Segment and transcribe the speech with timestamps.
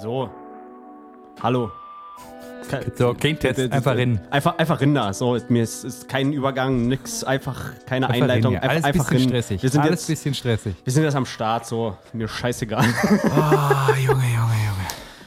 [0.00, 0.30] So.
[1.42, 1.70] Hallo.
[2.96, 4.20] So, Game-Test, d- d- einfach rein.
[4.30, 5.12] Einfach, einfach rein da.
[5.12, 8.52] So, mir ist, ist kein Übergang, nix, einfach keine Einfach Einleitung.
[8.54, 8.68] reden, ja.
[8.70, 9.28] Alles einfach bisschen rein.
[9.28, 9.62] stressig.
[9.62, 10.76] Wir sind, Alles jetzt, bisschen stressig.
[10.84, 12.84] wir sind jetzt am Start, so, mir scheißegal.
[13.30, 14.56] Ah, Junge, Junge,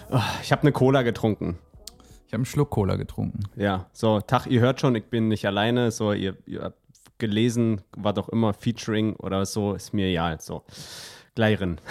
[0.10, 0.24] Junge.
[0.42, 1.58] Ich habe eine Cola getrunken.
[2.28, 3.40] Ich habe einen Schluck Cola getrunken.
[3.58, 5.92] Ja, so, Tag, ihr hört schon, ich bin nicht alleine.
[5.92, 6.78] So, ihr, ihr habt
[7.18, 10.40] gelesen, war doch immer Featuring oder so, ist mir egal.
[10.40, 10.64] So,
[11.36, 11.80] gleich rein.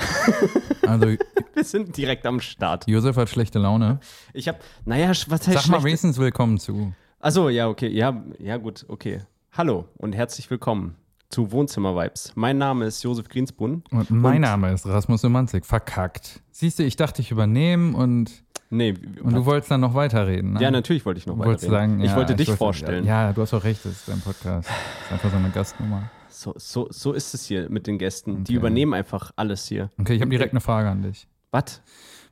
[0.86, 1.06] Also,
[1.54, 2.88] Wir sind direkt am Start.
[2.88, 4.00] Josef hat schlechte Laune.
[4.32, 5.84] Ich habe, naja, was heißt Sag mal schlecht?
[5.84, 6.92] wenigstens willkommen zu.
[7.20, 7.88] Achso, ja, okay.
[7.88, 9.20] Ja, ja, gut, okay.
[9.52, 10.96] Hallo und herzlich willkommen
[11.28, 12.32] zu Wohnzimmer-Vibes.
[12.34, 13.84] Mein Name ist Josef Grinsbrunn.
[13.92, 15.64] Und mein Name ist Rasmus Semanzik.
[15.64, 16.42] Verkackt.
[16.50, 18.30] Siehst du, ich dachte, ich überneme und,
[18.70, 20.54] Nee, und du wolltest dann noch weiterreden.
[20.54, 20.62] Ne?
[20.62, 21.70] ja, natürlich wollte ich noch Du weiterreden.
[21.70, 23.04] sagen, ich ja, wollte dich vorstellen.
[23.04, 24.68] Ja, du hast auch recht, das ist dein Podcast.
[24.68, 26.10] Das ist einfach so eine Gastnummer.
[26.42, 28.42] So, so, so ist es hier mit den Gästen.
[28.44, 28.58] Die Okay.
[28.58, 29.90] übernehmen einfach alles hier.
[30.00, 31.28] Okay, ich habe direkt eine Frage an dich.
[31.52, 31.80] Was?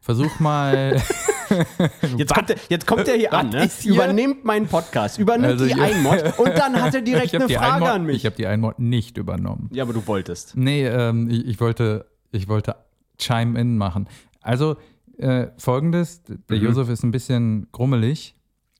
[0.00, 1.00] Versuch mal.
[2.16, 3.68] Jetzt kommt, der, jetzt kommt der hier an, ne?
[3.80, 3.94] hier?
[3.94, 5.74] Übernehmt meinen Podcast, übernimmt Also, die.
[5.74, 8.16] Einmod und dann hat er direkt eine die Frage Einmod- an mich.
[8.18, 9.68] Ich habe die Einmod nicht übernommen.
[9.72, 10.56] ja, aber du wolltest.
[10.56, 12.76] Nee, ähm, ich, ich, wollte, ich wollte
[13.18, 14.08] Chime-In machen.
[14.40, 14.76] Also
[15.18, 16.62] äh, folgendes, der Mhm.
[16.64, 18.36] Josef ist ein bisschen grummelig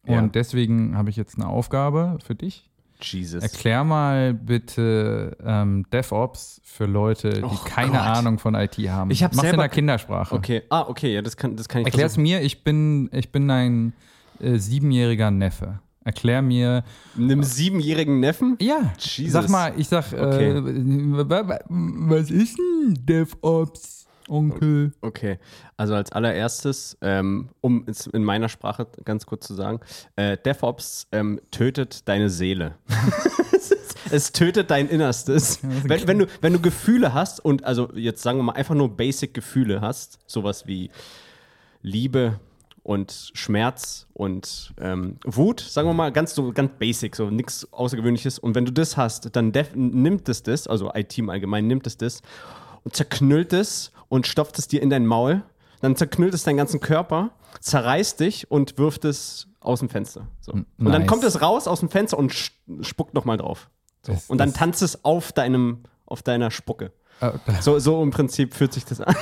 [0.06, 0.22] und Ja.
[0.28, 2.69] deswegen habe ich jetzt eine Aufgabe für dich.
[3.02, 3.42] Jesus.
[3.42, 8.00] Erklär mal bitte ähm, DevOps für Leute, die Oh keine Gott.
[8.00, 9.10] Ahnung von IT haben.
[9.10, 10.34] Ich hab Mach's in selber- der Kindersprache.
[10.34, 12.22] Okay, ah, okay, ja, das kann, das kann ich Erklär's versuchen.
[12.22, 13.92] mir, ich bin, ich bin ein
[14.40, 15.80] äh, siebenjähriger Neffe.
[16.02, 16.82] Erklär mir,
[17.16, 18.56] Einem siebenjährigen Neffen?
[18.60, 19.32] ja, Jesus.
[19.34, 20.50] sag mal, ich sag, Okay.
[20.50, 20.62] äh,
[21.28, 23.99] wa- wa- was ist denn DevOps,
[24.31, 24.92] Onkel?
[25.00, 25.39] Okay,
[25.77, 29.81] also als allererstes, ähm, um es in meiner Sprache ganz kurz zu sagen,
[30.17, 32.77] äh, DevOps ähm, tötet deine Seele.
[33.53, 35.61] es, ist, es tötet dein Innerstes.
[35.62, 38.97] Wenn, wenn, du, wenn du Gefühle hast und also jetzt sagen wir mal einfach nur
[38.97, 40.91] basic Gefühle hast, sowas wie
[41.83, 42.39] Liebe
[42.83, 48.39] und Schmerz und ähm, Wut, sagen wir mal ganz so ganz basic, so nichts Außergewöhnliches.
[48.39, 51.96] Und wenn du das hast, dann nimmt es das, also IT im Allgemeinen nimmt es
[51.96, 52.23] das
[52.85, 55.42] und zerknüllt es und stopft es dir in dein Maul.
[55.80, 57.30] Dann zerknüllt es deinen ganzen Körper,
[57.61, 60.29] zerreißt dich und wirft es aus dem Fenster.
[60.41, 60.52] So.
[60.52, 61.07] Und dann nice.
[61.07, 62.33] kommt es raus aus dem Fenster und
[62.83, 63.70] spuckt nochmal drauf.
[64.07, 64.13] So.
[64.13, 66.92] Das- und dann tanzt es auf deinem, auf deiner Spucke.
[67.20, 69.14] Äh, So, so im Prinzip fühlt sich das an.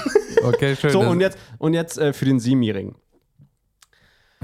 [0.45, 0.91] okay, schön.
[0.91, 2.95] So, und jetzt, und jetzt äh, für den Siebenjährigen.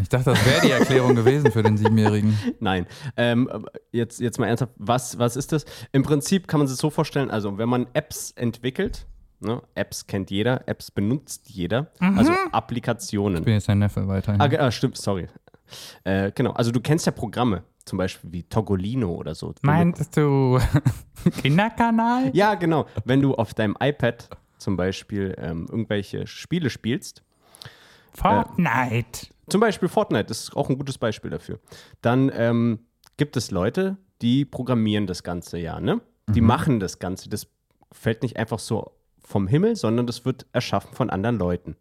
[0.00, 2.36] Ich dachte, das wäre die Erklärung gewesen für den Siebenjährigen.
[2.60, 2.86] Nein.
[3.16, 3.48] Ähm,
[3.92, 5.64] jetzt, jetzt mal ernsthaft, was, was ist das?
[5.92, 9.06] Im Prinzip kann man sich so vorstellen, also wenn man Apps entwickelt,
[9.40, 13.38] ne, Apps kennt jeder, Apps benutzt jeder, also Applikationen.
[13.38, 14.40] Ich bin jetzt dein Neffe weiterhin.
[14.40, 15.28] Ah, ah, stimmt, sorry.
[16.04, 19.54] Äh, genau, also du kennst ja Programme, zum Beispiel wie Toggolino oder so.
[19.62, 20.58] Meintest du
[21.42, 22.30] Kinderkanal?
[22.34, 22.86] Ja, genau.
[23.04, 24.28] Wenn du auf deinem iPad
[24.58, 27.22] zum Beispiel ähm, irgendwelche Spiele spielst,
[28.12, 29.26] Fortnite.
[29.48, 31.60] Zum Beispiel Fortnite ist auch ein gutes Beispiel dafür.
[32.00, 32.80] Dann ähm,
[33.16, 36.00] gibt es Leute, die programmieren das Ganze ja, ne?
[36.30, 37.28] Die machen das Ganze.
[37.28, 37.48] Das
[37.92, 41.76] fällt nicht einfach so vom Himmel, sondern das wird erschaffen von anderen Leuten.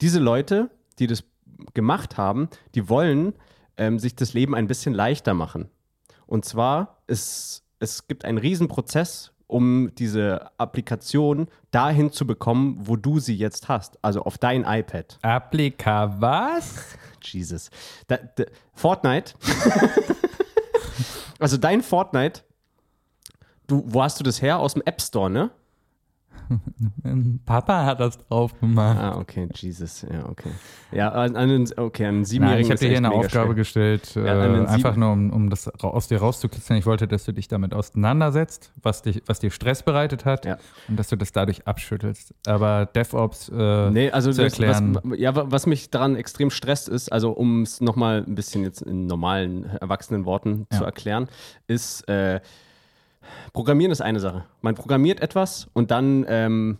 [0.00, 1.24] Diese Leute, die das
[1.74, 3.34] gemacht haben, die wollen
[3.76, 5.68] ähm, sich das Leben ein bisschen leichter machen.
[6.26, 13.18] Und zwar, es, es gibt einen Riesenprozess, um diese Applikation dahin zu bekommen, wo du
[13.18, 13.98] sie jetzt hast.
[14.02, 15.18] Also auf dein iPad.
[15.22, 16.96] Applika was?
[17.22, 17.70] Jesus.
[18.06, 18.44] Da, da,
[18.74, 19.34] Fortnite.
[21.38, 22.42] also dein Fortnite.
[23.66, 24.58] Du, wo hast du das her?
[24.58, 25.50] Aus dem App Store, ne?
[27.46, 28.98] Papa hat das drauf gemacht.
[29.00, 30.02] Ah, okay, Jesus.
[30.02, 30.50] Ja, okay.
[30.92, 33.54] Ja, an, an okay, an den Nein, Siebenjährigen ich habe dir hier eine Aufgabe schwer.
[33.54, 36.78] gestellt, Ja, äh, einfach nur, um, um das aus dir rauszukitzeln.
[36.78, 40.58] Ich wollte, dass du dich damit auseinandersetzt, was, dich, was dir Stress bereitet hat Ja.
[40.88, 42.34] und dass du das dadurch abschüttelst.
[42.46, 44.98] Aber DevOps äh, Nee, also zu erklären.
[45.02, 48.62] was, ja, wa- was mich daran extrem stresst ist, also um es nochmal ein bisschen
[48.62, 50.78] jetzt in normalen, erwachsenen Worten Ja.
[50.78, 51.28] zu erklären,
[51.66, 52.40] ist, äh,
[53.52, 54.44] Programmieren ist eine Sache.
[54.60, 56.78] Man programmiert etwas und dann, ähm,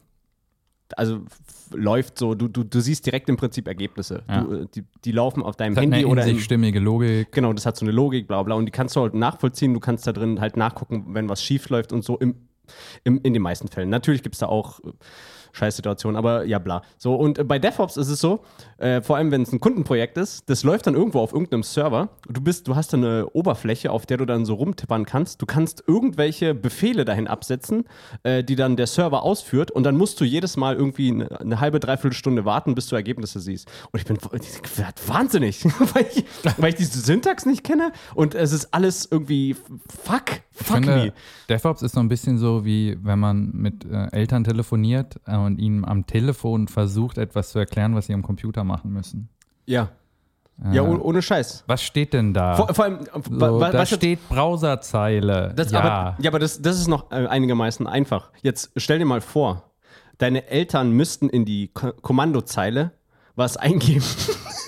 [0.96, 1.22] also
[1.72, 4.22] läuft so, du, du, du siehst direkt im Prinzip Ergebnisse.
[4.28, 4.42] Ja.
[4.42, 6.44] Du, äh, die, die laufen auf deinem das hat Handy eine in oder im, sich
[6.44, 7.32] stimmige Logik.
[7.32, 8.54] Genau, das hat so eine Logik, bla bla.
[8.54, 9.74] Und die kannst du halt nachvollziehen.
[9.74, 12.34] Du kannst da drin halt nachgucken, wenn was schief läuft und so im,
[13.02, 13.88] im, in den meisten Fällen.
[13.88, 14.80] Natürlich gibt es da auch
[15.54, 16.82] äh, Scheißsituationen, aber ja, bla.
[16.98, 18.40] So, und äh, bei DevOps ist es so,
[18.78, 22.08] äh, vor allem wenn es ein Kundenprojekt ist, das läuft dann irgendwo auf irgendeinem Server.
[22.28, 25.40] Du bist, du hast da eine Oberfläche, auf der du dann so rumtippern kannst.
[25.40, 27.84] Du kannst irgendwelche Befehle dahin absetzen,
[28.22, 31.60] äh, die dann der Server ausführt und dann musst du jedes Mal irgendwie eine, eine
[31.60, 33.70] halbe, dreiviertel Stunde warten, bis du Ergebnisse siehst.
[33.92, 35.64] Und ich bin ich wahnsinnig,
[35.94, 36.24] weil ich,
[36.58, 39.54] weil ich diese Syntax nicht kenne und es ist alles irgendwie
[40.04, 41.12] fuck, Ich fuck finde, me.
[41.48, 45.58] DevOps ist so ein bisschen so, wie wenn man mit äh, Eltern telefoniert äh, und
[45.58, 49.28] ihnen am Telefon versucht, etwas zu erklären, was sie am Computer machen müssen.
[49.66, 49.88] Ja.
[50.70, 51.64] Ja, oh, ohne Scheiß.
[51.66, 52.54] Was steht denn da?
[52.54, 55.52] Vor, vor allem, so, wa- da was jetzt- steht Browserzeile.
[55.56, 55.80] Das, ja.
[55.80, 58.30] Aber, ja, aber das, das ist noch äh, einigermaßen einfach.
[58.42, 59.70] Jetzt stell dir mal vor,
[60.18, 62.92] deine Eltern müssten in die Ko Kommandozeile
[63.34, 64.04] was eingeben,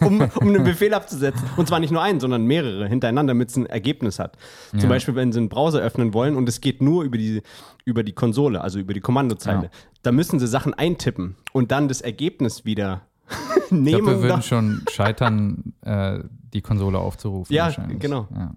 [0.00, 1.42] um, um einen Befehl abzusetzen.
[1.56, 4.36] Und zwar nicht nur einen, sondern mehrere hintereinander, damit es ein Ergebnis hat.
[4.70, 4.88] Zum Ja.
[4.88, 7.42] Beispiel, wenn sie einen Browser öffnen wollen und es geht nur über die,
[7.84, 9.64] über die Konsole, also über die Kommandozeile.
[9.64, 9.70] Ja.
[10.02, 14.06] Da müssen sie Sachen eintippen und dann das Ergebnis wieder ich glaube, nehmen.
[14.06, 16.18] wir würden schon scheitern, äh,
[16.52, 17.54] die Konsole aufzurufen.
[17.54, 18.26] Ja, genau.
[18.34, 18.54] Ja.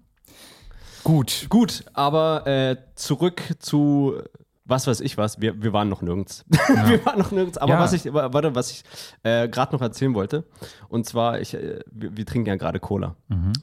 [1.04, 1.46] Gut.
[1.50, 4.14] Gut, aber äh, zurück zu
[4.66, 5.40] was weiß ich was.
[5.40, 6.44] Wir, wir waren noch nirgends.
[6.48, 7.58] wir waren noch nirgends.
[7.58, 7.80] Aber Ja.
[7.80, 8.82] was ich, wa- warte, was ich
[9.22, 10.44] äh, gerade noch erzählen wollte.
[10.88, 13.14] Und zwar, ich, äh, wir, wir trinken ja gerade Cola.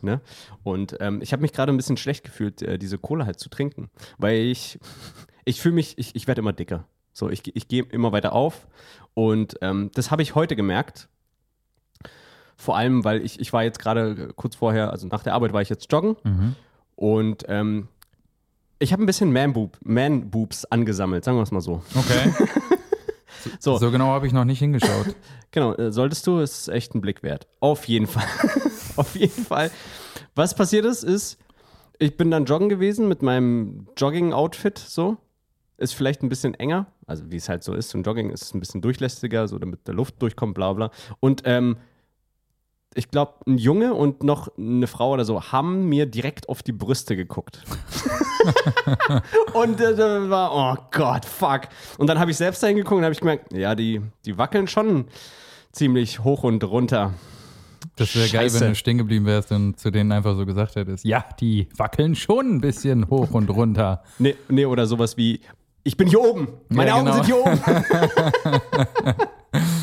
[0.02, 0.22] Ne?
[0.64, 3.50] Und ähm, ich habe mich gerade ein bisschen schlecht gefühlt, äh, diese Cola halt zu
[3.50, 3.90] trinken.
[4.20, 4.80] Weil ich,
[5.46, 6.86] ich fühle mich, ich, ich werde immer dicker.
[7.14, 8.68] So, ich, ich gehe immer weiter auf.
[9.14, 11.10] Und ähm, das habe ich heute gemerkt.
[12.56, 15.62] Vor allem, weil ich, ich war jetzt gerade kurz vorher, also nach der Arbeit war
[15.64, 16.16] ich jetzt joggen.
[16.24, 16.56] Mhm.
[16.96, 17.88] Und ähm,
[18.82, 21.82] ich habe ein bisschen Man-Boob, Man-Boobs angesammelt, sagen wir es mal so.
[21.96, 22.34] Okay.
[23.60, 25.16] So, So genau habe ich noch nicht hingeschaut.
[25.50, 27.48] genau, äh, solltest du, es ist echt ein Blick wert.
[27.60, 28.28] Auf jeden Fall.
[28.98, 29.72] Auf jeden Fall.
[30.36, 31.40] Was passiert ist, ist,
[31.98, 35.18] ich bin dann joggen gewesen mit meinem Jogging-Outfit, so.
[35.78, 37.96] Ist vielleicht ein bisschen enger, also wie es halt so ist.
[37.96, 40.92] Und Jogging ist ein bisschen durchlässiger, so damit der Luft durchkommt, bla bla.
[41.20, 41.78] Und ähm,
[42.94, 46.74] ich glaube, ein Junge und noch eine Frau oder so haben mir direkt auf die
[46.74, 47.64] Brüste geguckt.
[49.54, 51.62] und äh, da war, oh Gott, fuck.
[51.98, 55.06] Und dann habe ich selbst hingeguckt und habe ich gemerkt, ja, die, die wackeln schon
[55.72, 57.14] ziemlich hoch und runter.
[57.96, 61.06] Das wäre geil, wenn du stehen geblieben wärst und zu denen einfach so gesagt hättest,
[61.06, 64.04] ja, die wackeln schon ein bisschen hoch und runter.
[64.20, 65.40] Nee, nee, oder sowas wie,
[65.84, 66.50] ich bin hier oben.
[66.70, 67.16] Meine Ja, Augen genau.
[67.16, 67.60] sind hier oben.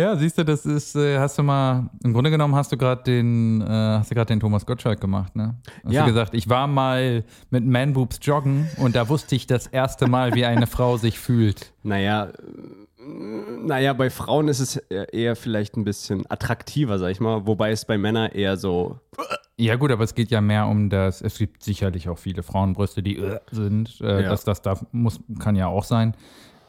[0.00, 3.02] Ja, siehst du, das ist, äh, hast du mal, im Grunde genommen hast du gerade
[3.02, 5.56] den, äh, hast du gerade den Thomas Gottschalk gemacht, ne?
[5.84, 6.04] Hast Ja.
[6.04, 10.34] du gesagt, ich war mal mit Manboobs joggen und da wusste ich das erste Mal,
[10.34, 11.72] wie eine Frau sich fühlt.
[11.82, 12.32] Naja, äh,
[13.66, 17.70] naja, bei Frauen ist es eher eher vielleicht ein bisschen attraktiver, sag ich mal, wobei
[17.70, 18.98] es bei Männern eher so.
[19.58, 23.02] Ja gut, aber es geht ja mehr um das, es gibt sicherlich auch viele Frauenbrüste,
[23.02, 24.28] die äh, sind, äh, Ja.
[24.30, 26.14] das, das darf, muss, kann ja auch sein.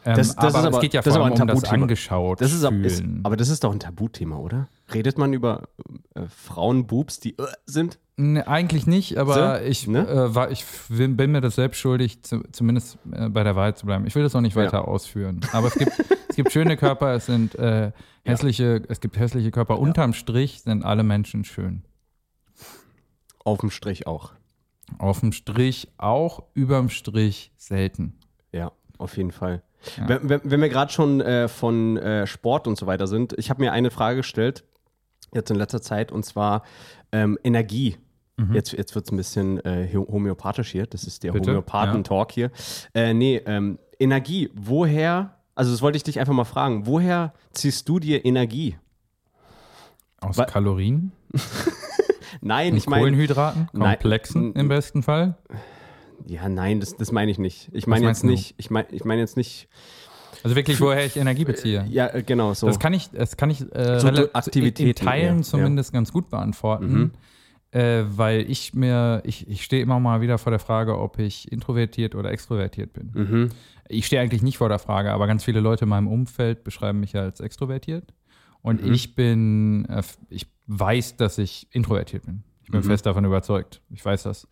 [0.04, 2.52] Ähm, Das- das aber, ist aber- es geht ja vor allem um das angeschaut Das
[2.54, 4.68] ist, ist, aber das ist doch ein Tabuthema, oder?
[4.94, 5.68] Redet man über
[6.16, 8.00] äh, Frauenboobs, die äh, sind?
[8.18, 10.08] Ne, eigentlich nicht, aber So, ich, ne?
[10.08, 13.86] äh, war, ich bin mir das selbst schuldig, zu, zumindest äh, bei der Wahrheit zu
[13.86, 14.06] bleiben.
[14.08, 14.64] Ich will das auch nicht Ja.
[14.64, 15.42] weiter ausführen.
[15.54, 15.92] Aber es gibt,
[16.30, 17.92] es gibt schöne Körper, es sind äh,
[18.26, 19.80] hässliche, es gibt hässliche Körper.
[19.80, 21.84] Unterm Strich sind alle Menschen schön.
[23.44, 24.34] Auf dem Strich auch.
[24.98, 28.18] Auf dem Strich auch, überm Strich selten.
[28.52, 29.64] Ja, auf jeden Fall.
[29.98, 30.08] Ja.
[30.10, 33.50] Wenn, wenn, wenn wir gerade schon äh, von äh, Sport und so weiter sind, ich
[33.50, 34.64] habe mir eine Frage gestellt,
[35.34, 36.64] jetzt in letzter Zeit, und zwar
[37.12, 37.98] ähm, Energie.
[38.54, 40.88] Jetzt, jetzt wird es ein bisschen äh, ho- homöopathisch hier.
[40.88, 41.32] Das ist der?
[41.32, 42.50] Homöopathen-Talk hier.
[42.96, 44.50] Äh, nee, ähm, Energie.
[44.56, 48.78] Woher, also das wollte ich dich einfach mal fragen, woher ziehst du dir Energie?
[50.22, 51.12] Aus Wa- Kalorien,
[52.42, 53.04] Nein, und ich meine.
[53.04, 53.92] Kohlenhydraten, Nein.
[54.00, 55.36] Komplexen im besten Fall.
[56.28, 57.70] Ja, nein, das, das meine ich nicht.
[57.74, 59.68] Ich meine jetzt nicht, ich meine ich mein jetzt nicht.
[60.44, 61.86] Also wirklich, woher ich Energie beziehe.
[61.90, 62.68] Ja, äh, genau, so.
[62.68, 66.94] Das kann ich, das kann ich äh, So in Teilen ja, zumindest ganz gut beantworten,
[66.94, 67.12] Mhm.
[67.80, 71.52] äh, weil ich mir, ich, ich stehe immer mal wieder vor der Frage, ob ich
[71.52, 73.12] introvertiert oder extrovertiert bin.
[73.14, 73.50] mhm.
[73.90, 77.02] Ich stehe eigentlich nicht vor der Frage, aber ganz viele Leute in meinem Umfeld beschreiben
[77.02, 78.14] mich ja als extrovertiert.
[78.62, 78.94] Und Mhm.
[78.94, 82.44] ich bin, äh, ich weiß, dass ich introvertiert bin.
[82.64, 82.86] Ich bin Mhm.
[82.86, 83.82] fest davon überzeugt.
[83.90, 84.48] Ich weiß das.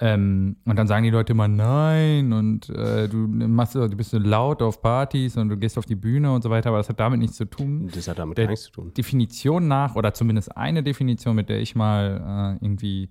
[0.00, 4.18] Ähm, und dann sagen die Leute immer nein und äh, du machst, du bist so
[4.18, 7.00] laut auf Partys und du gehst auf die Bühne und so weiter, aber das hat
[7.00, 7.90] damit nichts zu tun.
[7.92, 8.92] Das hat damit Der- gar nichts zu tun.
[8.94, 13.10] Definition nach, oder zumindest eine Definition, mit der ich mal äh, irgendwie,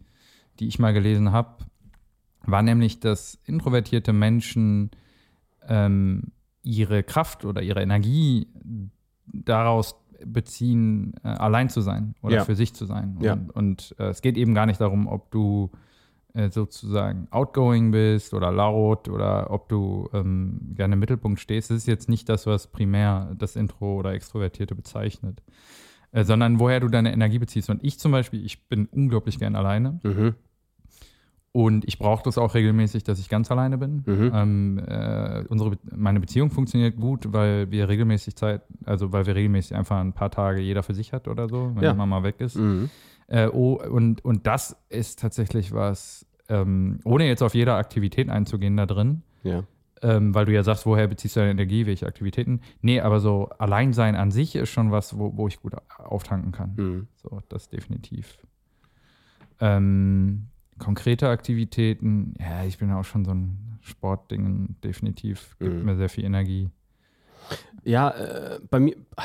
[0.62, 1.66] die ich mal gelesen habe,
[2.46, 4.92] war nämlich, dass introvertierte Menschen
[5.68, 6.32] ähm,
[6.64, 8.48] ihre Kraft oder ihre Energie
[9.26, 12.46] daraus beziehen, äh, allein zu sein oder Ja.
[12.46, 13.18] für sich zu sein.
[13.22, 13.34] Ja.
[13.34, 15.70] Und, und äh, es geht eben gar nicht darum, ob du
[16.38, 21.70] äh, sozusagen outgoing bist oder laut oder ob du ähm, gerne im Mittelpunkt stehst.
[21.72, 25.42] Das ist jetzt nicht das, was primär das Intro oder Extrovertierte bezeichnet,
[26.12, 27.70] äh, sondern woher du deine Energie beziehst.
[27.70, 30.36] Und ich zum Beispiel, ich bin unglaublich gern alleine Mhm.
[31.54, 34.04] und ich brauche das auch regelmäßig, dass ich ganz alleine bin.
[34.06, 34.32] Mhm.
[34.34, 39.34] Ähm, äh, unsere, Be- meine Beziehung funktioniert gut, weil wir regelmäßig Zeit, also weil wir
[39.36, 41.94] regelmäßig einfach ein paar Tage jeder für sich hat oder so, wenn Ja.
[41.96, 42.58] Mama weg ist.
[42.58, 42.90] Mhm.
[43.30, 48.78] Äh, oh, und, und das ist tatsächlich was, ähm, ohne jetzt auf jede Aktivität einzugehen
[48.78, 49.64] da drin, Ja.
[50.02, 52.62] ähm, weil du ja sagst, woher beziehst du deine Energie, welche Aktivitäten.
[52.82, 56.74] Nee, aber so Alleinsein an sich ist schon was, wo, wo ich gut auftanken kann.
[56.78, 57.08] Mhm.
[57.16, 58.38] So, das definitiv.
[59.60, 60.48] Ähm,
[60.80, 65.86] konkrete Aktivitäten, ja, ich bin auch schon so ein Sportding, definitiv, gibt Mhm.
[65.86, 66.70] mir sehr viel Energie.
[67.84, 69.24] Ja, äh, bei mir, ah,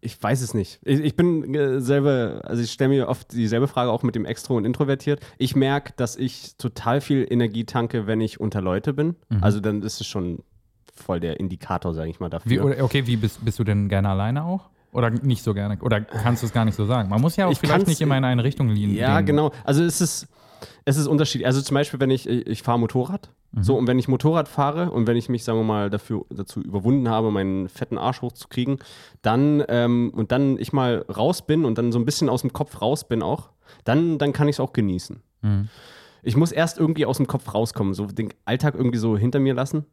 [0.00, 0.80] ich, weiß es nicht.
[0.82, 4.24] Ich, ich bin äh, selber, also ich stelle mir oft dieselbe Frage auch mit dem
[4.24, 5.20] Extro und Introvertiert.
[5.38, 9.16] Ich merke, dass ich total viel Energie tanke, wenn ich unter Leute bin.
[9.28, 9.42] Mhm.
[9.42, 10.42] Also dann ist es schon
[10.94, 12.50] voll der Indikator, sage ich mal, dafür.
[12.50, 14.68] Wie, oder, okay, wie bist, bist du denn gerne alleine auch?
[14.92, 15.78] Oder nicht so gerne?
[15.80, 17.08] Oder kannst du es gar nicht so sagen?
[17.08, 18.94] Man muss ja auch Ich vielleicht nicht immer in eine Richtung liegen.
[18.94, 19.52] Ja, genau.
[19.64, 20.28] Also es ist,
[20.88, 21.46] es ist unterschiedlich.
[21.46, 23.62] Also zum Beispiel, wenn ich, ich fahre Motorrad, Mhm.
[23.62, 26.60] so und wenn ich Motorrad fahre und wenn ich mich, sagen wir mal, dafür, dazu
[26.60, 28.78] überwunden habe, meinen fetten Arsch hochzukriegen,
[29.22, 32.52] dann ähm, und dann ich mal raus bin und dann so ein bisschen aus dem
[32.52, 33.50] Kopf raus bin auch,
[33.84, 35.22] dann, dann kann ich es auch genießen.
[35.42, 35.68] Mhm.
[36.22, 39.54] Ich muss erst irgendwie aus dem Kopf rauskommen, so den Alltag irgendwie so hinter mir
[39.54, 39.86] lassen.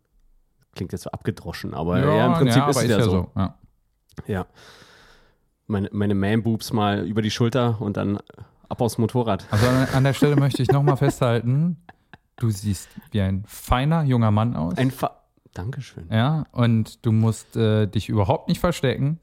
[0.74, 3.28] Klingt jetzt so abgedroschen, aber ja, im Prinzip ist aber es ja, so.
[3.38, 3.58] Ja.
[4.28, 4.46] Ja.
[5.68, 8.20] Meine, meine Man-Boobs mal über die Schulter und dann
[8.70, 9.46] ab aufs Motorrad.
[9.52, 11.78] Also an, der Stelle möchte ich nochmal festhalten,
[12.38, 14.78] du siehst wie ein feiner junger Mann aus.
[14.78, 15.22] Ein Fa
[15.54, 16.10] Dankeschön.
[16.12, 19.20] ja, und du musst äh, dich überhaupt nicht verstecken.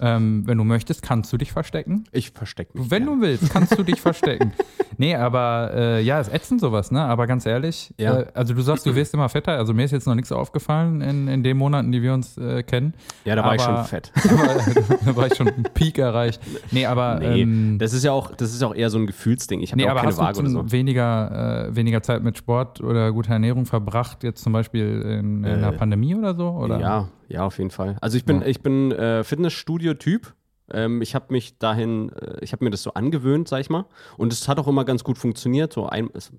[0.00, 2.04] Ähm, wenn du möchtest, kannst du dich verstecken.
[2.12, 2.88] Ich verstecke mich.
[2.88, 3.16] Wenn gerne.
[3.20, 4.52] du willst, kannst du dich verstecken.
[4.96, 7.02] Nee, aber äh, ja, es ätzend sowas, ne?
[7.02, 8.20] Aber ganz ehrlich, Ja.
[8.20, 9.56] äh, also du sagst, du wirst immer fetter.
[9.58, 12.62] Also mir ist jetzt noch nichts aufgefallen in, in den Monaten, die wir uns äh,
[12.62, 12.94] kennen.
[13.24, 14.12] Ja, da war ich aber- schon fett.
[14.30, 16.40] Aber, da war ich schon einen Peak erreicht.
[16.70, 19.62] Nee, aber, Nee, ähm, das ist ja auch, das ist auch eher so ein Gefühlsding.
[19.62, 20.70] Ich habe nee, ja auch keine hast du Waage oder so.
[20.72, 25.60] weniger, äh, weniger Zeit mit Sport oder guter Ernährung verbracht, jetzt zum Beispiel in, in
[25.60, 26.50] der Äh, Pandemie oder so?
[26.50, 26.78] Oder?
[26.78, 27.96] Ja, ja, auf jeden Fall.
[28.00, 28.46] Also ich bin, Ja.
[28.46, 30.34] ich bin äh, Fitnessstudio-Typ.
[30.70, 33.86] Ähm, ich habe mich dahin, äh, ich habe mir das so angewöhnt, sag ich mal.
[34.16, 35.72] Und es hat auch immer ganz gut funktioniert.
[35.72, 36.30] So ein, es,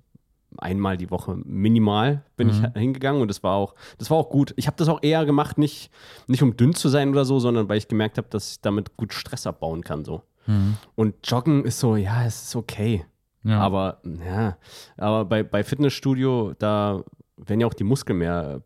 [0.58, 2.52] einmal die Woche minimal bin Mhm.
[2.74, 4.52] ich hingegangen und das war auch, das war auch gut.
[4.56, 5.90] Ich habe das auch eher gemacht, nicht,
[6.26, 8.96] nicht um dünn zu sein oder so, sondern weil ich gemerkt habe, dass ich damit
[8.96, 10.04] gut Stress abbauen kann.
[10.04, 10.22] So.
[10.46, 10.76] Mhm.
[10.96, 13.04] Und Joggen ist so, ja, es ist okay.
[13.44, 13.60] ja.
[13.60, 14.56] Aber ja,
[14.96, 17.02] aber bei, bei Fitnessstudio, da
[17.36, 18.62] werden ja auch die Muskeln mehr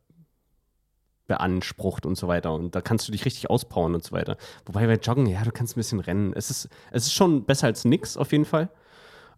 [1.26, 2.52] beansprucht und so weiter.
[2.52, 4.36] Und da kannst du dich richtig auspowern und so weiter.
[4.66, 6.32] Wobei bei Joggen, ja, du kannst ein bisschen rennen.
[6.34, 8.68] Es ist, es ist schon besser als nix auf jeden Fall.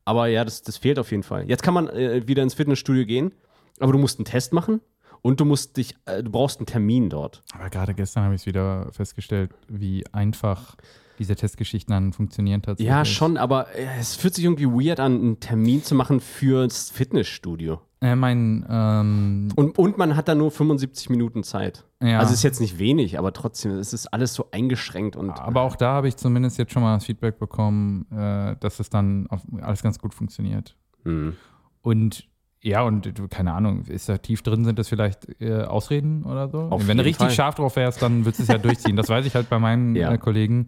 [0.04, 1.48] Aber ja, das, das fehlt auf jeden Fall.
[1.48, 3.34] Jetzt kann man äh, wieder ins Fitnessstudio gehen,
[3.80, 4.80] aber du musst einen Test machen
[5.22, 7.42] und du musst dich, äh, du brauchst einen Termin dort.
[7.52, 10.76] Aber gerade gestern habe ich es wieder festgestellt, wie einfach
[11.18, 12.88] diese Testgeschichten dann funktionieren tatsächlich.
[12.88, 16.90] Ja, schon, aber äh, es fühlt sich irgendwie weird an, einen Termin zu machen fürs
[16.90, 17.80] Fitnessstudio.
[18.00, 21.85] Äh, mein, ähm, Und, und man hat da nur 75 Minuten Zeit.
[22.02, 22.18] Ja.
[22.18, 25.76] Also ist jetzt nicht wenig, aber trotzdem, es ist alles so eingeschränkt und aber auch
[25.76, 29.40] da habe ich zumindest jetzt schon mal das Feedback bekommen, äh, dass es dann auf,
[29.62, 30.76] alles ganz gut funktioniert.
[31.04, 31.35] Hm.
[31.80, 32.28] Und
[32.62, 36.58] ja, und keine Ahnung, ist da tief drin, sind das vielleicht äh, Ausreden oder so?
[36.62, 37.35] Auf Wenn du richtig Fall.
[37.35, 38.96] scharf drauf wärst, dann würdest du es ja durchziehen.
[38.96, 40.12] Das weiß ich halt bei meinen Ja.
[40.12, 40.66] äh, Kollegen,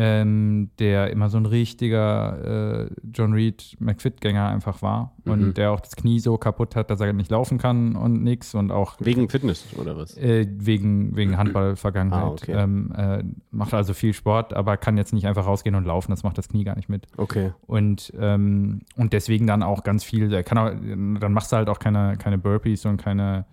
[0.00, 5.32] ähm, der immer so ein richtiger äh, John Reed McFit-Gänger einfach war Mhm.
[5.32, 8.54] und der auch das Knie so kaputt hat, dass er nicht laufen kann und nix
[8.54, 10.16] und auch wegen Fitness oder was?
[10.16, 12.22] äh, wegen, wegen Handball-Vergangenheit.
[12.22, 12.52] Ah, okay.
[12.52, 16.12] ähm, äh, macht also viel Sport, aber kann jetzt nicht einfach rausgehen und laufen.
[16.12, 17.06] Das macht das Knie gar nicht mit.
[17.16, 17.52] Okay.
[17.66, 21.80] Und, ähm, und deswegen dann auch ganz viel, kann auch, dann machst du halt auch
[21.80, 23.46] keine, keine Burpees und keine,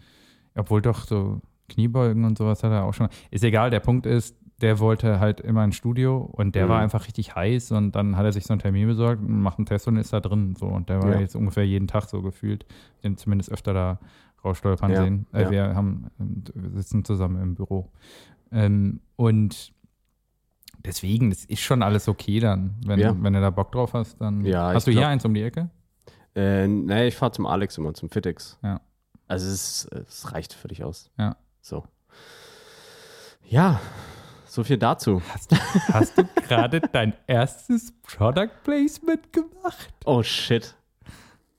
[0.54, 3.08] obwohl doch so Kniebeugen und sowas hat er auch schon.
[3.32, 6.70] Ist egal, der Punkt ist, der wollte halt immer ins Studio und der Mhm.
[6.70, 9.58] war einfach richtig heiß und dann hat er sich so einen Termin besorgt und macht
[9.60, 10.56] einen Test und ist da drin.
[10.58, 10.66] So.
[10.68, 11.20] Und der war Ja.
[11.20, 12.66] jetzt ungefähr jeden Tag so gefühlt.
[13.04, 14.00] Den zumindest öfter da
[14.44, 15.26] rausstolpern Ja, sehen.
[15.34, 15.52] Äh, ja.
[15.52, 17.92] Wir haben, wir sitzen zusammen im Büro.
[18.52, 19.74] Ähm, und
[20.86, 22.76] deswegen, das ist schon alles okay dann.
[22.86, 23.16] Wenn, Ja.
[23.22, 24.46] wenn du da Bock drauf hast, dann.
[24.54, 25.70] Hast du hier eins um die Ecke?
[26.36, 28.58] Äh, nee, ich fahre zum Alex immer, zum Fitix.
[28.64, 28.80] Ja.
[29.28, 31.10] Also es, es reicht völlig aus.
[31.18, 31.36] Ja.
[31.62, 31.84] So.
[33.48, 33.80] Ja,
[34.56, 35.22] so viel dazu.
[35.34, 35.56] Hast du,
[35.94, 39.94] hast du gerade dein erstes Product Placement gemacht?
[40.06, 40.76] Oh shit.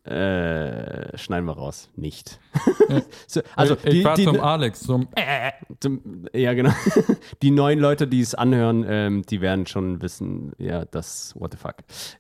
[0.07, 1.91] Äh, schneiden wir raus.
[1.97, 2.39] Nicht.
[3.27, 5.09] so, also, ich die, war die, zum Alex, zum.
[5.81, 6.71] zum, ja, genau.
[7.43, 11.59] Die neuen Leute, die es anhören, ähm, die werden schon wissen, ja, das, what the
[11.59, 11.77] fuck.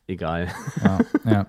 [0.08, 0.48] Egal.
[0.84, 1.46] Ja, ja.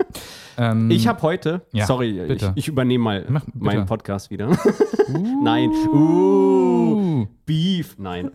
[0.57, 4.55] Ähm, Ich habe heute, Ja, sorry, ich, ich übernehme mal Mach- meinen Podcast wieder.
[5.43, 5.69] Nein.
[5.91, 7.97] Uh, Beef.
[7.97, 8.31] Nein.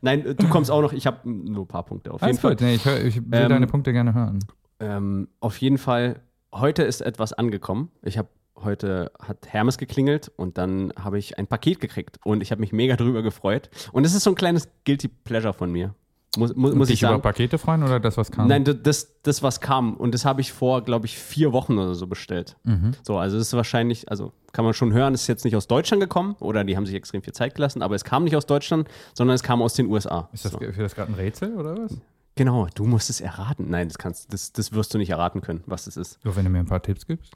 [0.00, 0.92] Nein, du kommst auch noch.
[0.92, 2.12] Ich habe nur ein paar Punkte.
[2.12, 2.52] Auf jeden Alles Fall.
[2.52, 4.38] gut, nee, ich, hör, ich will Ähm, deine Punkte gerne hören.
[4.80, 6.20] Ähm, auf jeden Fall,
[6.52, 7.90] heute ist etwas angekommen.
[8.02, 12.50] Ich habe heute hat Hermes geklingelt und dann habe ich ein Paket gekriegt und ich
[12.50, 13.70] habe mich mega drüber gefreut.
[13.92, 15.94] Und es ist so ein kleines Guilty Pleasure von mir.
[16.36, 17.14] Muss, muss, muss dich ich sagen.
[17.14, 18.48] über Pakete freuen oder das, was kam?
[18.48, 19.96] Nein, das, das, was kam.
[19.96, 22.56] Und das habe ich vor, glaube ich, vier Wochen oder so bestellt.
[22.64, 22.92] Mhm.
[23.02, 25.66] So, also das ist wahrscheinlich, also kann man schon hören, es ist jetzt nicht aus
[25.66, 28.46] Deutschland gekommen oder die haben sich extrem viel Zeit gelassen, aber es kam nicht aus
[28.46, 30.28] Deutschland, sondern es kam aus den USA.
[30.32, 30.58] Ist das so.
[30.58, 31.98] für das gerade ein Rätsel oder was?
[32.38, 33.68] Genau, du musst es erraten.
[33.68, 36.20] Nein, das kannst, das, das wirst du nicht erraten können, was es ist.
[36.22, 37.32] So, wenn du mir ein paar Tipps gibst.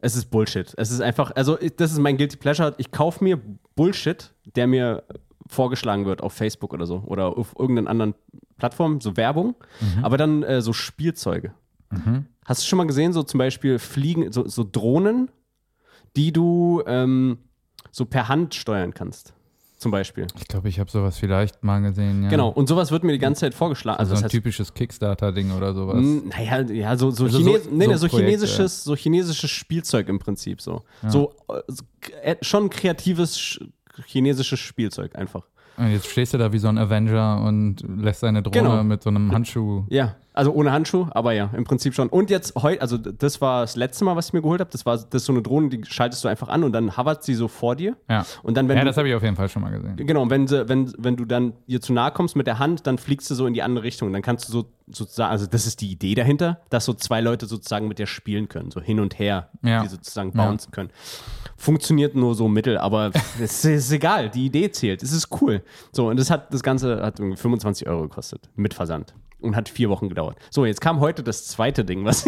[0.00, 0.74] Es ist Bullshit.
[0.76, 2.74] Es ist einfach, also das ist mein Guilty Pleasure.
[2.78, 3.40] Ich kaufe mir
[3.76, 5.04] Bullshit, der mir
[5.46, 8.14] vorgeschlagen wird auf Facebook oder so oder auf irgendeinen anderen
[8.56, 9.54] Plattformen, so Werbung,
[10.02, 11.54] aber dann äh, so Spielzeuge.
[12.44, 15.30] Hast du schon mal gesehen, so zum Beispiel Fliegen, so, so Drohnen,
[16.16, 17.38] die du ähm,
[17.92, 19.34] so per Hand steuern kannst?
[19.82, 20.28] Zum Beispiel.
[20.38, 22.22] Ich glaube, ich habe sowas vielleicht mal gesehen.
[22.22, 22.28] Ja.
[22.28, 22.50] Genau.
[22.50, 23.98] Und sowas wird mir die ganze Zeit vorgeschlagen.
[23.98, 25.96] Also so ein heißt, typisches Kickstarter-Ding oder sowas.
[26.00, 30.20] Naja, ja, so, so, Also Chines so- nee, nee, so chinesisches, so chinesisches Spielzeug im
[30.20, 30.82] Prinzip so.
[31.08, 31.82] So, äh, so
[32.22, 33.66] äh, schon kreatives sch-
[34.06, 35.42] chinesisches Spielzeug einfach.
[35.76, 38.84] Und jetzt stehst du da wie so ein Avenger und lässt deine Drohne Genau.
[38.84, 39.84] mit so einem Handschuh.
[39.88, 42.08] Ja, also ohne Handschuh, aber ja, im Prinzip schon.
[42.08, 44.70] Und jetzt heute, also das war das letzte Mal, was ich mir geholt habe.
[44.70, 47.22] Das war das ist so eine Drohne, die schaltest du einfach an und dann hovert
[47.22, 47.96] sie so vor dir.
[48.08, 49.96] Ja, Und dann, wenn ja das habe ich auf jeden Fall schon mal gesehen.
[49.96, 52.86] Genau, und wenn, sie, wenn, wenn du dann ihr zu nahe kommst mit der Hand,
[52.86, 54.06] dann fliegst du so in die andere Richtung.
[54.08, 57.20] Und dann kannst du so sozusagen, also das ist die Idee dahinter, dass so zwei
[57.20, 59.82] Leute sozusagen mit der spielen können, so hin und her, Ja.
[59.82, 60.44] die sozusagen Ja.
[60.46, 60.90] bouncen können.
[61.56, 63.10] Funktioniert nur so mittel, aber
[63.40, 65.62] es ist egal, die Idee zählt, es ist cool.
[65.92, 69.14] So, und das hat, das Ganze hat irgendwie 25 Euro gekostet, mit Versand.
[69.42, 70.36] Und hat vier Wochen gedauert.
[70.50, 72.26] So, jetzt kam heute das zweite Ding, was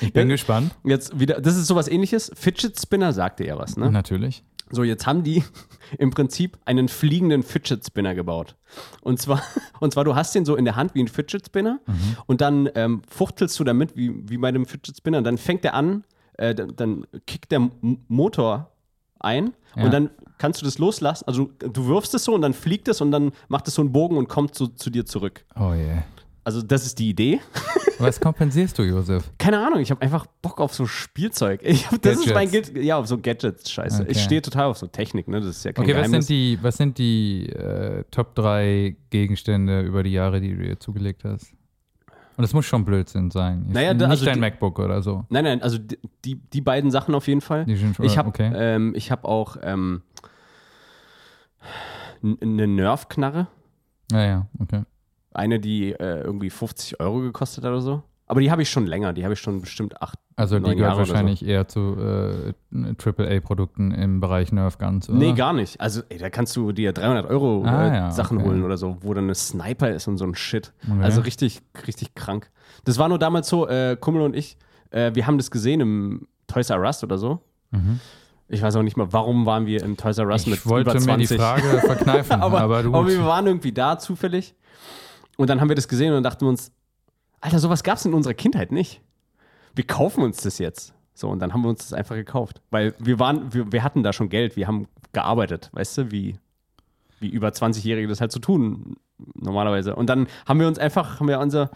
[0.00, 0.34] Ich bin Ja.
[0.34, 0.74] gespannt.
[0.84, 2.30] jetzt wieder, das ist sowas ähnliches.
[2.34, 3.90] Fidget Spinner sagte ja was, ne?
[3.90, 4.42] Natürlich.
[4.70, 5.44] So, jetzt haben die
[5.98, 8.56] im Prinzip einen fliegenden Fidget Spinner gebaut.
[9.02, 9.42] Und zwar,
[9.80, 11.78] und zwar, du hast den so in der Hand wie ein Fidget Spinner
[12.26, 15.62] und dann ähm, fuchtelst du damit wie, wie bei einem Fidget Spinner und dann fängt
[15.64, 16.04] der an,
[16.38, 18.70] äh, dann, dann kickt der M Motor
[19.20, 19.84] ein Ja.
[19.84, 21.24] und dann kannst du das loslassen.
[21.28, 23.92] Also du, wirfst es so und dann fliegt es und dann macht es so einen
[23.92, 25.44] Bogen und kommt so zu dir zurück.
[25.54, 25.98] Oh je.
[26.44, 27.40] Also das ist die Idee.
[27.98, 29.30] Was kompensierst du, Josef?
[29.38, 31.60] Keine Ahnung, ich habe einfach Bock auf so Spielzeug.
[31.62, 32.72] Ich hab, das ist mein Gadgets.
[32.72, 34.02] Guild, ja, auf so Gadgets, scheiße.
[34.02, 34.10] Okay.
[34.10, 35.38] Ich stehe total auf so Technik, ne?
[35.40, 36.26] Das ist ja kein Okay, was Geheimnis.
[36.26, 40.80] sind die, was sind die äh, Top 3 Gegenstände über die Jahre, die du dir
[40.80, 41.52] zugelegt hast?
[42.36, 43.62] Und es muss schon Blödsinn sein.
[43.66, 45.24] Jetzt Naja, da- nicht also dein die- MacBook oder so.
[45.28, 47.66] Nein, nein, also die, die, die beiden Sachen auf jeden Fall.
[47.66, 48.50] Die sind schon- ich habe okay.
[48.54, 50.02] ähm, ich hab auch ähm,
[52.22, 53.46] eine Nerf-Knarre.
[54.10, 54.82] Ja, ja, okay.
[55.34, 58.02] Eine, die äh, irgendwie 50 Euro gekostet hat oder so.
[58.26, 59.12] Aber die habe ich schon länger.
[59.12, 60.18] Die habe ich schon bestimmt acht.
[60.36, 61.12] Also die neun gehört Jahre oder so.
[61.12, 62.54] wahrscheinlich eher zu äh,
[62.96, 65.18] AAA-Produkten im Bereich Nerf Guns, oder?
[65.18, 65.80] Nee, gar nicht.
[65.80, 68.46] Also, ey, da kannst du dir 300 Euro Ah, äh, ja, Sachen okay.
[68.46, 70.72] holen oder so, wo dann eine Sniper ist und so ein Shit.
[70.90, 71.02] Okay.
[71.02, 72.50] Also richtig, richtig krank.
[72.84, 74.56] Das war nur damals so, äh, Kummel und ich,
[74.90, 77.40] äh, wir haben das gesehen im Toys R Us oder so.
[78.48, 80.60] Ich weiß auch nicht mal, warum waren wir im Toys R Us mit Mhm.
[80.64, 81.38] Ich wollte über mir die 20.
[81.38, 84.54] Frage verkneifen, aber, aber, aber wir waren irgendwie da zufällig.
[85.42, 86.70] Und dann haben wir das gesehen und dachten uns,
[87.40, 89.00] Alter, sowas gab es in unserer Kindheit nicht.
[89.74, 90.94] Wir kaufen uns das jetzt.
[91.14, 92.62] So, und dann haben wir uns das einfach gekauft.
[92.70, 96.38] Weil wir waren, wir, wir hatten da schon Geld, wir haben gearbeitet, weißt du, wie,
[97.18, 98.94] wie über 20-Jährige das halt so tun,
[99.34, 99.96] normalerweise.
[99.96, 101.72] Und dann haben wir uns einfach, haben wir unser,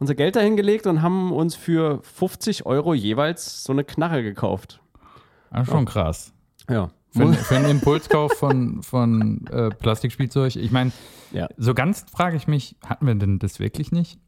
[0.00, 4.80] unser Geld dahingelegt und haben uns für 50 Euro jeweils so eine Knarre gekauft.
[5.52, 6.32] ah, schon krass.
[6.68, 6.90] Ja.
[7.16, 10.56] Für, für einen Impulskauf von, von äh, Plastikspielzeug.
[10.56, 10.90] Ich meine,
[11.32, 11.48] Ja.
[11.56, 14.18] so ganz frage ich mich, hatten wir denn das wirklich nicht?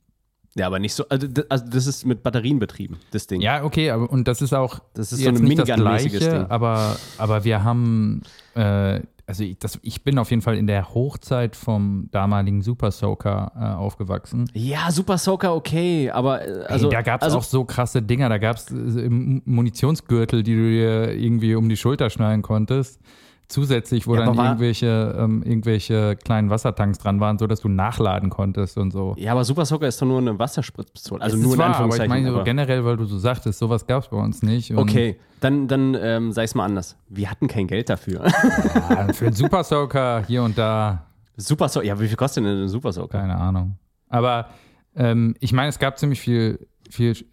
[0.54, 3.42] Ja, aber nicht so, also das, also das ist mit Batterien betrieben, das Ding.
[3.42, 6.46] Ja, okay, aber und das ist auch Das ist so ein Minigun-mäßiges Ding.
[6.48, 8.22] aber, aber wir haben,
[8.54, 12.92] äh, also ich, das, ich bin auf jeden Fall in der Hochzeit vom damaligen Super
[12.92, 14.48] Soaker äh, aufgewachsen.
[14.54, 18.02] Ja, Super Soaker, okay, aber äh, also, Ey, da gab es also, auch so krasse
[18.02, 18.28] Dinger.
[18.28, 23.00] Da gab es Munitionsgürtel, die du dir irgendwie um die Schulter schnallen konntest.
[23.48, 28.76] Zusätzlich, wo Ja, dann irgendwelche, ähm, irgendwelche kleinen Wassertanks dran waren, sodass du nachladen konntest
[28.76, 29.14] und so.
[29.18, 31.22] Ja, aber Super Soaker ist doch nur eine Wasserspritzpistole.
[31.22, 32.08] Also nur in war, aber ich Anführungszeichen.
[32.10, 34.76] meine so aber- generell, weil du so sagtest, sowas gab es bei uns nicht.
[34.76, 36.96] Okay, dann, dann ähm, sei es mal anders.
[37.08, 38.24] Wir hatten kein Geld dafür.
[38.90, 41.06] Ja, für einen Super Soaker hier und da,
[41.36, 43.18] Super Soaker, ja, wie viel kostet denn ein Super Soaker?
[43.18, 43.76] keine Ahnung.
[44.08, 44.48] Aber
[44.96, 47.24] ähm, ich meine, es gab ziemlich viel, viel Sch-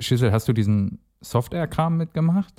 [0.00, 0.32] Schissel.
[0.32, 2.52] Hast du diesen Software-Kram mitgemacht?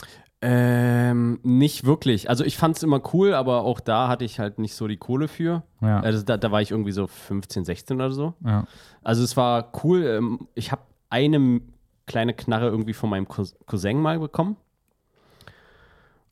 [0.45, 2.29] Ähm, nicht wirklich.
[2.29, 4.97] Also ich fand es immer cool, aber auch da hatte ich halt nicht so die
[4.97, 5.63] Kohle für.
[5.79, 6.01] Ja.
[6.01, 8.34] Also da, da war ich irgendwie so 15, 16 oder so.
[8.45, 8.65] ja.
[9.03, 10.03] Also es war cool.
[10.06, 11.62] Ähm, ich habe eine
[12.08, 14.58] kleine Knarre irgendwie von meinem Cous- Cousin mal bekommen.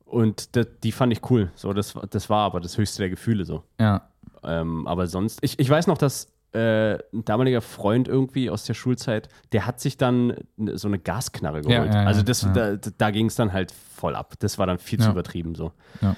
[0.05, 1.51] Und das, die fand ich cool.
[1.55, 3.63] So, das, war- das war aber das höchste der Gefühle so.
[3.79, 4.07] ja.
[4.43, 8.73] Ähm, aber sonst, ich, ich weiß noch, dass äh, ein damaliger Freund irgendwie aus der
[8.73, 11.93] Schulzeit, der hat sich dann ne- so eine Gasknarre Ja, geholt.
[11.93, 12.51] ja, ja, also das, ja.
[12.53, 14.33] da, da ging es dann halt voll ab.
[14.39, 15.11] Das war dann viel zu Ja.
[15.11, 15.71] übertrieben so.
[16.01, 16.15] Ja.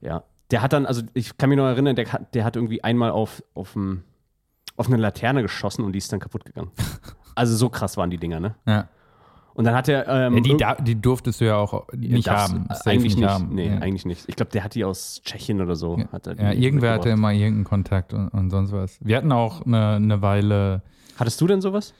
[0.00, 0.22] Ja.
[0.50, 3.10] Der hat dann, also ich kann mich noch erinnern, der, hat- der hat irgendwie einmal
[3.10, 3.76] auf, auf
[4.76, 6.70] auf eine Laterne geschossen und die ist dann kaputt gegangen.
[7.34, 8.54] Also so krass waren die Dinger, ne?
[8.66, 8.88] Ja.
[9.54, 10.08] Und dann hat er.
[10.08, 12.66] Ähm, Ja, die, da, die durftest du ja auch nicht haben.
[12.86, 13.28] Eigentlich nicht.
[13.28, 13.54] haben.
[13.54, 13.78] Nee, ja.
[13.78, 14.24] eigentlich nicht.
[14.28, 15.98] Ich glaube, der hat die aus Tschechien oder so.
[15.98, 18.98] Ja, er ja, irgendwer hatte immer irgendeinen Kontakt und, und sonst was.
[19.00, 20.82] Wir hatten auch eine, eine Weile.
[21.18, 21.92] Hattest du denn sowas?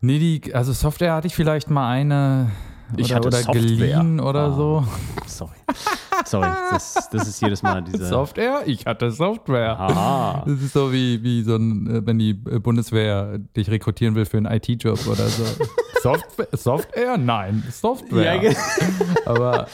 [0.00, 2.50] Nee, die, also Software hatte ich vielleicht mal eine
[2.96, 3.62] Ich oder, hatte oder Software.
[3.62, 4.52] geliehen oder Ah.
[4.52, 4.84] so.
[5.26, 5.50] Sorry.
[6.26, 6.48] Sorry.
[6.70, 8.06] Das, das ist jedes Mal diese.
[8.06, 8.62] Software?
[8.66, 9.78] Ich hatte Software.
[9.78, 10.44] Aha.
[10.46, 14.24] Das ist so wie, wie so ein, äh, wenn die äh, Bundeswehr dich rekrutieren will
[14.24, 15.44] für einen IT-Job oder so.
[16.02, 16.48] Software?
[16.52, 17.16] Software?
[17.18, 18.34] Nein, Software.
[18.34, 18.56] Ja, ge-
[19.26, 19.68] Aber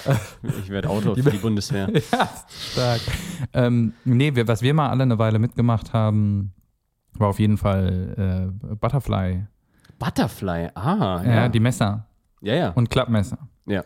[0.63, 1.89] ich werde Autor für die Bundeswehr.
[2.13, 2.29] ja,
[2.73, 3.01] stark.
[3.55, 6.53] Ähm, nee, wir, was wir mal alle eine Weile mitgemacht haben,
[7.15, 9.47] war auf jeden Fall äh, Butterfly.
[9.99, 10.69] Butterfly.
[10.75, 11.35] Ah, Ja.
[11.35, 11.49] ja.
[11.49, 12.07] die Messer
[12.43, 12.69] ja, ja.
[12.71, 13.39] und Klappmesser.
[13.67, 13.83] Ja.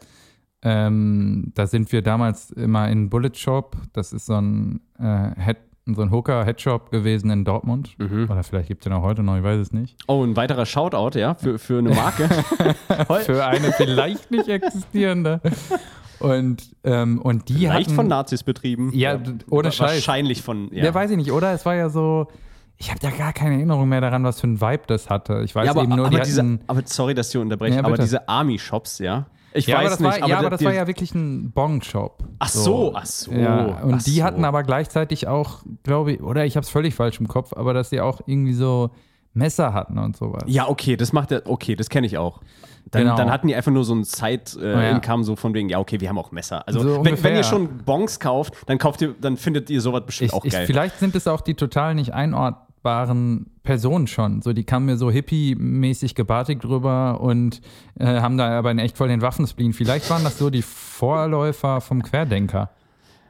[0.65, 3.77] Ähm, da sind wir damals immer in Bullet Shop.
[3.93, 7.99] Das ist so ein, äh, Head, so ein Hooker-Headshop gewesen in Dortmund.
[7.99, 8.29] Mhm.
[8.31, 9.97] Oder vielleicht gibt es den auch heute noch, ich weiß es nicht.
[10.07, 12.29] Oh, ein weiterer Shoutout, ja, für, für eine Marke.
[13.25, 15.41] Für eine vielleicht nicht existierende.
[16.21, 18.93] Und, ähm, und die Leicht hatten, von Nazis betrieben.
[18.95, 19.19] Ja,
[19.51, 19.95] ohne Scheiß.
[19.95, 20.69] Wahrscheinlich von.
[20.73, 20.95] Ja, Ja.
[20.95, 21.53] weiß ich nicht, oder?
[21.53, 22.29] Es war ja so,
[22.77, 25.43] ich habe ja gar keine Erinnerung mehr daran, was für ein Vibe das hatte.
[25.45, 27.77] Ich weiß Ja, aber, eben nur, aber, die diese, hatten, aber sorry, dass ich unterbreche,
[27.79, 29.27] Ja, aber diese Army-Shops, ja.
[29.55, 31.51] Ich ja, weiß aber das nicht, war, ja, aber da- das war ja wirklich ein
[31.53, 32.23] Bong-Shop.
[32.39, 33.33] Ach so, ach so.
[33.33, 34.23] Ja, und die so.
[34.25, 37.75] hatten aber gleichzeitig auch, glaube ich, oder ich habe es völlig falsch im Kopf, aber
[37.75, 38.91] dass die auch irgendwie so
[39.35, 40.43] Messer hatten und sowas.
[40.47, 42.41] Ja, okay, das macht er, okay, das kenne ich auch.
[42.91, 43.17] Dann, Genau.
[43.17, 45.25] dann hatten die einfach nur so ein Side-Income, Ja.
[45.25, 46.67] so von wegen, ja, okay, wir haben auch Messer.
[46.67, 50.03] Also, So wenn, wenn ihr schon Bonks kauft, dann kauft ihr, dann findet ihr sowas
[50.05, 50.67] bestimmt ich, auch ich, geil.
[50.67, 52.13] vielleicht sind es auch die total nicht
[52.83, 54.43] einordbaren Personen schon.
[54.43, 57.61] So, die kamen mir so hippie-mäßig gebartigt drüber und
[57.99, 59.73] äh, haben da aber in echt voll den Waffenspleen.
[59.73, 62.71] Vielleicht waren das so die Vorläufer vom Querdenker.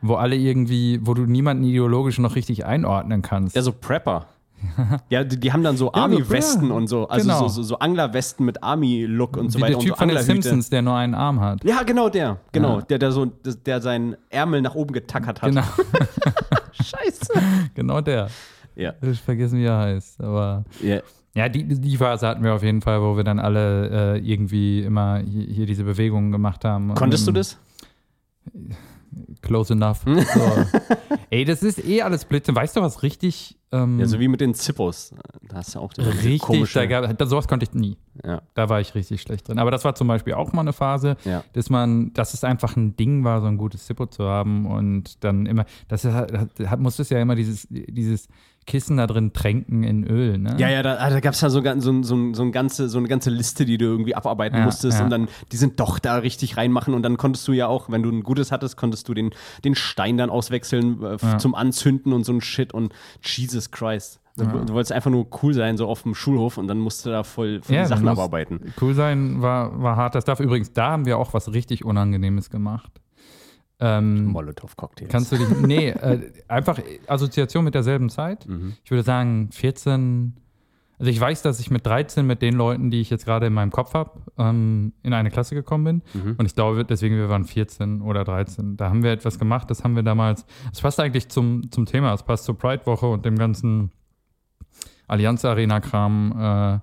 [0.01, 3.55] Wo alle irgendwie, wo du niemanden ideologisch noch richtig einordnen kannst.
[3.55, 4.27] ja, so Prepper.
[5.11, 7.41] ja, die, die haben dann so Army-Westen ja, und so, also genau.
[7.43, 10.19] so, so, so Angler-Westen mit Army-Look und so Wie weiter der Typ so von den.
[10.19, 11.65] Simpsons, der nur einen Arm hat.
[11.65, 12.83] Ja, genau der, genau, Ja.
[12.83, 15.49] der, der so, der seinen Ärmel nach oben getackert hat.
[15.51, 15.63] Genau,
[16.73, 17.33] Scheiße.
[17.75, 18.29] genau der.
[18.77, 18.95] Ja.
[19.03, 20.21] Ich vergessen, wie er heißt.
[20.21, 21.01] Aber ja.
[21.35, 24.81] ja, die, die Phase hatten wir auf jeden Fall, wo wir dann alle äh, irgendwie
[24.83, 26.91] immer hier, hier diese Bewegungen gemacht haben.
[26.91, 27.59] Und Konntest du dann- das?
[29.43, 30.01] Close enough.
[30.07, 30.67] So.
[31.31, 32.55] Ey, das ist eh alles Blödsinn.
[32.55, 33.59] Weißt du, was richtig.
[33.71, 35.15] Ähm, Ja, so wie mit den Zippos.
[35.49, 36.41] Da hast du auch diese richtig.
[36.41, 36.79] komische.
[36.79, 37.97] Da gab, da, sowas konnte ich nie.
[38.25, 39.59] ja, Da war ich richtig schlecht drin.
[39.59, 41.43] Aber das war zum Beispiel auch mal eine Phase, ja.
[41.53, 45.23] dass man, dass es einfach ein Ding war, so ein gutes Zippo zu haben und
[45.25, 46.33] dann immer, das hat,
[46.67, 48.29] hat, musstest ja immer dieses, dieses
[48.67, 50.55] Kissen da drin tränken in Öl, ne?
[50.59, 52.89] Ja, ja, da, ah, da gab es ja so, ganz- so, so, so, ein ganze,
[52.89, 55.05] so eine ganze Liste, die du irgendwie abarbeiten Ja, musstest ja.
[55.05, 58.03] und dann, die sind doch da richtig reinmachen und dann konntest du ja auch, wenn
[58.03, 59.31] du ein gutes hattest, konntest du den,
[59.65, 61.39] den Stein dann auswechseln äh, Ja.
[61.39, 64.21] zum Anzünden und so ein Shit und Jesus Christ.
[64.35, 67.11] Du, du wolltest einfach nur cool sein, so auf dem Schulhof und dann musst du
[67.11, 68.73] da voll, voll die Sachen abarbeiten.
[68.81, 70.15] Cool sein war, war hart.
[70.15, 72.91] Das darf übrigens, da haben wir auch was richtig Unangenehmes gemacht.
[73.85, 75.11] Ähm, Molotow-Cocktails.
[75.11, 78.47] Kannst du dich, nee, äh, einfach Assoziation mit derselben Zeit.
[78.47, 78.75] Mhm.
[78.85, 80.35] Ich würde sagen 14,
[81.01, 83.53] also ich weiß, dass ich mit 13 mit den Leuten, die ich jetzt gerade in
[83.53, 86.03] meinem Kopf habe, ähm, in eine Klasse gekommen bin.
[86.15, 86.37] Mhm.
[86.39, 88.77] Und ich glaube, deswegen, wir waren 14 oder 13.
[88.77, 92.15] Da haben wir etwas gemacht, das haben wir damals, das passt eigentlich zum, zum Thema,
[92.15, 93.91] es passt zur Pride-Woche und dem ganzen
[95.09, 96.81] Allianz-Arena-Kram, äh,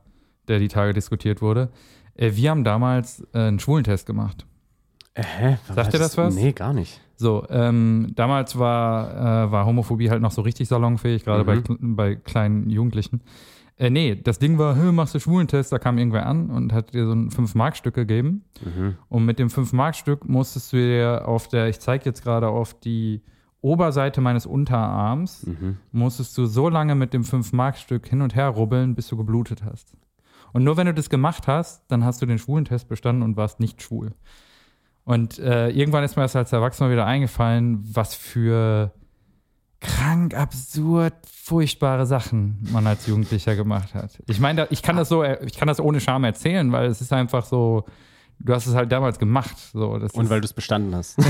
[0.49, 1.69] der die Tage diskutiert wurde.
[2.15, 4.45] Äh, wir haben damals äh, einen Schwulentest gemacht.
[5.19, 5.57] Äh, hä?
[5.73, 6.35] Sagt dir das was?
[6.35, 6.99] Nee, gar nicht.
[7.15, 11.95] So, ähm, damals war, äh, war Homophobie halt noch so richtig salonfähig, gerade bei, Mhm.
[11.95, 13.21] bei kleinen Jugendlichen.
[13.77, 15.71] Äh, nee, das Ding war, "Hä, machst du Schwulentest?
[15.71, 18.43] Da kam irgendwer an und hat dir so ein 5-Mark-Stück gegeben.
[18.63, 18.95] Mhm.
[19.09, 23.21] Und mit dem 5-Mark-Stück musstest du dir auf der, ich zeige jetzt gerade auf die
[23.61, 25.77] Oberseite meines Unterarms, Mhm.
[25.91, 29.93] musstest du so lange mit dem 5-Mark-Stück hin und her rubbeln, bis du geblutet hast.
[30.53, 33.59] Und nur wenn du das gemacht hast, dann hast du den Schwulentest bestanden und warst
[33.59, 34.13] nicht schwul.
[35.09, 38.91] Und äh, irgendwann ist mir das als Erwachsener wieder eingefallen, was für
[39.81, 44.11] krank, absurd, furchtbare Sachen man als Jugendlicher gemacht hat.
[44.27, 47.01] Ich meine, ich kann das so, äh, ich kann das ohne Scham erzählen, weil es
[47.01, 47.85] ist einfach so,
[48.37, 49.57] du hast es halt damals gemacht.
[49.73, 51.15] So, das Und weil du es bestanden hast.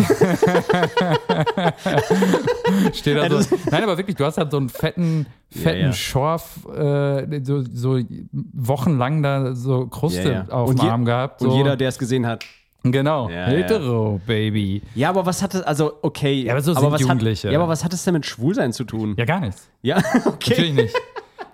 [2.93, 3.37] steht da so.
[3.37, 5.93] das- Nein, aber wirklich, du hast halt so einen fetten, fetten Ja, ja.
[5.93, 7.97] Schorf, äh, so, so
[8.33, 11.39] wochenlang da so Kruste Ja, auf dem Arm gehabt.
[11.39, 11.49] So.
[11.49, 12.43] Und jeder, der es gesehen hat.
[12.83, 14.81] Genau, Ja, hetero, Baby.
[14.95, 16.43] Ja, aber was hat es, also okay.
[16.43, 17.47] Ja, aber so sind was Jugendliche.
[17.49, 19.15] Hat, ja, aber was hat es denn mit Schwulsein zu tun?
[19.17, 19.69] Ja, gar nichts.
[19.81, 20.49] Ja, okay.
[20.51, 20.95] Natürlich nicht.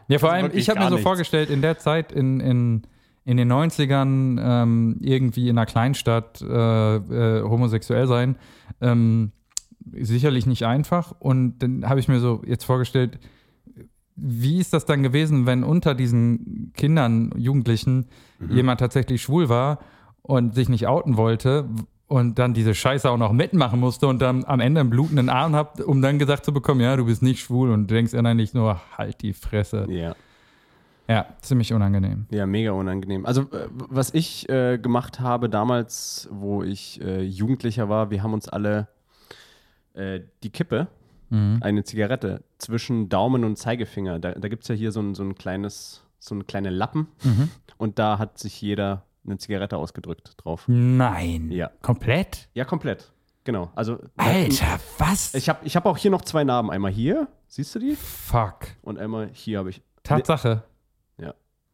[0.07, 1.03] Ja, vor Also allem, ich habe mir so nichts.
[1.03, 2.83] vorgestellt, in der Zeit, in, in,
[3.25, 6.45] in den 90ern, ähm, irgendwie in einer Kleinstadt äh,
[6.97, 8.35] äh, homosexuell sein,
[8.81, 9.31] ähm,
[9.99, 11.13] sicherlich nicht einfach.
[11.17, 13.17] Und dann habe ich mir so jetzt vorgestellt,
[14.15, 18.05] wie ist das dann gewesen, wenn unter diesen Kindern, Jugendlichen,
[18.49, 19.79] jemand tatsächlich schwul war
[20.27, 21.65] und sich nicht outen wollte
[22.07, 25.55] und dann diese Scheiße auch noch mitmachen musste und dann am Ende einen blutenden Arm
[25.55, 28.79] habt, um dann gesagt zu bekommen, ja, du bist nicht schwul und denkst innerlich nur,
[28.97, 29.85] halt die Fresse.
[29.89, 30.15] Ja.
[31.07, 32.25] Ja, ziemlich unangenehm.
[32.31, 33.27] Ja, mega unangenehm.
[33.27, 38.33] Also, äh, was ich äh, gemacht habe damals, wo ich äh, Jugendlicher war, wir haben
[38.33, 38.88] uns alle
[39.93, 40.88] äh, die Kippe,
[41.31, 41.57] Mhm.
[41.61, 44.19] eine Zigarette, zwischen Daumen und Zeigefinger.
[44.19, 47.07] Da, da gibt es ja hier so ein, so ein kleines, so eine kleine Lappen
[47.23, 47.49] Mhm.
[47.77, 50.63] und da hat sich jeder eine Zigarette ausgedrückt drauf.
[50.67, 51.51] Nein.
[51.51, 51.71] Ja.
[51.81, 52.49] Komplett?
[52.53, 53.11] Ja, komplett.
[53.43, 53.71] Genau.
[53.75, 55.33] Also, Alter, was?
[55.35, 56.71] ich habe ich hab auch hier noch zwei Narben.
[56.71, 57.95] Einmal hier, siehst du die?
[57.95, 58.67] Fuck.
[58.81, 59.81] Und einmal hier habe ich.
[60.03, 60.63] Tatsache.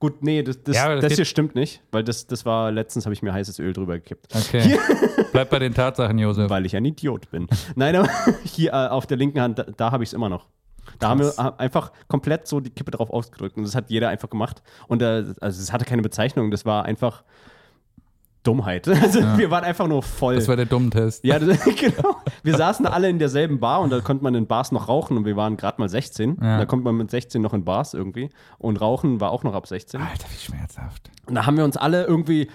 [0.01, 3.05] Gut, nee, das, das, Ja, das das, hier stimmt nicht, weil das, das war letztens,
[3.05, 4.35] habe ich mir heißes Öl drüber gekippt.
[4.35, 4.79] Okay.
[5.31, 6.49] Bleib bei den Tatsachen, Josef.
[6.49, 7.47] Weil ich ein Idiot bin.
[7.75, 8.09] Nein, aber
[8.43, 10.47] hier äh, auf der linken Hand, da, da habe ich es immer noch.
[10.99, 14.29] Da haben wir einfach komplett so die Kippe drauf ausgedrückt und das hat jeder einfach
[14.29, 14.61] gemacht.
[14.87, 17.23] Und äh, also es hatte keine Bezeichnung, das war einfach
[18.43, 18.87] Dummheit.
[19.01, 20.35] Also wir waren einfach nur voll.
[20.35, 21.23] Das war der Dummtest.
[21.23, 22.17] ja, das, genau.
[22.43, 25.25] Wir saßen alle in derselben Bar und da konnte man in Bars noch rauchen und
[25.25, 26.37] wir waren gerade mal 16.
[26.41, 26.59] Ja.
[26.59, 29.67] Da kommt man mit 16 noch in Bars irgendwie und rauchen war auch noch ab
[29.67, 30.01] 16.
[30.01, 31.09] Alter, wie schmerzhaft.
[31.27, 32.49] Und da haben wir uns alle irgendwie,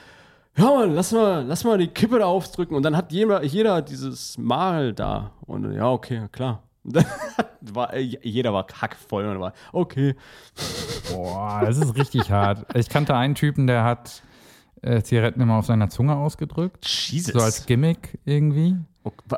[0.57, 2.77] ja Mann, lass mal, lass mal die Kippe da aufdrücken.
[2.77, 5.33] Und dann hat jeder, jeder dieses Mal da.
[5.47, 6.63] Und ja, okay, klar.
[7.61, 10.15] War, jeder war kackvoll und war, okay.
[11.11, 12.65] Boah, das ist richtig hart.
[12.77, 14.23] Ich kannte einen Typen, der hat
[14.83, 16.87] äh, Zigaretten immer auf seiner Zunge ausgedrückt.
[16.87, 17.33] Jesus.
[17.33, 18.77] So als Gimmick irgendwie.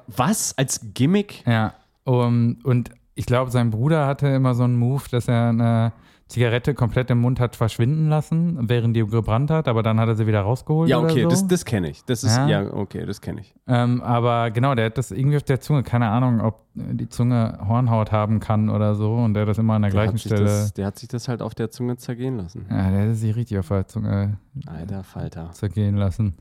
[0.09, 0.57] Was?
[0.59, 1.43] Als Gimmick?
[1.47, 1.73] Ja.
[2.05, 5.93] Um, und ich glaube, sein Bruder hatte immer so einen Move, dass er eine
[6.29, 10.15] Zigarette komplett im Mund hat verschwinden lassen, während die gebrannt hat, aber dann hat er
[10.15, 10.89] sie wieder rausgeholt.
[10.91, 11.29] Ja, okay, so.
[11.31, 12.05] das, das kenne ich.
[12.05, 12.47] Das ist, Ja.
[12.47, 13.55] ja, okay, das kenne ich.
[13.67, 15.83] Ähm, aber genau, der hat das irgendwie auf der Zunge.
[15.83, 19.83] Keine Ahnung, ob die Zunge Hornhaut haben kann oder so und der das immer an
[19.83, 20.45] der, Der gleichen Stelle.
[20.45, 22.67] das, der hat sich das halt auf der Zunge zergehen lassen.
[22.71, 24.37] ja, der hat sich richtig auf der Zunge
[24.67, 25.51] Alter Falter.
[25.53, 26.35] zergehen lassen.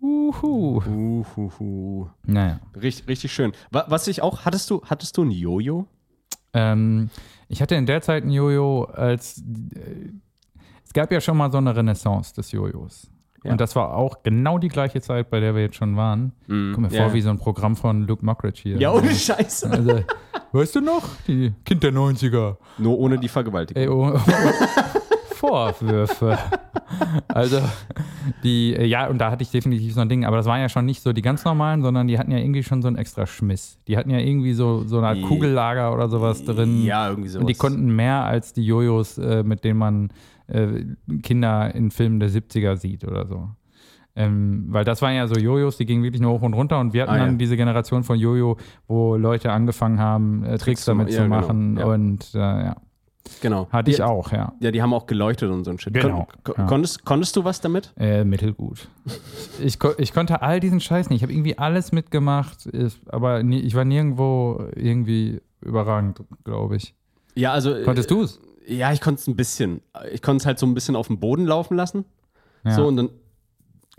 [0.00, 0.82] Uhu.
[0.86, 2.08] Uhuhu.
[2.26, 2.58] Naja.
[2.80, 3.52] Richtig, richtig schön.
[3.70, 5.86] Wa- Was ich auch, hattest du, hattest du ein Jojo?
[6.54, 7.08] Ähm,
[7.52, 9.38] ich hatte in der Zeit ein Jojo, als
[9.74, 10.10] äh,
[10.84, 13.10] es gab ja schon mal so eine Renaissance des Jojos.
[13.44, 13.52] Ja.
[13.52, 16.32] Und das war auch genau die gleiche Zeit, bei der wir jetzt schon waren.
[16.46, 17.04] Mm, Kommt mir ja.
[17.04, 18.78] vor wie so ein Programm von Luke Mockridge hier.
[18.78, 19.68] Ja, ohne Scheiße.
[19.68, 20.00] Also,
[20.52, 21.02] weißt du noch?
[21.26, 22.56] Die Kind der 90er.
[22.78, 23.82] Nur ohne die Vergewaltigung.
[23.82, 24.18] Ey, oh,
[25.42, 26.38] Vorwürfe.
[27.26, 27.58] Also,
[28.44, 30.68] die, äh, ja, und da hatte ich definitiv so ein Ding, aber das waren ja
[30.68, 33.26] schon nicht so die ganz normalen, sondern die hatten ja irgendwie schon so einen extra
[33.26, 33.78] Schmiss.
[33.88, 36.84] Die hatten ja irgendwie so, so eine Art Die- Kugellager oder sowas drin.
[36.84, 37.40] Ja, irgendwie sowas.
[37.42, 40.10] Und die konnten mehr als die Jojos, äh, mit denen man
[40.46, 40.84] äh,
[41.22, 43.48] Kinder in Filmen der 70er sieht oder so.
[44.14, 46.92] Ähm, weil das waren ja so Jojos, die gingen wirklich nur hoch und runter und
[46.92, 47.24] wir hatten Ah, ja.
[47.24, 51.22] dann diese Generation von Jojo, wo Leute angefangen haben, äh, Tricks, Tricks damit zu ja,
[51.24, 51.86] genau, machen ja.
[51.86, 52.76] und äh, ja,
[53.40, 53.68] Genau.
[53.70, 54.52] hatte die, ich auch, ja.
[54.60, 55.94] Ja, die haben auch geleuchtet und so ein Shit.
[55.94, 56.66] Genau, Kon ja.
[56.66, 57.92] konntest, konntest du was damit?
[57.96, 58.88] Äh, mittelgut.
[59.60, 61.18] Ich, ich konnte all diesen Scheiß nicht.
[61.18, 66.94] Ich habe irgendwie alles mitgemacht, ich, aber nie, ich war nirgendwo irgendwie überragend, glaube ich.
[67.34, 67.74] Ja, also.
[67.74, 68.40] äh, Konntest du es?
[68.66, 69.80] Ja, ich konnte es ein bisschen.
[70.12, 72.04] Ich konnte es halt so ein bisschen auf dem Boden laufen lassen.
[72.64, 72.72] Ja.
[72.72, 73.08] So, und dann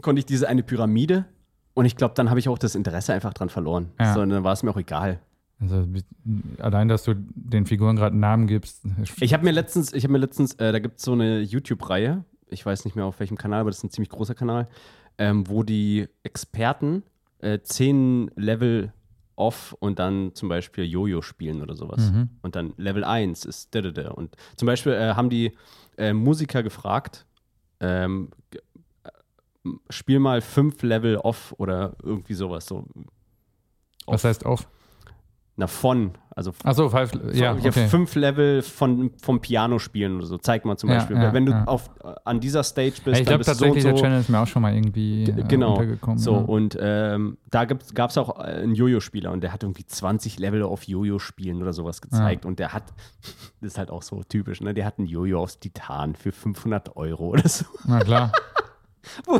[0.01, 1.25] konnte ich diese eine Pyramide.
[1.73, 3.91] Und ich glaube, dann habe ich auch das Interesse einfach dran verloren.
[3.99, 4.13] Ja.
[4.13, 5.19] So, und dann war es mir auch egal.
[5.59, 5.87] Also
[6.59, 8.83] allein, dass du den Figuren gerade einen Namen gibst.
[9.21, 12.25] Ich habe mir letztens, ich habe mir letztens, äh, da gibt es so eine YouTube-Reihe,
[12.47, 14.67] ich weiß nicht mehr auf welchem Kanal, aber das ist ein ziemlich großer Kanal,
[15.17, 17.03] ähm, wo die Experten
[17.39, 18.91] äh, zehn Level
[19.35, 22.11] off und dann zum Beispiel Jojo spielen oder sowas.
[22.11, 22.29] Mhm.
[22.41, 24.11] Und dann Level 1 ist da, da, da.
[24.11, 25.53] Und zum Beispiel äh, haben die
[25.97, 27.25] äh, Musiker gefragt,
[27.79, 28.29] ähm,
[29.03, 29.09] äh,
[29.89, 32.65] spiel mal fünf Level off oder irgendwie sowas.
[32.65, 32.85] So.
[34.05, 34.67] Was heißt auf?
[35.55, 37.11] Na, von, also Achso, Five.
[37.33, 37.87] Ja, ja, okay.
[37.87, 40.39] fünf Level von, vom Piano spielen oder so.
[40.39, 41.15] Zeig mal zum Ja, Beispiel.
[41.31, 43.83] Wenn du auf, äh, an dieser Stage bist, ich dann glaube bist du so tatsächlich,
[43.83, 43.89] so.
[43.89, 45.73] der Channel ist mir auch schon mal irgendwie äh, genau.
[45.73, 46.17] untergekommen.
[46.17, 50.39] So, und ähm, da gab es auch äh, einen Jojo-Spieler und der hat irgendwie 20
[50.39, 52.45] Level auf Jojo spielen oder sowas gezeigt.
[52.47, 52.85] Und der hat,
[53.21, 53.33] das
[53.73, 54.73] ist halt auch so typisch, ne?
[54.73, 57.65] Der hat einen Jojo aus Titan für 500 Euro oder so.
[57.85, 58.31] Na klar.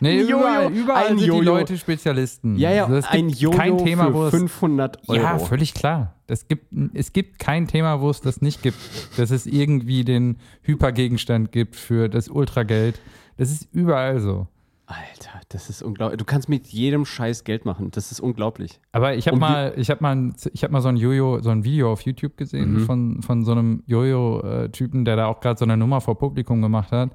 [0.00, 1.40] Nee, Ein Jojo, überall, überall ein sind Jojo.
[1.40, 2.56] die Leute Spezialisten.
[2.56, 5.20] Ja, ja, Also ein Jojo kein Thema, wo für es 500 Euro.
[5.20, 6.14] Ja, völlig klar.
[6.26, 8.78] Das gibt, es gibt kein Thema, wo es das nicht gibt.
[9.16, 13.00] Dass es irgendwie den Hypergegenstand gibt für das Ultrageld.
[13.36, 14.46] Das ist überall so.
[14.88, 16.16] Alter, das ist unglaublich.
[16.18, 17.90] Du kannst mit jedem Scheiß Geld machen.
[17.90, 18.78] Das ist unglaublich.
[18.92, 21.50] Aber ich habe mal, ich habe mal, ein- ich habe mal so ein Jojo, so
[21.50, 22.80] ein Video auf YouTube gesehen Mhm.
[22.86, 26.92] von, von so einem Jojo-Typen, der da auch gerade so eine Nummer vor Publikum gemacht
[26.92, 27.10] hat.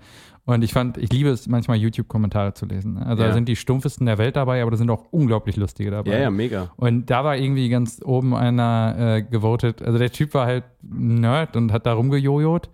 [0.45, 2.97] Und ich fand, ich liebe es manchmal YouTube-Kommentare zu lesen.
[2.97, 3.29] Also Ja.
[3.29, 6.11] da sind die stumpfesten der Welt dabei, aber da sind auch unglaublich lustige dabei.
[6.13, 6.71] Ja, ja, mega.
[6.77, 9.81] Und da war irgendwie ganz oben einer äh, gewotet.
[9.83, 12.69] Also der Typ war halt Nerd und hat da rumgejojot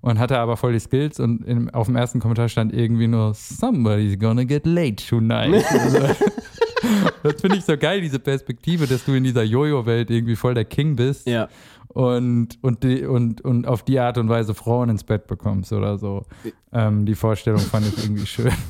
[0.00, 3.32] und hatte aber voll die Skills und in, auf dem ersten Kommentar stand irgendwie nur
[3.32, 5.64] Somebody's gonna get late tonight.
[5.70, 5.98] also,
[7.22, 10.64] das finde ich so geil, diese Perspektive, dass du in dieser Jojo-Welt irgendwie voll der
[10.64, 11.48] King bist Ja.
[11.88, 15.98] und, und, die, und, und auf die Art und Weise Frauen ins Bett bekommst oder
[15.98, 16.24] so.
[16.72, 18.52] Ähm, die Vorstellung fand ich irgendwie schön.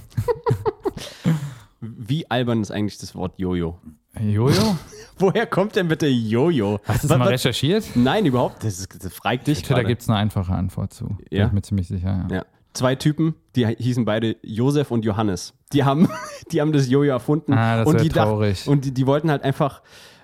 [1.81, 3.79] Wie albern ist eigentlich das Wort Jojo?
[4.19, 4.77] Jojo?
[5.19, 6.81] Woher kommt denn bitte Jojo?
[6.85, 7.85] Hast du das mal recherchiert?
[7.95, 8.65] Nein, überhaupt.
[8.65, 11.07] Das, ist, das fragt dich Da gibt es eine einfache Antwort zu.
[11.07, 11.47] Bin Ja?
[11.47, 12.27] ich mir ziemlich sicher.
[12.31, 12.37] Ja.
[12.37, 12.45] Ja.
[12.75, 15.55] Zwei Typen, die hießen beide Josef und Johannes.
[15.73, 16.09] Die haben,
[16.53, 17.53] die haben das Jojo erfunden.
[17.55, 18.67] Ah, das und die dacht- traurig.
[18.69, 19.81] Und die, die wollten halt einfach,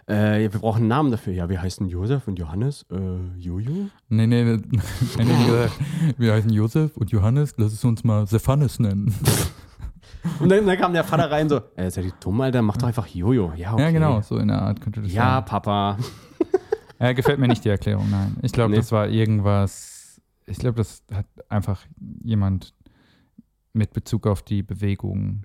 [0.08, 1.32] äh, ja, wir brauchen einen Namen dafür.
[1.32, 2.84] Ja, wir heißen Josef und Johannes.
[2.90, 3.88] Äh, Jojo?
[4.08, 4.56] Nee, nee, nee.
[5.18, 5.68] nee, nee
[6.18, 9.14] wir heißen Josef und Johannes, lass es uns mal Sephanes nennen.
[10.40, 12.62] Und dann, dann kam der Vater rein so, äh, seid ihr dumm, Alter?
[12.62, 13.52] Mach doch einfach Jojo.
[13.56, 13.82] Ja, okay.
[13.82, 15.44] Ja, genau, so in der Art könnte das Ja, sein.
[15.44, 15.96] Papa.
[16.98, 18.36] Ja, gefällt mir nicht die Erklärung, nein.
[18.42, 18.76] Ich glaube, Nee.
[18.76, 19.99] das war irgendwas,
[20.50, 21.80] ich glaube, das hat einfach
[22.24, 22.74] jemand
[23.72, 25.44] mit Bezug auf die Bewegung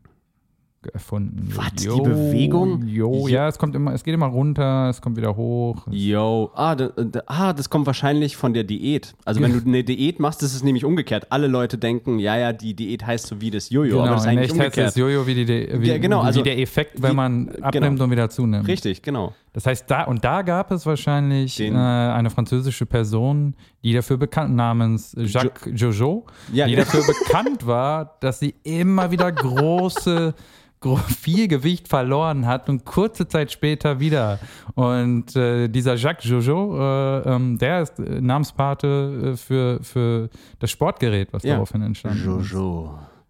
[0.94, 1.50] erfunden.
[1.56, 2.86] Was, die Bewegung?
[2.86, 3.28] Jo, Jo.
[3.28, 5.88] ja, es kommt immer, es geht immer runter, es kommt wieder hoch.
[5.90, 9.16] Yo, ah, da, da, ah, das kommt wahrscheinlich von der Diät.
[9.26, 11.32] Also wenn du eine Diät machst, ist es nämlich umgekehrt.
[11.32, 14.22] Alle Leute denken, ja, ja, die Diät heißt so wie das Jojo, aber Genau, das
[14.24, 14.88] ist eigentlich echt heißt umgekehrt.
[14.90, 15.48] das Jojo wie, die,
[15.82, 17.68] wie, Ja, genau, wie also der Effekt, wenn wie- man genau.
[17.68, 18.68] abnimmt und wieder zunimmt.
[18.68, 19.34] Richtig, genau.
[19.56, 24.54] Das heißt, da und da gab es wahrscheinlich äh, eine französische Person, die dafür bekannt
[24.54, 26.80] namens Jacques Jojo, Ja, die ja.
[26.82, 30.34] dafür bekannt war, dass sie immer wieder große
[30.82, 34.40] gro- viel Gewicht verloren hat und kurze Zeit später wieder.
[34.74, 40.70] Und äh, dieser Jacques Jojo, äh, ähm, der ist äh, Namenspate äh, für, für das
[40.70, 41.54] Sportgerät, was Ja.
[41.54, 42.54] daraufhin entstanden ist.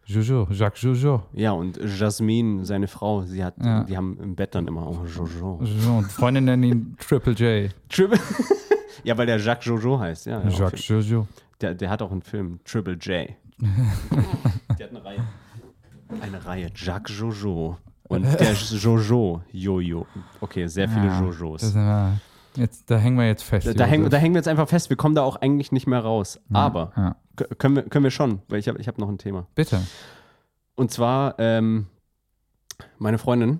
[0.06, 0.48] Jojo.
[0.52, 1.24] Jacques Jojo.
[1.34, 3.84] Ja, und Jasmine, seine Frau, sie hat, Ja.
[3.84, 5.60] die haben im Bett dann immer auch Jojo.
[5.62, 5.98] Jojo.
[5.98, 7.72] Und Freunde nennen ihn Triple J.
[7.90, 8.20] Triple.
[9.04, 10.48] ja, weil der Jacques Jojo heißt, ja.
[10.48, 11.28] Jacques Jojo.
[11.62, 13.30] Der, der hat auch einen Film, Triple J.
[14.80, 15.24] der hat eine Reihe.
[16.22, 17.78] Eine Reihe, Jacques Jojo.
[18.08, 20.06] Und der Jojo, Jojo.
[20.42, 21.62] Okay, sehr viele Ja, Jojos.
[21.62, 22.20] Das sind wir,
[22.56, 23.66] jetzt, da hängen wir jetzt fest.
[23.66, 24.12] Da, da, hängen, Josef.
[24.12, 24.90] da hängen wir jetzt einfach fest.
[24.92, 26.40] Wir kommen da auch eigentlich nicht mehr raus.
[26.54, 27.10] Aber Ja.
[27.12, 29.48] k- können wir, können wir schon, weil ich habe ich hab noch ein Thema.
[29.56, 29.82] Bitte.
[30.76, 31.88] Und zwar, ähm,
[32.98, 33.60] meine Freundin,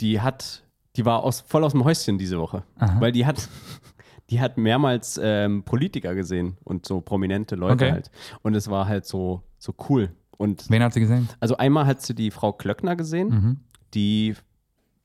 [0.00, 0.62] die hat,
[0.96, 2.62] die war aus, voll aus dem Häuschen diese Woche.
[2.78, 3.00] Aha.
[3.00, 3.48] Weil die hat,
[4.30, 7.92] die hat mehrmals ähm, Politiker gesehen und so prominente Leute Okay.
[7.92, 8.10] halt.
[8.42, 10.10] Und es war halt so, so cool.
[10.36, 11.28] Und Wen hat sie gesehen?
[11.40, 13.60] also einmal hat sie die Frau Klöckner gesehen, Mhm.
[13.94, 14.34] die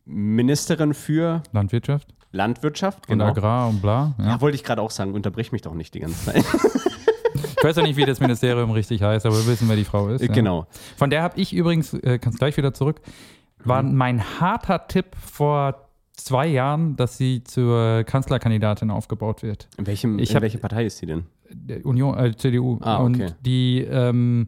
[0.06, 3.08] Ministerin für Landwirtschaft Landwirtschaft.
[3.08, 3.26] und Genau.
[3.28, 4.14] Agrar und bla.
[4.20, 4.26] Ja.
[4.26, 6.44] Ja, wollte ich gerade auch sagen, unterbrich mich doch nicht die ganze Zeit.
[7.60, 10.08] Ich weiß ja nicht, wie das Ministerium richtig heißt, aber wir wissen, wer die Frau
[10.10, 10.22] ist.
[10.22, 10.32] Ja.
[10.32, 10.68] Genau.
[10.98, 13.02] Von der habe ich übrigens, äh, kannst gleich wieder zurück,
[13.64, 13.96] war Mhm.
[13.96, 19.68] mein harter Tipp vor zwei Jahren, dass sie zur Kanzlerkandidatin aufgebaut wird.
[19.78, 21.26] In, welchem, Ich in hab- welche Partei ist sie denn?
[21.84, 22.78] Union, äh, CDU.
[22.82, 23.34] Ah, Und okay.
[23.42, 24.48] die, ähm,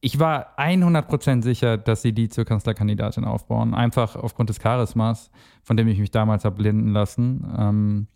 [0.00, 3.74] ich war 100% sicher, dass sie die zur Kanzlerkandidatin aufbauen.
[3.74, 5.30] Einfach aufgrund des Charismas,
[5.62, 7.46] von dem ich mich damals habe blenden lassen.
[7.58, 8.06] Ähm,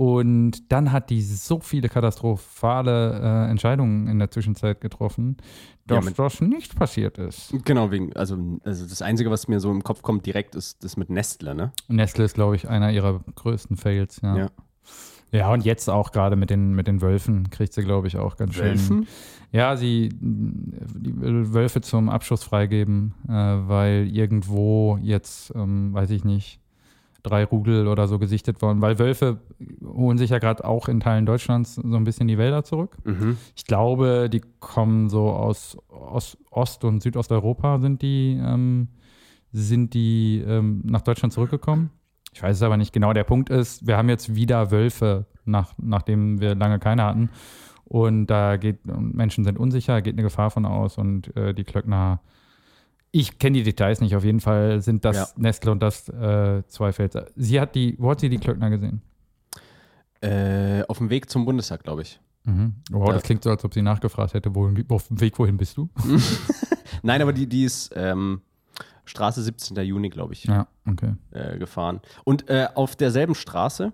[0.00, 5.36] und dann hat die so viele katastrophale äh, Entscheidungen in der Zwischenzeit getroffen,
[5.90, 7.52] Ja, dass mit- das nicht passiert ist.
[7.66, 10.96] Genau, wegen, also, also das Einzige, was mir so im Kopf kommt direkt, ist das
[10.96, 11.72] mit Nestle, ne?
[11.88, 14.20] Nestle ist, glaube ich, einer ihrer größten Fails.
[14.22, 14.48] Ja, Ja.
[15.32, 15.52] ja.
[15.52, 18.54] und jetzt auch gerade mit den, mit den Wölfen kriegt sie, glaube ich, auch ganz
[18.54, 19.06] schön.
[19.52, 26.24] Ja, sie die will Wölfe zum Abschuss freigeben, äh, weil irgendwo jetzt, ähm, weiß ich
[26.24, 26.59] nicht,
[27.22, 29.40] drei Rudel oder so gesichtet worden, weil Wölfe
[29.84, 32.96] holen sich ja gerade auch in Teilen Deutschlands so ein bisschen die Wälder zurück.
[33.04, 33.36] Mhm.
[33.56, 38.88] Ich glaube, die kommen so aus, aus Ost- und Südosteuropa sind die, ähm,
[39.52, 41.90] sind die ähm, nach Deutschland zurückgekommen.
[42.32, 43.12] Ich weiß es aber nicht genau.
[43.12, 47.30] Der Punkt ist, wir haben jetzt wieder Wölfe, nach, nachdem wir lange keine hatten.
[47.84, 51.64] Und da geht, und Menschen sind unsicher, geht eine Gefahr von aus und äh, die
[51.64, 52.20] Klöckner,
[53.12, 55.26] ich kenne die Details nicht, auf jeden Fall sind das Ja.
[55.36, 57.26] Nestle und das äh, zwei Felder.
[57.36, 59.02] Sie hat die, wo hat sie die Klöckner gesehen?
[60.22, 62.20] Äh, auf dem Weg zum Bundestag, glaube ich.
[62.44, 62.74] Mhm.
[62.90, 63.14] Wow, Ja.
[63.14, 65.88] das klingt so, als ob sie nachgefragt hätte, wohin, auf dem Weg, wohin bist du?
[67.02, 68.42] Nein, aber die, die ist ähm,
[69.06, 69.76] Straße 17.
[69.84, 71.14] Juni, glaube ich, Ja, okay.
[71.30, 72.00] äh, gefahren.
[72.24, 73.92] Und äh, auf derselben Straße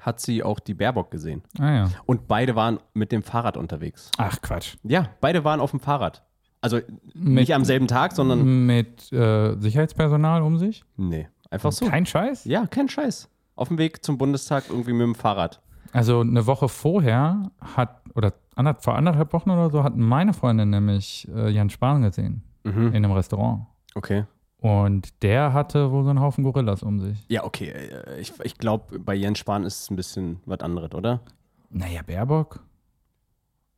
[0.00, 1.42] hat sie auch die Baerbock gesehen.
[1.58, 1.90] Ah ja.
[2.06, 4.10] Und beide waren mit dem Fahrrad unterwegs.
[4.18, 4.76] Ach Quatsch.
[4.82, 6.22] Ja, beide waren auf dem Fahrrad.
[6.64, 6.78] Also
[7.14, 8.64] Mit- nicht am selben Tag, sondern.
[8.66, 10.82] Mit äh, Sicherheitspersonal um sich?
[10.96, 11.84] Nee, einfach so.
[11.86, 12.46] Kein Scheiß?
[12.46, 13.28] Ja, kein Scheiß.
[13.54, 15.60] Auf dem Weg zum Bundestag irgendwie mit dem Fahrrad.
[15.92, 20.70] Also eine Woche vorher hat, oder Ander, vor anderthalb Wochen oder so hat meine Freundin
[20.70, 22.86] nämlich äh, Jan Spahn gesehen Mhm.
[22.88, 23.66] in einem Restaurant.
[23.94, 24.24] Okay.
[24.58, 27.18] Und der hatte wohl so einen Haufen Gorillas um sich.
[27.28, 27.68] Ja, okay.
[27.68, 31.20] äh, Ich, ich glaube, bei Jens Spahn ist es ein bisschen was anderes, oder?
[31.68, 32.60] Naja, Baerbock.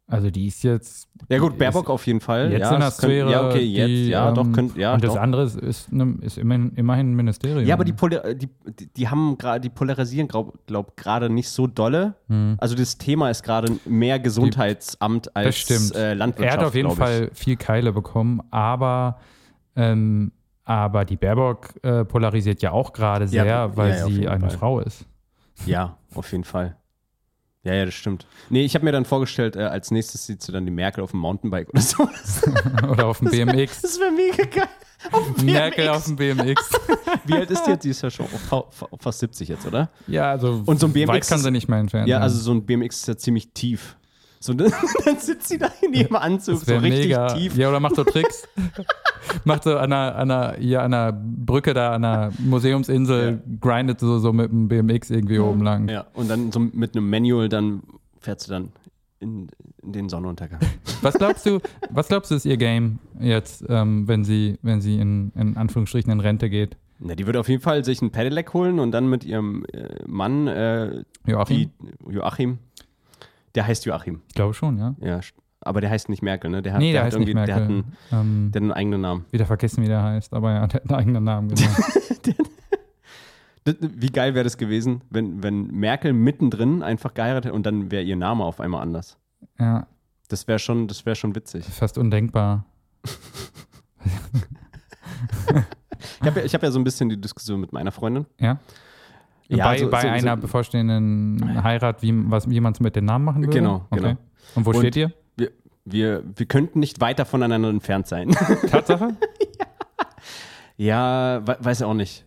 [0.08, 1.08] Also die ist jetzt.
[1.28, 2.52] Ja, gut, Baerbock auf jeden Fall.
[2.52, 3.30] Jetzt ja, in der Sphäre.
[3.30, 3.88] Ja, okay, jetzt.
[3.88, 4.94] die, ja, doch, ähm, könnt, ja.
[4.94, 5.20] und das doch.
[5.20, 7.66] andere ist, ist, ne, ist immerhin, immerhin ein Ministerium.
[7.66, 8.48] Ja, aber die, Polar, die,
[8.96, 12.14] die, haben gerade, die polarisieren, glaub, glaub gerade nicht so dolle.
[12.28, 12.54] Hm.
[12.58, 15.96] Also das Thema ist gerade mehr Gesundheitsamt als Das stimmt.
[15.96, 16.58] Äh, Er Landwirtschaft.
[16.58, 16.94] hat auf jeden ich.
[16.94, 19.18] Fall viel Keile bekommen, aber,
[19.74, 20.30] ähm,
[20.62, 24.28] aber die Baerbock äh, polarisiert ja auch gerade Ja, sehr, weil ja, ja, auf sie
[24.28, 24.58] eine Fall.
[24.58, 25.04] Frau ist.
[25.64, 26.76] Ja, auf jeden Fall.
[27.66, 28.26] Ja, ja, das stimmt.
[28.48, 31.10] Nee, ich habe mir dann vorgestellt, äh, als nächstes sieht du dann die Merkel auf
[31.10, 32.08] dem Mountainbike oder so.
[32.88, 33.82] Oder auf dem BMX.
[33.82, 34.68] Das wäre mega geil.
[35.12, 35.96] Auf dem Merkel BMX.
[35.96, 36.70] auf dem BMX.
[37.26, 37.84] Wie alt ist die jetzt?
[37.84, 39.90] Die ist ja schon fa- fa- fast 70 jetzt, oder?
[40.06, 42.52] Ja, also Und so ein BMX weit kann sie nicht mehr entfernt Ja, also so
[42.52, 43.96] ein BMX ist ja ziemlich tief.
[44.40, 44.70] So, dann
[45.18, 47.28] sitzt sie da in ihrem Anzug, so richtig mega.
[47.34, 47.56] tief.
[47.56, 48.46] Ja, oder macht so Tricks.
[49.44, 54.00] macht so an einer, an einer, hier an einer Brücke da, an einer Museumsinsel, grindet
[54.00, 55.88] so, so mit dem BMX irgendwie oben lang.
[55.88, 57.82] Ja, und dann so mit einem Manual, dann
[58.20, 58.72] fährst du dann
[59.20, 59.48] in,
[59.82, 60.60] in den Sonnenuntergang.
[61.02, 61.60] Was glaubst du,
[61.90, 66.10] was glaubst du ist ihr Game jetzt, ähm, wenn sie, wenn sie in, in Anführungsstrichen
[66.10, 66.76] in Rente geht?
[66.98, 69.88] Na, die würde auf jeden Fall sich ein Pedelec holen und dann mit ihrem äh,
[70.06, 71.70] Mann, äh, Joachim?
[72.08, 72.58] die, Joachim,
[73.56, 74.94] der heißt Joachim, Ich glaube schon, ja.
[75.00, 75.20] ja,
[75.60, 76.62] aber der heißt nicht Merkel, ne?
[76.62, 77.54] Der hat, nee, der, der, heißt nicht irgendwie, Merkel.
[77.54, 77.70] der hat
[78.12, 79.24] einen, ähm, der einen eigenen Namen.
[79.32, 81.48] wieder vergessen, wie der heißt, aber ja, der hat einen eigenen Namen.
[81.48, 81.70] Genau.
[83.80, 88.04] Wie geil wäre das gewesen, wenn, wenn Merkel mittendrin einfach geheiratet hätte und dann wäre
[88.04, 89.18] ihr Name auf einmal anders.
[89.58, 89.88] ja,
[90.28, 91.64] Das wäre schon, das wäre schon witzig.
[91.64, 92.64] fast undenkbar.
[96.20, 98.26] Ich habe ja, ich hab ja so ein bisschen die Diskussion mit meiner Freundin.
[98.40, 98.58] Ja.
[99.48, 102.96] Ja, bei so- bei so- einer so- bevorstehenden Heirat, wie, was, wie man es mit
[102.96, 103.58] den Namen machen würde?
[103.58, 104.00] Genau, okay.
[104.02, 104.16] genau.
[104.54, 105.12] Und wo Und- steht ihr?
[105.36, 105.50] Wir,
[105.84, 108.30] wir, wir könnten nicht weiter voneinander entfernt sein.
[108.70, 109.10] Tatsache?
[110.76, 112.24] ja, we weiß ich auch nicht.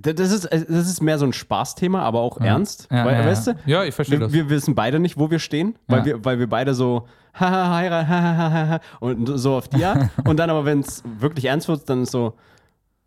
[0.00, 2.46] Das ist, das ist mehr so ein Spaßthema, aber auch Ja.
[2.46, 2.86] ernst.
[2.90, 3.52] Ja, weil, ja, weißt ja.
[3.54, 3.58] du?
[3.66, 4.32] Ja, ich verstehe Wir, das.
[4.32, 6.04] wir wissen beide nicht, wo wir stehen, weil, Ja.
[6.04, 10.08] wir, weil wir beide so haha, heirat, haha, haha, und so auf die Art.
[10.24, 12.34] und dann aber, wenn es wirklich ernst wird, dann ist so,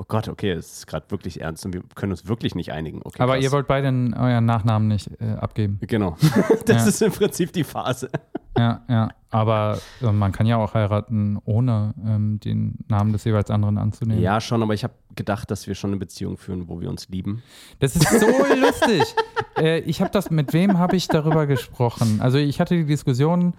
[0.02, 3.02] oh Gott, okay, es ist gerade wirklich ernst und wir können uns wirklich nicht einigen.
[3.04, 3.44] Okay, aber krass.
[3.44, 5.78] ihr wollt beide euren Nachnamen nicht äh, abgeben.
[5.82, 6.18] Genau.
[6.66, 6.90] das Ja.
[6.90, 8.10] ist im Prinzip die Phase.
[8.58, 9.10] Ja, ja.
[9.30, 14.22] Aber äh, man kann ja auch heiraten, ohne ähm, den Namen des jeweils anderen anzunehmen.
[14.22, 17.08] Ja, schon, aber ich habe gedacht, dass wir schon eine Beziehung führen, wo wir uns
[17.10, 17.44] lieben.
[17.80, 18.28] Das ist so
[18.60, 19.04] lustig.
[19.58, 22.20] Äh, ich habe das, mit wem habe ich darüber gesprochen?
[22.22, 23.54] Also ich hatte die Diskussion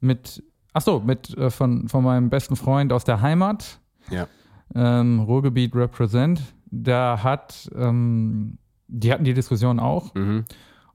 [0.00, 0.42] mit,
[0.74, 3.80] ach so, mit äh, von, von meinem besten Freund aus der Heimat,
[4.10, 4.28] Ja.
[4.74, 6.42] Ähm, Ruhrgebiet Represent.
[6.70, 8.58] Da hat, ähm,
[8.88, 10.44] die hatten die Diskussion auch Mhm.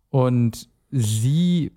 [0.09, 1.71] und sie,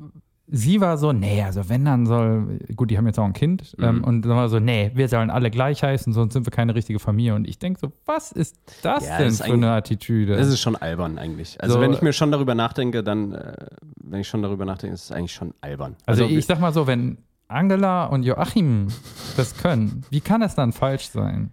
[0.46, 3.74] sie war so, nee, also wenn dann soll, gut, die haben jetzt auch ein Kind
[3.80, 4.04] ähm, Mhm.
[4.04, 6.98] und dann war so, nee, wir sollen alle gleich heißen, sonst sind wir keine richtige
[6.98, 7.34] Familie.
[7.34, 10.36] Und ich denke so, was ist das Ja, denn das ist für eine Attitüde?
[10.36, 11.60] Das ist schon albern eigentlich.
[11.62, 13.66] Also So, wenn ich mir schon darüber nachdenke, dann, äh,
[14.02, 15.96] wenn ich schon darüber nachdenke, ist es eigentlich schon albern.
[16.04, 17.18] Also, wir- ich sag mal so, wenn
[17.48, 18.88] Angela und Joachim
[19.36, 21.50] das können, wie kann es dann falsch sein?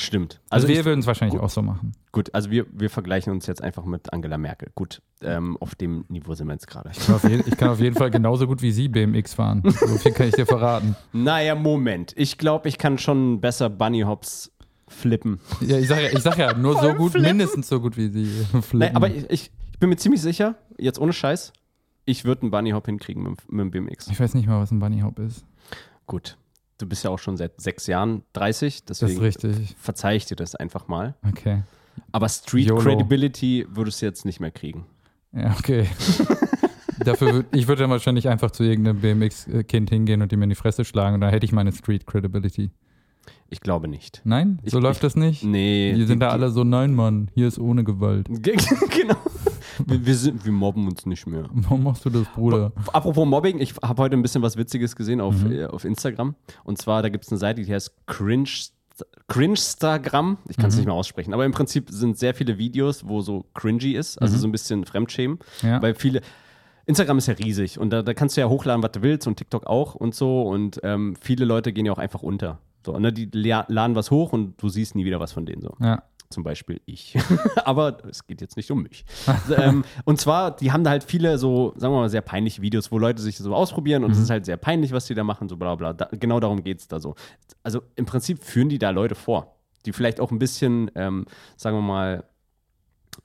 [0.00, 0.40] Stimmt.
[0.48, 1.44] Also, Also, wir würden es wahrscheinlich gut.
[1.44, 1.92] auch so machen.
[2.12, 4.70] gut, also wir, wir vergleichen uns jetzt einfach mit Angela Merkel.
[4.76, 6.90] Gut, ähm, auf dem Niveau sind wir jetzt gerade.
[6.92, 9.62] Ich kann, auf je, ich kann auf jeden Fall genauso gut wie sie BMX fahren.
[9.64, 10.94] So viel kann ich dir verraten.
[11.12, 12.12] Naja, Moment.
[12.16, 14.52] Ich glaube, ich kann schon besser Bunny Hops
[14.86, 15.40] flippen.
[15.60, 17.30] Ja, ich sag ja, ich sag ja nur so gut, flippen.
[17.36, 18.24] mindestens so gut wie sie.
[18.62, 18.78] Flippen.
[18.78, 21.52] Nein, aber ich, ich, ich bin mir ziemlich sicher, jetzt ohne Scheiß,
[22.04, 24.06] ich würde einen Bunny Hop hinkriegen mit, mit dem BMX.
[24.08, 25.44] ich weiß nicht mal, was ein Bunny Hop ist.
[26.06, 26.38] Gut.
[26.78, 29.74] Du bist ja auch schon seit sechs Jahren 30, Das ist deswegen richtig.
[29.78, 31.14] verzeih ich dir das einfach mal.
[31.28, 31.62] Okay.
[32.12, 32.80] Aber Street YOLO.
[32.82, 34.86] Credibility würdest du jetzt nicht mehr kriegen.
[35.32, 35.86] Ja, okay.
[37.04, 40.54] Dafür würd, ich würde dann wahrscheinlich einfach zu irgendeinem BMX-Kind hingehen und ihm in die
[40.54, 42.70] Fresse schlagen und dann hätte ich meine Street Credibility.
[43.50, 44.20] Ich glaube nicht.
[44.24, 44.58] Nein?
[44.62, 45.42] Ich- So läuft ich- das nicht?
[45.44, 45.94] Nee.
[45.94, 48.28] Die sind da die- alle so, nein, Mann, hier ist ohne Gewalt.
[48.90, 49.16] genau.
[49.86, 51.44] Wir, wir, sind, wir mobben uns nicht mehr.
[51.52, 52.72] Warum machst du das, Bruder?
[52.92, 55.52] Apropos Mobbing, ich habe heute ein bisschen was Witziges gesehen auf, Mhm.
[55.52, 56.34] äh, auf Instagram.
[56.64, 58.48] Und zwar, da gibt es eine Seite, die heißt Cringe.
[59.28, 60.78] Cringestagram, ich kann es Mhm.
[60.80, 64.34] nicht mehr aussprechen, aber im Prinzip sind sehr viele Videos, wo so cringy ist, also
[64.36, 64.40] Mhm.
[64.40, 65.80] so ein bisschen Fremdschämen, Ja.
[65.80, 66.20] weil viele,
[66.86, 69.36] Instagram ist ja riesig und da, da kannst du ja hochladen, was du willst und
[69.36, 72.58] TikTok auch und so und ähm, viele Leute gehen ja auch einfach unter.
[72.84, 75.62] So, ne, die la- laden was hoch und du siehst nie wieder was von denen
[75.62, 75.74] so.
[75.80, 76.02] ja.
[76.30, 77.16] Zum Beispiel ich.
[77.64, 79.04] Aber es geht jetzt nicht um mich.
[79.56, 82.92] ähm, und zwar, die haben da halt viele so, sagen wir mal, sehr peinliche Videos,
[82.92, 85.48] wo Leute sich so ausprobieren und es ist halt sehr peinlich, was die da machen,
[85.48, 85.94] so bla bla.
[85.94, 87.14] Da, genau darum geht es da so.
[87.62, 89.56] Also im Prinzip führen die da Leute vor,
[89.86, 91.24] die vielleicht auch ein bisschen, ähm,
[91.56, 92.24] sagen wir mal,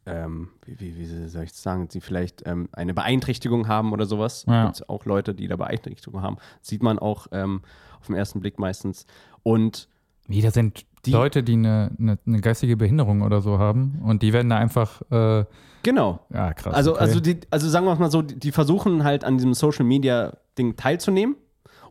[0.06, 4.06] ähm, wie, wie, wie, soll ich das sagen, die vielleicht ähm, eine Beeinträchtigung haben oder
[4.06, 4.46] sowas.
[4.48, 4.68] Ja.
[4.68, 7.62] Und auch Leute, die da Beeinträchtigung haben, sieht man auch ähm,
[8.00, 9.06] auf den ersten Blick meistens.
[9.44, 9.88] Und
[10.28, 14.22] Wie, das sind Die- Leute, die eine, eine, eine geistige Behinderung oder so haben und
[14.22, 15.46] die werden da einfach, äh,
[15.84, 16.74] genau, ja krass.
[16.74, 17.02] Also, okay.
[17.02, 20.38] also, die, also sagen wir mal so, die, die versuchen halt an diesem Social Media
[20.58, 21.36] Ding teilzunehmen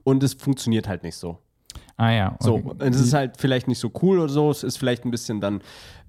[0.05, 1.39] und es funktioniert halt nicht so.
[1.97, 2.37] ah ja.
[2.41, 2.75] So, okay.
[2.89, 5.61] es ist halt vielleicht nicht so cool oder so, es ist vielleicht ein bisschen dann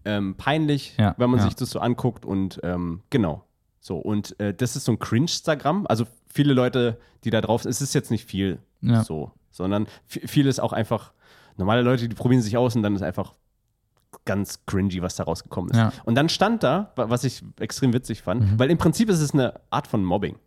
[0.06, 1.46] ähm, peinlich, Ja, wenn man ja.
[1.46, 3.44] sich das so anguckt und ähm, genau.
[3.80, 5.88] So, und äh, das ist so ein Cringe-Instagram.
[5.88, 9.04] Also viele Leute, die da drauf sind, es ist jetzt nicht viel Ja.
[9.04, 11.12] so, sondern v- viel ist auch einfach,
[11.58, 13.34] normale Leute, die probieren sich aus und dann ist einfach
[14.26, 15.78] ganz cringy, was da rausgekommen ist.
[15.78, 15.92] Ja.
[16.06, 18.60] Und dann stand da, wa- was ich extrem witzig fand, Mhm.
[18.60, 20.38] weil im Prinzip ist es eine Art von Mobbing.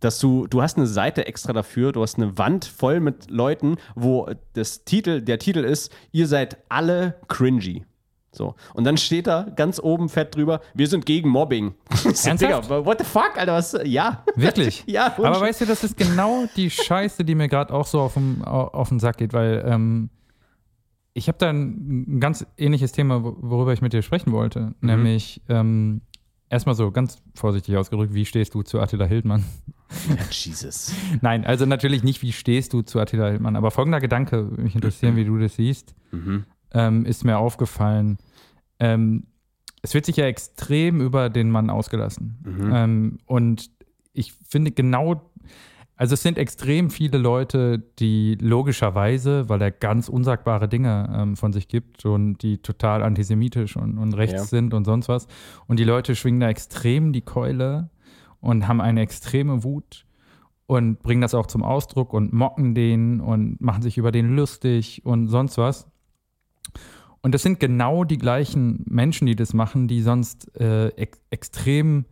[0.00, 3.76] Dass du, du hast eine Seite extra dafür, du hast eine Wand voll mit Leuten,
[3.94, 7.84] wo das Titel, der Titel ist, ihr seid alle cringy.
[8.30, 8.54] So.
[8.74, 11.74] Und dann steht da ganz oben fett drüber, wir sind gegen Mobbing.
[12.04, 12.42] Ernsthaft?
[12.42, 13.76] Digga, what the fuck, Alter, was?
[13.84, 14.22] Ja.
[14.36, 14.84] Wirklich?
[14.86, 18.14] Ja, Aber weißt du, das ist genau die Scheiße, die mir gerade auch so auf
[18.14, 20.10] den, auf den Sack geht, weil ähm,
[21.16, 24.74] ich habe da ein, ein ganz ähnliches Thema, wo- worüber ich mit dir sprechen wollte.
[24.80, 24.88] Mhm.
[24.88, 26.02] Nämlich ähm,
[26.50, 29.44] erstmal so ganz vorsichtig ausgedrückt, wie stehst du zu Attila Hildmann?
[30.08, 30.92] Ja, Jesus.
[31.22, 34.74] Nein, also natürlich nicht, wie stehst du zu Attila Hildmann, aber folgender Gedanke, würde mich
[34.74, 36.44] interessieren, wie du das siehst, Mhm.
[36.72, 38.18] ähm, ist mir aufgefallen.
[38.78, 39.24] Ähm,
[39.82, 42.38] es wird sich ja extrem über den Mann ausgelassen.
[42.44, 42.70] Mhm.
[42.74, 43.70] Ähm, und
[44.12, 45.30] ich finde genau,
[45.96, 51.52] also es sind extrem viele Leute, die logischerweise, weil er ganz unsagbare Dinge ähm, von
[51.52, 54.44] sich gibt und die total antisemitisch und, und rechts Ja.
[54.44, 55.26] sind und sonst was.
[55.66, 57.88] Und die Leute schwingen da extrem die Keule
[58.40, 60.04] und haben eine extreme Wut
[60.66, 65.00] und bringen das auch zum Ausdruck und mocken den und machen sich über den lustig
[65.04, 65.88] und sonst was.
[67.22, 72.04] Und das sind genau die gleichen Menschen, die das machen, die sonst äh, ex extrem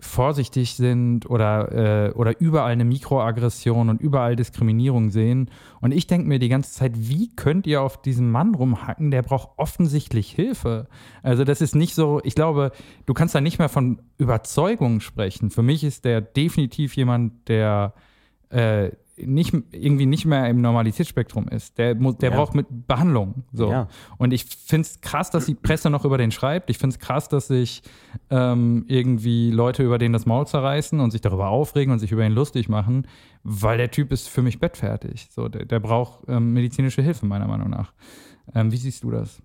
[0.00, 5.50] vorsichtig sind oder, äh, oder überall eine Mikroaggression und überall Diskriminierung sehen.
[5.80, 9.10] Und ich denke mir die ganze Zeit, wie könnt ihr auf diesem Mann rumhacken?
[9.10, 10.86] Der braucht offensichtlich Hilfe.
[11.22, 12.70] Also das ist nicht so, ich glaube,
[13.06, 15.50] du kannst da nicht mehr von Überzeugung sprechen.
[15.50, 17.92] Für mich ist der definitiv jemand, der
[18.50, 18.90] äh,
[19.24, 21.78] nicht, irgendwie nicht mehr im Normalitätsspektrum ist.
[21.78, 22.36] Der, der Ja.
[22.36, 23.44] braucht mit Behandlung.
[23.52, 23.70] So.
[23.70, 23.88] Ja.
[24.18, 26.70] Und ich finde es krass, dass die Presse noch über den schreibt.
[26.70, 27.82] Ich finde es krass, dass sich
[28.30, 32.24] ähm, irgendwie Leute über den das Maul zerreißen und sich darüber aufregen und sich über
[32.24, 33.06] ihn lustig machen,
[33.42, 35.28] weil der Typ ist für mich bettfertig.
[35.30, 37.92] So, der, der braucht ähm, medizinische Hilfe, meiner Meinung nach.
[38.54, 39.40] Ähm, wie siehst du das?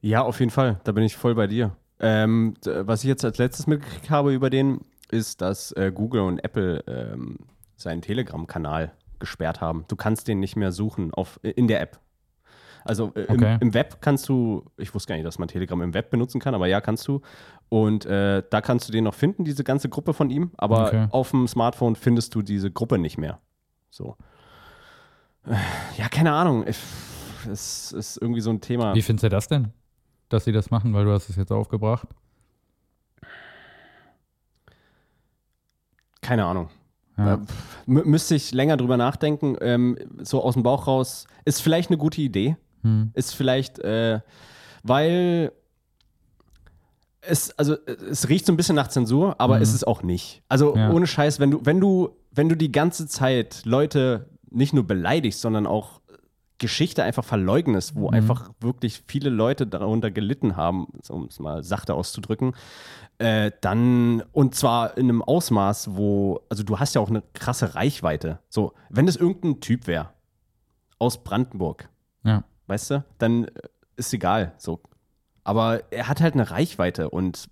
[0.00, 0.80] Ja, auf jeden Fall.
[0.84, 1.76] Da bin ich voll bei dir.
[2.00, 4.80] Ähm, was ich jetzt als letztes mitgekriegt habe über den,
[5.10, 7.38] ist, dass äh, Google und Apple ähm,
[7.78, 9.84] seinen Telegram-Kanal gesperrt haben.
[9.88, 11.98] Du kannst den nicht mehr suchen auf, in der App.
[12.84, 13.54] Also äh, Okay.
[13.54, 16.40] im, im Web kannst du, ich wusste gar nicht, dass man Telegram im Web benutzen
[16.40, 17.20] kann, aber ja, kannst du.
[17.70, 20.50] Und äh, da kannst du den noch finden, diese ganze Gruppe von ihm.
[20.58, 21.06] Aber Okay.
[21.10, 23.40] auf dem Smartphone findest du diese Gruppe nicht mehr.
[23.90, 24.16] So.
[25.96, 26.64] Ja, keine Ahnung.
[26.64, 28.94] Es ist irgendwie so ein Thema.
[28.94, 29.72] Wie findest du das denn,
[30.28, 30.92] dass sie das machen?
[30.94, 32.06] Weil du hast es jetzt aufgebracht.
[36.20, 36.68] Keine Ahnung.
[37.18, 37.40] Ja.
[37.86, 39.56] Müsste ich länger drüber nachdenken.
[39.60, 41.26] Ähm, so aus dem Bauch raus.
[41.44, 42.56] Ist vielleicht eine gute Idee.
[42.82, 43.10] Hm.
[43.14, 44.20] Ist vielleicht, äh,
[44.84, 45.52] weil
[47.20, 49.62] es, also es riecht so ein bisschen nach Zensur, aber Mhm.
[49.62, 50.42] ist es auch nicht.
[50.48, 50.90] Also Ja.
[50.90, 55.40] ohne Scheiß, wenn du, wenn du, wenn du die ganze Zeit Leute nicht nur beleidigst,
[55.40, 55.97] sondern auch
[56.58, 58.14] Geschichte einfach verleugnest, wo Mhm.
[58.14, 62.54] einfach wirklich viele Leute darunter gelitten haben, um es mal sachte auszudrücken,
[63.18, 67.74] äh, dann, und zwar in einem Ausmaß, wo, also du hast ja auch eine krasse
[67.74, 68.40] Reichweite.
[68.48, 70.10] So, wenn es irgendein Typ wäre
[70.98, 71.88] aus Brandenburg,
[72.24, 72.42] Ja.
[72.66, 73.50] weißt du, dann äh,
[73.96, 74.54] ist egal.
[74.58, 74.80] So.
[75.44, 77.48] Aber er hat halt eine Reichweite und,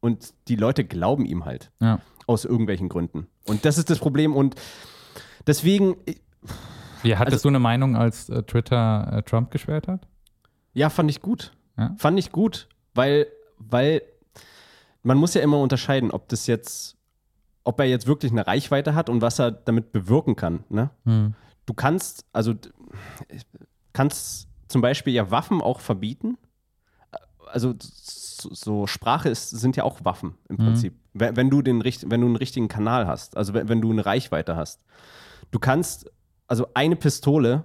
[0.00, 2.00] und die Leute glauben ihm halt Ja.
[2.26, 3.26] aus irgendwelchen Gründen.
[3.46, 4.34] Und das ist das Problem.
[4.34, 4.54] Und
[5.46, 6.14] deswegen, äh,
[7.02, 10.06] Wie, hattest Also- du eine Meinung, als äh, Twitter äh, Trump gesperrt hat?
[10.74, 11.52] ja, fand ich gut.
[11.78, 11.94] Ja.
[11.98, 13.26] Fand ich gut, weil,
[13.58, 14.02] weil
[15.02, 16.96] man muss ja immer unterscheiden, ob das jetzt,
[17.64, 20.64] ob er jetzt wirklich eine Reichweite hat und was er damit bewirken kann.
[20.68, 20.90] Ne?
[21.04, 21.34] Hm.
[21.66, 22.54] du kannst, also
[23.92, 26.38] kannst zum Beispiel ja Waffen auch verbieten.
[27.52, 30.64] Also so, Sprache ist, sind ja auch Waffen im Mhm.
[30.64, 30.94] Prinzip.
[31.12, 34.04] Wenn, wenn, du den, wenn du einen richtigen Kanal hast, also wenn, wenn du eine
[34.06, 34.84] Reichweite hast.
[35.50, 36.10] Du kannst,
[36.46, 37.64] also eine Pistole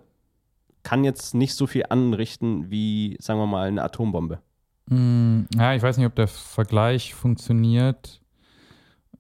[0.84, 4.40] kann jetzt nicht so viel anrichten wie, sagen wir mal, eine Atombombe.
[4.90, 8.22] Mm, Ja, ich weiß nicht, ob der Vergleich funktioniert,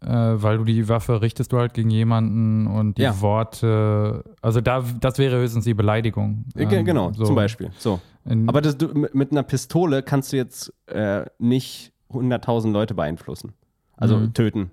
[0.01, 3.20] äh, weil du die Waffe richtest du halt gegen jemanden und die Ja.
[3.20, 6.45] Worte, also da, das wäre höchstens die Beleidigung.
[6.55, 7.26] Äh, Ähm, genau, so.
[7.26, 7.72] zum Beispiel.
[7.78, 7.99] So.
[8.24, 12.93] In, Aber das, du, mit mit einer Pistole kannst du jetzt äh, nicht 100.000 Leute
[12.93, 13.53] beeinflussen.
[13.97, 14.34] Also Mhm.
[14.34, 14.72] töten,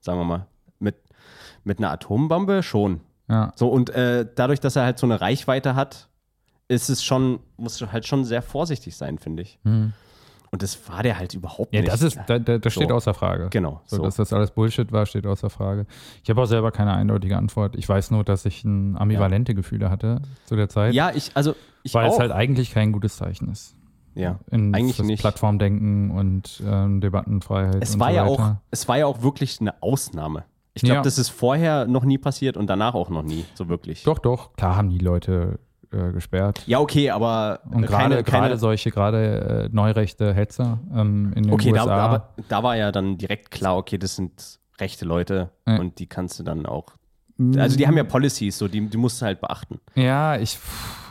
[0.00, 0.46] sagen wir mal.
[0.80, 0.96] Mit,
[1.64, 3.00] mit einer Atombombe schon.
[3.30, 3.52] Ja.
[3.54, 6.08] So, und äh, dadurch, dass er halt so eine Reichweite hat,
[6.68, 9.58] ist es schon, musst du halt schon sehr vorsichtig sein, finde ich.
[9.64, 9.92] Mhm.
[10.52, 11.92] Und das war der halt überhaupt Ja, nicht.
[11.92, 12.94] das ist, da, da, das steht So.
[12.96, 13.46] außer Frage.
[13.50, 13.80] Genau.
[13.86, 14.02] So, So.
[14.02, 15.86] Dass das alles Bullshit war, steht außer Frage.
[16.24, 17.76] Ich habe auch selber keine eindeutige Antwort.
[17.76, 21.54] Ich weiß nur, dass ich ein ambivalente Gefühle hatte zu der Zeit, ja, ich, also
[21.84, 22.14] ich weil auch.
[22.14, 23.76] es halt eigentlich kein gutes Zeichen ist.
[24.16, 24.40] ja.
[24.50, 25.20] In Eigentlich das nicht.
[25.20, 27.80] Plattformdenken und ähm, Debattenfreiheit.
[27.80, 30.42] Es war so ja auch, es war ja auch wirklich eine Ausnahme.
[30.82, 31.02] Ich glaube, Ja.
[31.02, 34.02] das ist vorher noch nie passiert und danach auch noch nie, so wirklich.
[34.04, 34.54] Doch, doch.
[34.54, 35.58] Klar haben die Leute
[35.92, 36.62] äh, gesperrt.
[36.66, 41.72] Ja, okay, aber Und gerade gerade solche, gerade äh, neurechte Hetzer ähm, in den Okay,
[41.72, 41.96] da, USA.
[41.98, 45.78] aber da war ja dann direkt klar, okay, das sind rechte Leute Ja.
[45.78, 46.86] und die kannst du dann auch.
[47.56, 49.80] Also die haben ja Policies, so die, die musst du halt beachten.
[49.94, 50.58] Ja, ich,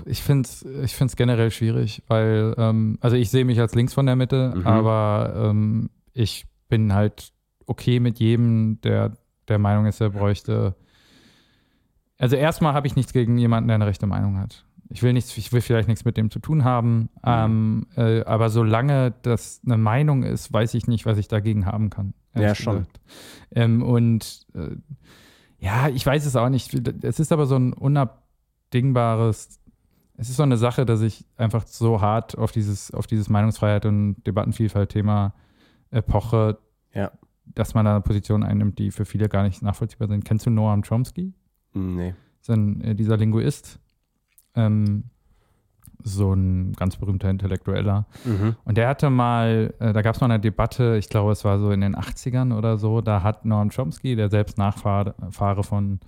[0.06, 3.94] ich finde es ich find's generell schwierig, weil, ähm, also ich sehe mich als links
[3.96, 4.68] von der Mitte, Mhm.
[4.68, 7.32] aber ähm, ich bin halt
[7.66, 9.14] okay mit jedem, der
[9.50, 10.76] der Meinung ist, er bräuchte.
[12.18, 14.66] Also erstmal habe ich nichts gegen jemanden, der eine rechte Meinung hat.
[14.90, 18.50] Ich will nichts, ich will vielleicht nichts mit dem zu tun haben, ähm, äh, aber
[18.50, 22.14] solange das eine Meinung ist, weiß ich nicht, was ich dagegen haben kann.
[22.34, 22.88] Ja, schon.
[23.52, 24.76] Ähm, und äh,
[25.60, 26.74] ja, ich weiß es auch nicht.
[27.04, 29.60] Es ist aber so ein unabdingbares,
[30.18, 33.86] es ist so eine Sache, dass ich einfach so hart auf dieses, auf dieses Meinungsfreiheit
[33.86, 35.34] und Debattenvielfalt-Thema
[35.92, 36.58] äh, poche,
[36.94, 37.12] Ja.
[37.56, 40.26] Dass man da eine Position einnimmt, die für viele gar nicht nachvollziehbar sind.
[40.26, 41.34] Kennst du Noam Chomsky?
[41.74, 42.16] Nee.
[42.42, 43.80] ist ein, äh, dieser Linguist,
[44.56, 45.06] ähm,
[46.02, 48.06] so ein ganz berühmter Intellektueller.
[48.24, 48.56] Mhm.
[48.64, 51.60] Und der hatte mal, äh, da gab es mal eine Debatte, ich glaube, es war
[51.60, 56.00] so in den 80ern oder so, da hat Noam Chomsky, der selbst Nachfahre Fahre von,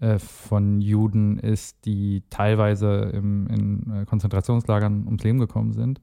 [0.00, 6.00] äh, von Juden ist, die teilweise im, in äh, Konzentrationslagern ums Leben gekommen sind.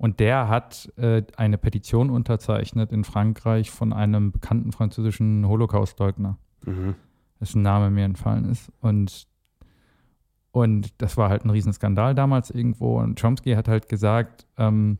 [0.00, 6.94] Und der hat äh, eine Petition unterzeichnet in Frankreich von einem bekannten französischen Holocaust-Leugner Mhm.
[7.38, 8.72] dessen Name mir entfallen ist.
[8.80, 9.26] Und,
[10.52, 12.98] und das war halt ein Riesenskandal damals irgendwo.
[12.98, 14.96] Und Chomsky hat halt gesagt, ähm,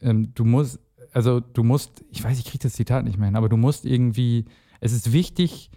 [0.00, 0.80] ähm, du musst,
[1.12, 3.84] also du musst, ich weiß, ich kriege das Zitat nicht mehr hin, aber du musst
[3.84, 4.46] irgendwie,
[4.80, 5.70] es ist wichtig,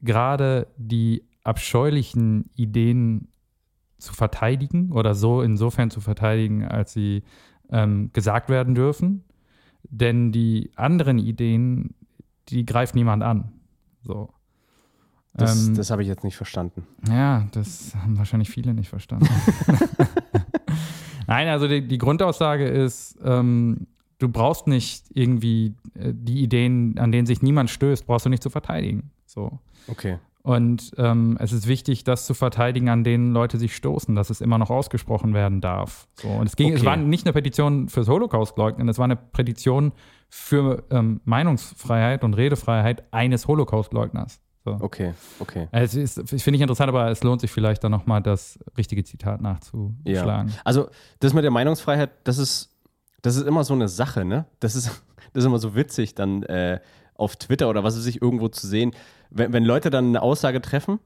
[0.00, 3.28] gerade die abscheulichen Ideen
[3.98, 7.22] zu verteidigen oder so insofern zu verteidigen, als sie
[7.72, 9.24] ähm, gesagt werden dürfen.
[9.84, 11.94] Denn die anderen Ideen,
[12.48, 13.52] die greift niemand an.
[14.04, 14.28] So.
[15.34, 16.86] Das, Ähm, das habe ich jetzt nicht verstanden.
[17.08, 19.28] ja, das haben wahrscheinlich viele nicht verstanden.
[21.26, 23.86] Nein, also die, die Grundaussage ist, ähm,
[24.18, 28.42] du brauchst nicht irgendwie äh, die Ideen, an denen sich niemand stößt, brauchst du nicht
[28.42, 29.10] zu verteidigen.
[29.26, 29.58] So.
[29.88, 30.18] Okay.
[30.42, 34.40] Und ähm, es ist wichtig, das zu verteidigen, an denen Leute sich stoßen, dass es
[34.40, 36.08] immer noch ausgesprochen werden darf.
[36.14, 36.28] So.
[36.28, 36.86] Und es, ging, es Okay.
[36.86, 39.92] war nicht eine Petition fürs Holocaust-Leugnen, es war eine Petition
[40.28, 44.40] für ähm, Meinungsfreiheit und Redefreiheit eines Holocaust-Leugners.
[44.64, 44.78] So.
[44.80, 45.68] Okay, okay.
[45.72, 49.40] Es ist, finde ich interessant, aber es lohnt sich vielleicht dann nochmal das richtige Zitat
[49.40, 50.52] nachzuschlagen.
[50.64, 50.88] Also,
[51.20, 52.70] das mit der Meinungsfreiheit, das ist,
[53.22, 54.46] das ist immer so eine Sache, ne?
[54.60, 54.86] Das ist,
[55.32, 56.80] das ist immer so witzig, dann äh,
[57.22, 58.92] auf Twitter oder was weiß ich, irgendwo zu sehen,
[59.30, 60.98] wenn, wenn Leute dann eine Aussage treffen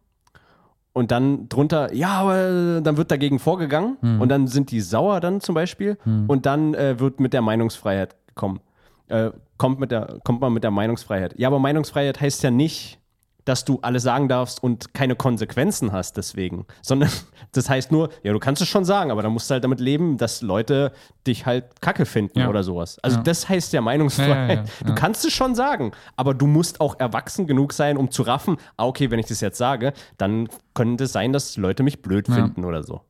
[0.92, 4.20] und dann drunter, ja, aber dann wird dagegen vorgegangen Hm.
[4.20, 8.16] und dann sind die sauer dann zum Beispiel und dann äh, wird mit der Meinungsfreiheit
[8.26, 8.60] gekommen.
[9.08, 11.38] Äh, kommt, mit der, kommt man mit der Meinungsfreiheit.
[11.38, 12.98] Ja, aber Meinungsfreiheit heißt ja nicht,
[13.46, 17.08] dass du alles sagen darfst und keine Konsequenzen hast deswegen, sondern
[17.52, 19.80] das heißt nur, ja, du kannst es schon sagen, aber dann musst du halt damit
[19.80, 20.92] leben, dass Leute
[21.26, 22.48] dich halt kacke finden Ja.
[22.50, 22.98] oder sowas.
[23.02, 23.22] Also Ja.
[23.22, 24.68] das heißt ja Meinungsfreiheit.
[24.68, 28.22] Ja, Du kannst es schon sagen, aber du musst auch erwachsen genug sein, um zu
[28.22, 32.02] raffen, ah, okay, wenn ich das jetzt sage, dann könnte es sein, dass Leute mich
[32.02, 33.00] blöd finden oder so.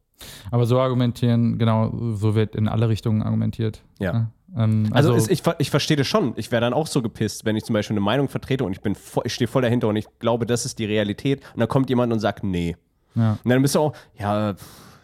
[0.51, 3.83] Aber so argumentieren, genau, so wird in alle Richtungen argumentiert.
[3.99, 4.31] Ja.
[4.55, 6.35] Ähm, Also, also, ich, ich verstehe das schon.
[6.37, 8.81] Ich wäre dann auch so gepisst, wenn ich zum Beispiel eine Meinung vertrete und ich
[8.81, 8.95] bin
[9.25, 11.41] ich stehe voll dahinter und ich glaube, das ist die Realität.
[11.55, 12.77] Und dann kommt jemand und sagt, nee.
[13.15, 13.39] ja.
[13.43, 14.55] Und dann bist du auch, ja,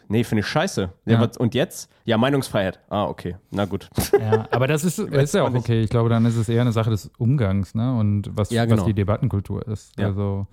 [0.09, 0.90] nee, finde ich scheiße.
[1.07, 1.90] Ja, was- Und jetzt?
[2.05, 2.80] Ja, Meinungsfreiheit.
[2.88, 3.36] Ah, okay.
[3.51, 3.88] Na gut.
[4.18, 5.82] ja, aber das ist, ist ja auch okay.
[5.82, 7.97] Ich glaube, dann ist es eher eine Sache des Umgangs ne?
[7.97, 8.84] und was, Ja, was genau.
[8.86, 9.99] die Debattenkultur ist.
[9.99, 10.07] Ja.
[10.07, 10.47] Also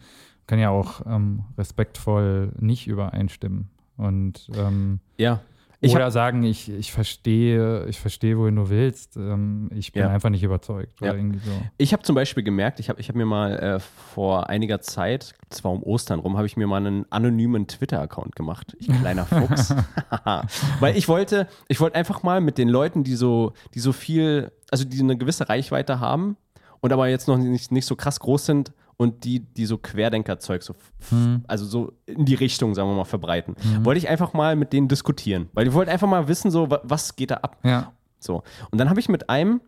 [0.48, 3.70] kann ja auch ähm, respektvoll nicht übereinstimmen.
[3.98, 5.42] Und ähm, Ja.
[5.82, 9.16] Ich oder sagen, ich, ich verstehe, ich verstehe, wohin du willst.
[9.16, 10.10] Ähm, ich bin Ja.
[10.10, 11.00] einfach nicht überzeugt.
[11.00, 11.14] Ja.
[11.14, 11.52] So.
[11.78, 15.34] ich habe zum Beispiel gemerkt, ich habe ich hab mir mal äh, vor einiger Zeit,
[15.50, 18.76] zwar um Ostern rum, habe ich mir mal einen anonymen Twitter-Account gemacht.
[18.80, 19.74] Ich kleiner Fuchs.
[20.82, 24.52] Weil ich wollte, ich wollte einfach mal mit den Leuten, die so, die so viel,
[24.72, 26.36] also die eine gewisse Reichweite haben
[26.82, 30.62] und aber jetzt noch nicht, nicht so krass groß sind und die, die so Querdenker-Zeug,
[30.62, 30.76] so,
[31.10, 31.44] Hm.
[31.48, 33.56] also so in die Richtung, sagen wir mal, verbreiten.
[33.84, 35.48] Wollte ich einfach mal mit denen diskutieren.
[35.54, 37.58] Weil ich wollte einfach mal wissen, so, wa- was geht da ab?
[37.64, 37.94] Ja.
[38.20, 38.44] So.
[38.72, 39.62] Und dann habe ich mit einem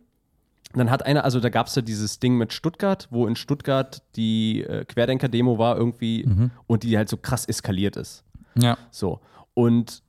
[0.74, 4.02] dann hat einer, also da gab es ja dieses Ding mit Stuttgart, wo in Stuttgart
[4.16, 6.26] die äh, Querdenker-Demo war irgendwie
[6.68, 8.24] und die halt so krass eskaliert ist.
[8.58, 8.78] Ja.
[8.90, 9.20] So.
[9.54, 10.02] Und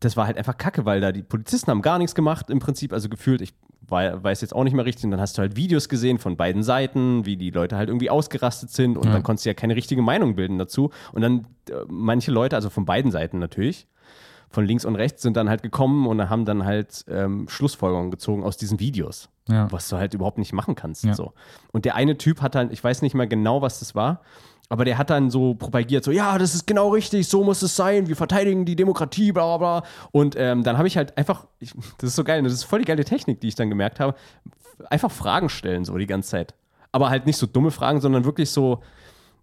[0.00, 2.92] das war halt einfach kacke, weil da die Polizisten haben gar nichts gemacht im Prinzip,
[2.92, 3.54] also gefühlt, ich
[3.92, 5.04] weiß jetzt auch nicht mehr richtig.
[5.04, 8.10] Und dann hast du halt Videos gesehen von beiden Seiten, wie die Leute halt irgendwie
[8.10, 9.12] ausgerastet sind und Ja.
[9.12, 10.90] dann konntest du ja keine richtige Meinung bilden dazu.
[11.12, 13.86] Und dann äh, manche Leute, also von beiden Seiten natürlich,
[14.50, 18.44] von links und rechts, sind dann halt gekommen und haben dann halt ähm, Schlussfolgerungen gezogen
[18.44, 19.70] aus diesen Videos Ja.
[19.72, 21.04] was du halt überhaupt nicht machen kannst.
[21.04, 21.14] Ja.
[21.14, 21.32] So.
[21.72, 24.20] Und der eine Typ hat dann, ich weiß nicht mehr genau, was das war,
[24.72, 27.76] aber der hat dann so propagiert, so, ja, das ist genau richtig, so muss es
[27.76, 29.88] sein, wir verteidigen die Demokratie, bla bla bla.
[30.12, 32.78] Und ähm, dann habe ich halt einfach, ich, das ist so geil, das ist voll
[32.78, 34.14] die geile Technik, die ich dann gemerkt habe,
[34.88, 36.54] einfach Fragen stellen, so die ganze Zeit.
[36.90, 38.80] Aber halt nicht so dumme Fragen, sondern wirklich so,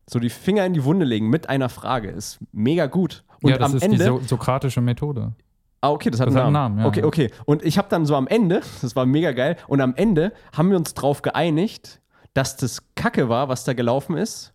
[0.10, 2.10] so die Finger in die Wunde legen mit einer Frage.
[2.10, 3.24] Ist mega gut.
[3.44, 3.98] Und ja, das am ist Ende.
[3.98, 5.34] die so sokratische Methode.
[5.82, 6.80] Ah, okay, das hat Das einen hat Namen.
[6.80, 7.32] einen Namen, ja, okay, okay.
[7.46, 10.72] Und ich habe dann so am Ende, das war mega geil, und am Ende haben
[10.72, 12.02] wir uns drauf geeinigt,
[12.34, 14.54] dass das Kacke war, was da gelaufen ist,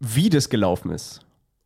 [0.00, 1.20] wie das gelaufen ist.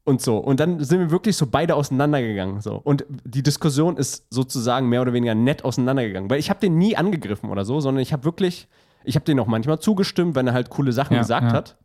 [0.05, 0.39] Und so.
[0.39, 2.61] Und dann sind wir wirklich so beide auseinandergegangen.
[2.61, 2.77] So.
[2.77, 6.31] Und die Diskussion ist sozusagen mehr oder weniger nett auseinandergegangen.
[6.31, 8.67] Weil ich habe den nie angegriffen oder so, sondern ich habe wirklich,
[9.05, 11.53] ich habe den auch manchmal zugestimmt, wenn er halt coole Sachen Ja, gesagt ja.
[11.53, 11.77] hat.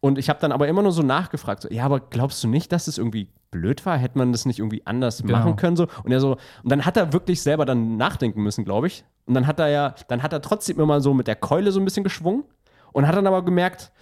[0.00, 2.72] Und ich habe dann aber immer nur so nachgefragt, so, ja, aber glaubst du nicht,
[2.72, 3.98] dass es irgendwie blöd war?
[3.98, 5.34] Hätte man das nicht irgendwie anders Genau.
[5.38, 5.76] machen können?
[5.76, 5.88] So?
[6.02, 9.04] Und er so, und dann hat er wirklich selber dann nachdenken müssen, glaube ich.
[9.26, 11.78] Und dann hat er ja, dann hat er trotzdem immer so mit der Keule so
[11.78, 12.44] ein bisschen geschwungen
[12.92, 13.92] und hat dann aber gemerkt,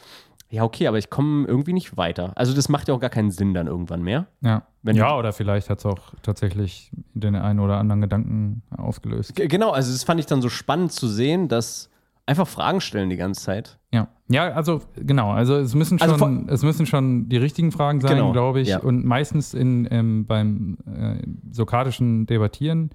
[0.51, 2.33] ja, okay, aber ich komme irgendwie nicht weiter.
[2.35, 4.27] Also das macht ja auch gar keinen Sinn dann irgendwann mehr.
[4.41, 4.63] Ja.
[4.83, 9.35] Wenn ja, oder vielleicht hat es auch tatsächlich den einen oder anderen Gedanken ausgelöst.
[9.35, 11.91] G genau, also das fand ich dann so spannend zu sehen, dass
[12.25, 13.79] einfach Fragen stellen die ganze Zeit.
[13.93, 14.09] Ja.
[14.31, 18.17] Ja, also genau, also es müssen Also schon, es müssen schon die richtigen Fragen sein,
[18.17, 18.69] Genau, glaube ich.
[18.69, 18.79] ja.
[18.81, 22.91] Und meistens in, ähm, beim äh, sokratischen Debattieren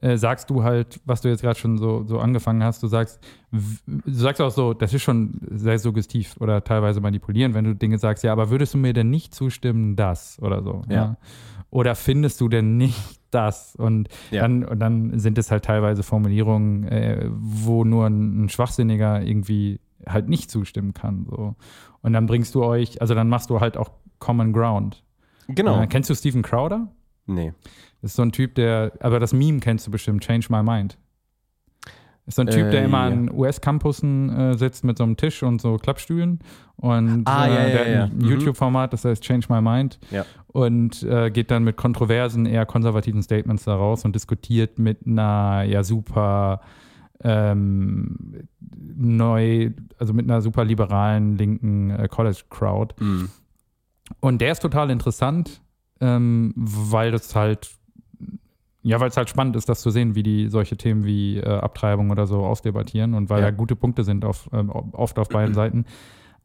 [0.00, 3.20] äh, sagst du halt, was du jetzt gerade schon so, so angefangen hast, du sagst,
[3.50, 7.98] du sagst auch so, das ist schon sehr suggestiv oder teilweise manipulierend, wenn du Dinge
[7.98, 10.82] sagst, ja, aber würdest du mir denn nicht zustimmen, das oder so?
[10.88, 11.16] Ja.
[11.70, 13.76] Oder findest du denn nicht das?
[13.76, 14.42] Und, Ja.
[14.42, 19.80] dann, und dann sind es halt teilweise Formulierungen, äh, wo nur ein, ein Schwachsinniger irgendwie
[20.06, 21.26] halt nicht zustimmen kann.
[21.28, 21.56] So.
[22.02, 25.02] Und dann bringst du euch, also dann machst du halt auch Common Ground.
[25.48, 25.80] Genau.
[25.82, 26.88] Äh, kennst du Steven Crowder?
[27.26, 27.52] nee.
[28.00, 30.96] Das ist so ein Typ, der, aber das Meme kennst du bestimmt, Change My Mind.
[32.26, 33.12] Ist so ein Typ, Äh, der immer ja.
[33.14, 36.40] an US-Campussen äh, sitzt mit so einem Tisch und so Klappstühlen.
[36.76, 38.04] Und Ah, äh, ja, ja, der hat ja.
[38.04, 38.24] ein Mhm.
[38.30, 39.98] YouTube-Format, das heißt Change My Mind.
[40.48, 45.62] Und äh, geht dann mit kontroversen, eher konservativen Statements da raus und diskutiert mit einer
[45.64, 46.60] ja super
[47.24, 48.48] ähm,
[48.96, 52.94] neu, also mit einer super liberalen linken äh, College-Crowd.
[53.02, 53.28] Mhm.
[54.20, 55.60] Und der ist total interessant,
[56.00, 57.70] ähm, weil das halt,
[58.88, 61.44] ja, weil es halt spannend ist, das zu sehen, wie die solche Themen wie äh,
[61.46, 63.46] Abtreibung oder so ausdebattieren und weil Ja.
[63.46, 65.84] da gute Punkte sind auf, ähm, oft auf beiden Seiten.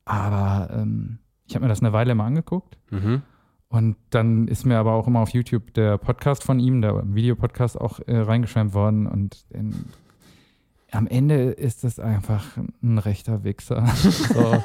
[0.05, 3.21] Aber ähm, ich habe mir das eine Weile mal angeguckt Mhm.
[3.69, 7.79] und dann ist mir aber auch immer auf YouTube der Podcast von ihm, der Videopodcast,
[7.79, 9.73] auch äh, reingeschwemmt worden und in,
[10.93, 12.45] am Ende ist das einfach
[12.81, 13.85] ein rechter Wichser.
[14.33, 14.63] so.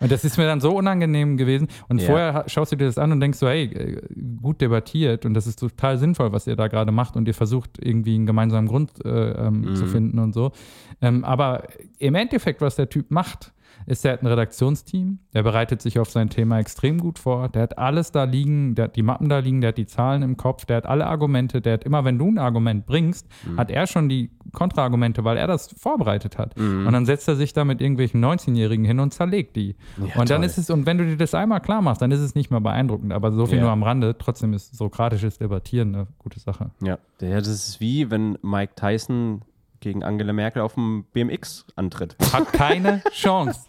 [0.00, 1.68] Und das ist mir dann so unangenehm gewesen.
[1.88, 2.06] Und Ja.
[2.06, 4.02] vorher ha- schaust du dir das an und denkst so, hey, äh,
[4.42, 7.78] gut debattiert und das ist total sinnvoll, was ihr da gerade macht und ihr versucht
[7.80, 9.74] irgendwie einen gemeinsamen Grund äh, ähm, Mhm.
[9.76, 10.52] zu finden und so.
[11.00, 11.64] Ähm, aber
[11.98, 13.52] im Endeffekt, was der Typ macht,
[13.88, 17.62] ist, er hat ein Redaktionsteam, der bereitet sich auf sein Thema extrem gut vor, der
[17.62, 20.36] hat alles da liegen, der hat die Mappen da liegen, der hat die Zahlen im
[20.36, 23.26] Kopf, der hat alle Argumente, der hat immer, wenn du ein Argument bringst,
[23.56, 26.56] hat er schon die Kontraargumente, weil er das vorbereitet hat.
[26.56, 29.76] Und dann setzt er sich da mit irgendwelchen 19-Jährigen hin und zerlegt die.
[29.98, 30.44] Ja, und dann toll.
[30.44, 32.60] ist es, und wenn du dir das einmal klar machst, dann ist es nicht mehr
[32.60, 33.12] beeindruckend.
[33.12, 33.64] Aber so viel Ja.
[33.64, 36.70] nur am Rande, trotzdem ist sokratisches Debattieren eine gute Sache.
[36.82, 39.42] Ja, das ist wie, wenn Mike Tyson
[39.80, 42.16] gegen Angela Merkel auf dem BMX antritt.
[42.32, 43.60] Hat keine Chance.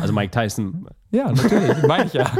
[0.00, 2.30] Also Mike Tyson, Ja, natürlich, meine ich ja.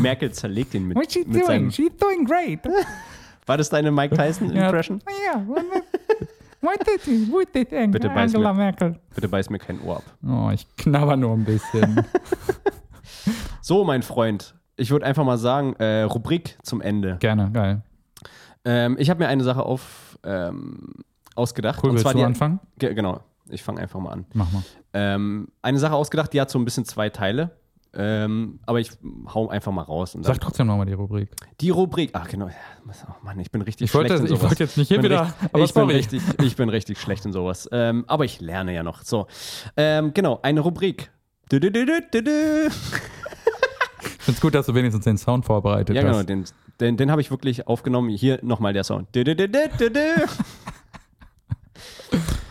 [0.00, 1.70] Merkel zerlegt ihn mit, What's she mit seinem.
[1.70, 2.60] She's doing great.
[3.46, 5.02] War das deine Mike Tyson-Impression?
[5.32, 5.44] Ja,
[6.60, 8.58] what did you, what did Bitte beiß Angela mir.
[8.58, 9.00] Merkel?
[9.14, 10.04] Bitte beiß mir kein Ohr ab.
[10.26, 12.04] Oh, ich knabber nur ein bisschen.
[13.60, 17.16] So, mein Freund, ich würde einfach mal sagen, äh, Rubrik zum Ende.
[17.18, 17.80] Gerne, geil.
[18.64, 20.94] Ähm, ich habe mir eine Sache auf, ähm,
[21.34, 21.80] ausgedacht.
[21.82, 22.60] Cool, und willst zwar du die, anfangen?
[22.78, 24.26] Ge genau, ich fange einfach mal an.
[24.32, 24.62] Mach mal.
[24.92, 27.50] Ähm, eine Sache ausgedacht, die hat so ein bisschen zwei Teile.
[27.96, 28.90] Ähm, aber ich
[29.32, 30.16] hau einfach mal raus.
[30.16, 31.30] Und Sag trotzdem nochmal die Rubrik.
[31.60, 34.50] die Rubrik, ach genau, oh Mann, ich bin richtig Ich wollte, schlecht in ich sowas.
[34.50, 37.00] wollte jetzt nicht hier Ich bin wieder, richtig- aber ich, bin richtig, ich bin richtig
[37.00, 37.68] schlecht in sowas.
[37.70, 39.02] Ähm, aber ich lerne ja noch.
[39.02, 39.28] So,
[39.76, 41.12] ähm, genau, eine Rubrik.
[41.50, 42.66] Du, du, du, du, du, du.
[42.66, 46.28] Ich finde es gut, dass du wenigstens den Sound vorbereitet Ja, genau, hast.
[46.28, 46.44] den,
[46.80, 48.08] den, den habe ich wirklich aufgenommen.
[48.10, 49.08] Hier nochmal der Sound.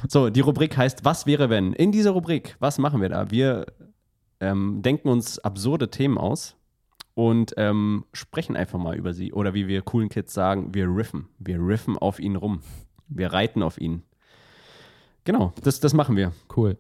[0.10, 1.72] So, die Rubrik heißt Was wäre wenn?
[1.74, 3.32] In dieser Rubrik, was machen wir da?
[3.32, 3.66] Wir
[4.42, 6.56] ähm, denken uns absurde Themen aus
[7.14, 9.32] und ähm, sprechen einfach mal über sie.
[9.34, 11.30] Oder wie wir coolen Kids sagen, wir riffen.
[11.40, 12.62] Wir riffen auf ihn rum.
[13.08, 14.04] Wir reiten auf ihn.
[15.24, 16.34] Genau, das, das machen wir.
[16.56, 16.78] Cool.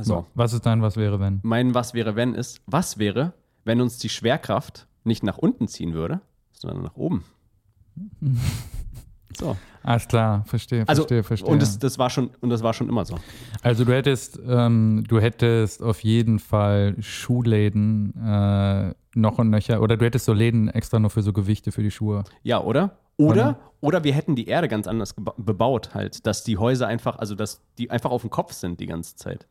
[0.00, 1.40] So, Was ist dein Was wäre, wenn?
[1.42, 3.32] mein Was wäre wenn ist, was wäre,
[3.64, 6.20] wenn uns die Schwerkraft nicht nach unten ziehen würde,
[6.60, 7.24] sondern nach oben?
[9.38, 9.56] So.
[9.82, 11.48] Alles klar, verstehe, Also, verstehe, verstehe.
[11.48, 13.18] und das, das war schon, und das war schon immer so.
[13.62, 19.96] Also du hättest, ähm, du hättest auf jeden Fall Schuhläden äh, noch und nöcher, oder
[19.96, 22.24] du hättest so Läden extra nur für so Gewichte für die Schuhe.
[22.42, 22.98] Ja, oder?
[23.16, 27.34] Oder, oder wir hätten die Erde ganz anders bebaut, halt, dass die Häuser einfach, also
[27.34, 29.46] dass die einfach auf dem Kopf sind die ganze Zeit.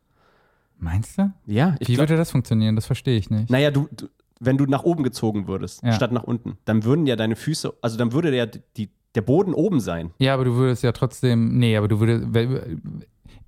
[0.78, 1.32] Meinst du?
[1.46, 2.10] Ja, ich Wie glaube.
[2.10, 2.76] würde das funktionieren?
[2.76, 3.50] Das verstehe ich nicht.
[3.50, 4.08] Naja, du, du,
[4.40, 5.92] wenn du nach oben gezogen würdest, Ja.
[5.92, 9.54] statt nach unten, dann würden ja deine Füße, also dann würde ja die, der Boden
[9.54, 10.12] oben sein.
[10.18, 12.26] Ja, aber du würdest ja trotzdem, nee, aber du würdest,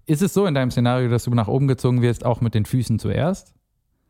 [0.06, 2.64] ist es so in deinem Szenario, dass du nach oben gezogen wirst, auch mit den
[2.64, 3.54] Füßen zuerst?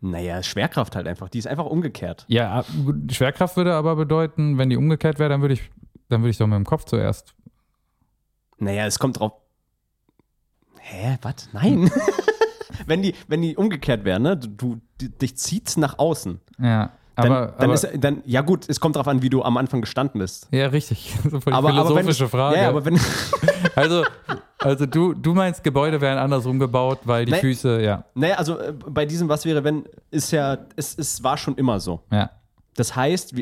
[0.03, 2.25] Naja, Schwerkraft halt einfach, die ist einfach umgekehrt.
[2.29, 2.65] Ja,
[3.11, 5.71] Schwerkraft würde aber bedeuten, wenn die umgekehrt wäre, dann würde ich,
[6.09, 7.35] dann würde ich doch mit dem Kopf zuerst.
[8.59, 9.33] Naja, es kommt drauf.
[10.79, 11.49] Hä, was?
[11.53, 11.91] Nein.
[12.87, 14.37] wenn, die, wenn die umgekehrt wäre, ne?
[14.39, 16.41] Du, dich zieht's nach außen.
[16.61, 19.43] Ja, Dann, aber, dann aber ist dann, ja gut, es kommt drauf an, wie du
[19.43, 20.47] am Anfang gestanden bist.
[20.51, 21.15] ja, richtig.
[21.31, 22.57] Voll die Aber, aber philosophische Frage.
[22.59, 22.99] Ja, aber wenn,
[23.75, 24.05] Also,
[24.59, 27.39] also du, du meinst, Gebäude wären andersrum gebaut, weil die Nee.
[27.41, 31.37] Füße, ja, naja, also äh, bei diesem Was wäre, wenn, ist ja, es, es war
[31.37, 32.01] schon immer so.
[32.11, 32.31] ja.
[32.77, 33.35] Das heißt,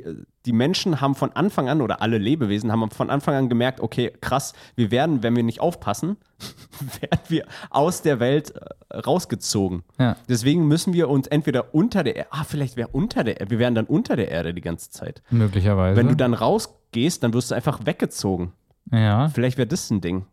[0.47, 4.13] die Menschen haben von Anfang an oder alle Lebewesen haben von Anfang an gemerkt, okay,
[4.21, 6.17] krass, wir werden, wenn wir nicht aufpassen,
[7.01, 9.83] werden wir aus der Welt äh, rausgezogen.
[9.99, 10.17] Ja.
[10.29, 13.59] Deswegen müssen wir uns entweder unter der Erde, ah, vielleicht wäre unter der Erde, wir
[13.59, 15.23] wären dann unter der Erde die ganze Zeit.
[15.31, 15.97] Möglicherweise.
[15.97, 18.53] Wenn du dann rausgehst, dann wirst du einfach weggezogen.
[18.91, 20.25] ja, Vielleicht wäre das ein Ding.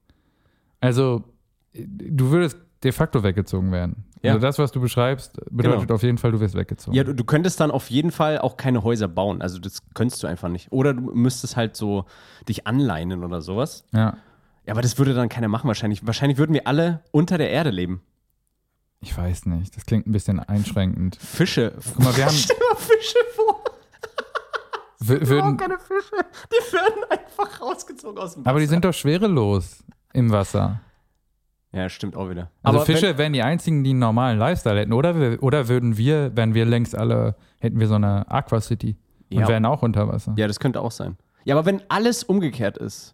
[0.79, 1.23] also
[1.73, 4.05] du würdest de facto weggezogen werden.
[4.25, 4.33] Ja.
[4.33, 5.95] Also das, was du beschreibst, bedeutet Genau.
[5.95, 6.95] auf jeden Fall, du wirst weggezogen.
[6.95, 9.41] Ja, du, du könntest dann auf jeden Fall auch keine Häuser bauen.
[9.41, 10.71] Also das könntest du einfach nicht.
[10.71, 12.05] Oder du müsstest halt so
[12.49, 13.85] dich anleinen oder sowas.
[13.93, 14.17] ja.
[14.67, 16.07] Ja, aber das würde dann keiner machen wahrscheinlich.
[16.07, 18.01] Wahrscheinlich würden wir alle unter der Erde leben.
[18.99, 21.17] Ich weiß nicht, das klingt ein bisschen einschränkend.
[21.17, 21.73] Fische.
[21.93, 23.63] Guck mal, wir haben, Stell mal Fische vor.
[25.01, 26.15] wür- würden, keine Fische.
[26.51, 28.49] Die werden einfach rausgezogen aus dem Wasser.
[28.49, 30.81] aber die sind doch schwerelos im Wasser.
[31.75, 32.49] Ja, stimmt auch wieder.
[32.63, 34.93] Also aber Fische wären die einzigen, die einen normalen Lifestyle hätten.
[34.93, 35.13] Oder,
[35.43, 38.95] oder würden wir, wären wir längst alle, hätten wir so eine Aqua City
[39.29, 39.47] und Ja.
[39.49, 40.31] wären auch unter Wasser.
[40.31, 41.17] Wenn, ja, das könnte auch sein.
[41.43, 43.13] Ja, aber wenn alles umgekehrt ist,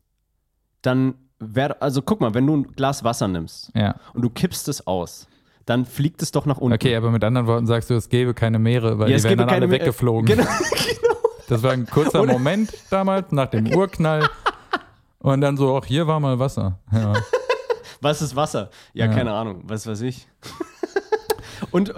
[0.84, 3.96] dann wäre, also guck mal, wenn du ein Glas Wasser nimmst Ja.
[4.14, 5.28] und du kippst es aus,
[5.66, 6.76] dann fliegt es doch nach unten.
[6.76, 9.40] Okay, aber mit anderen Worten sagst du, es gäbe keine Meere, weil Ja, die wären
[9.40, 10.28] dann alle weggeflogen.
[10.38, 10.50] Genau.
[11.50, 14.30] Das war ein kurzer Moment damals, nach dem Urknall.
[15.20, 16.80] Und dann so, auch hier war mal Wasser.
[16.94, 17.14] Ja.
[18.02, 18.70] Was ist Wasser?
[18.94, 19.14] Ja, Ja.
[19.14, 19.64] keine Ahnung.
[19.66, 20.28] Was weiß ich.
[21.70, 21.94] Und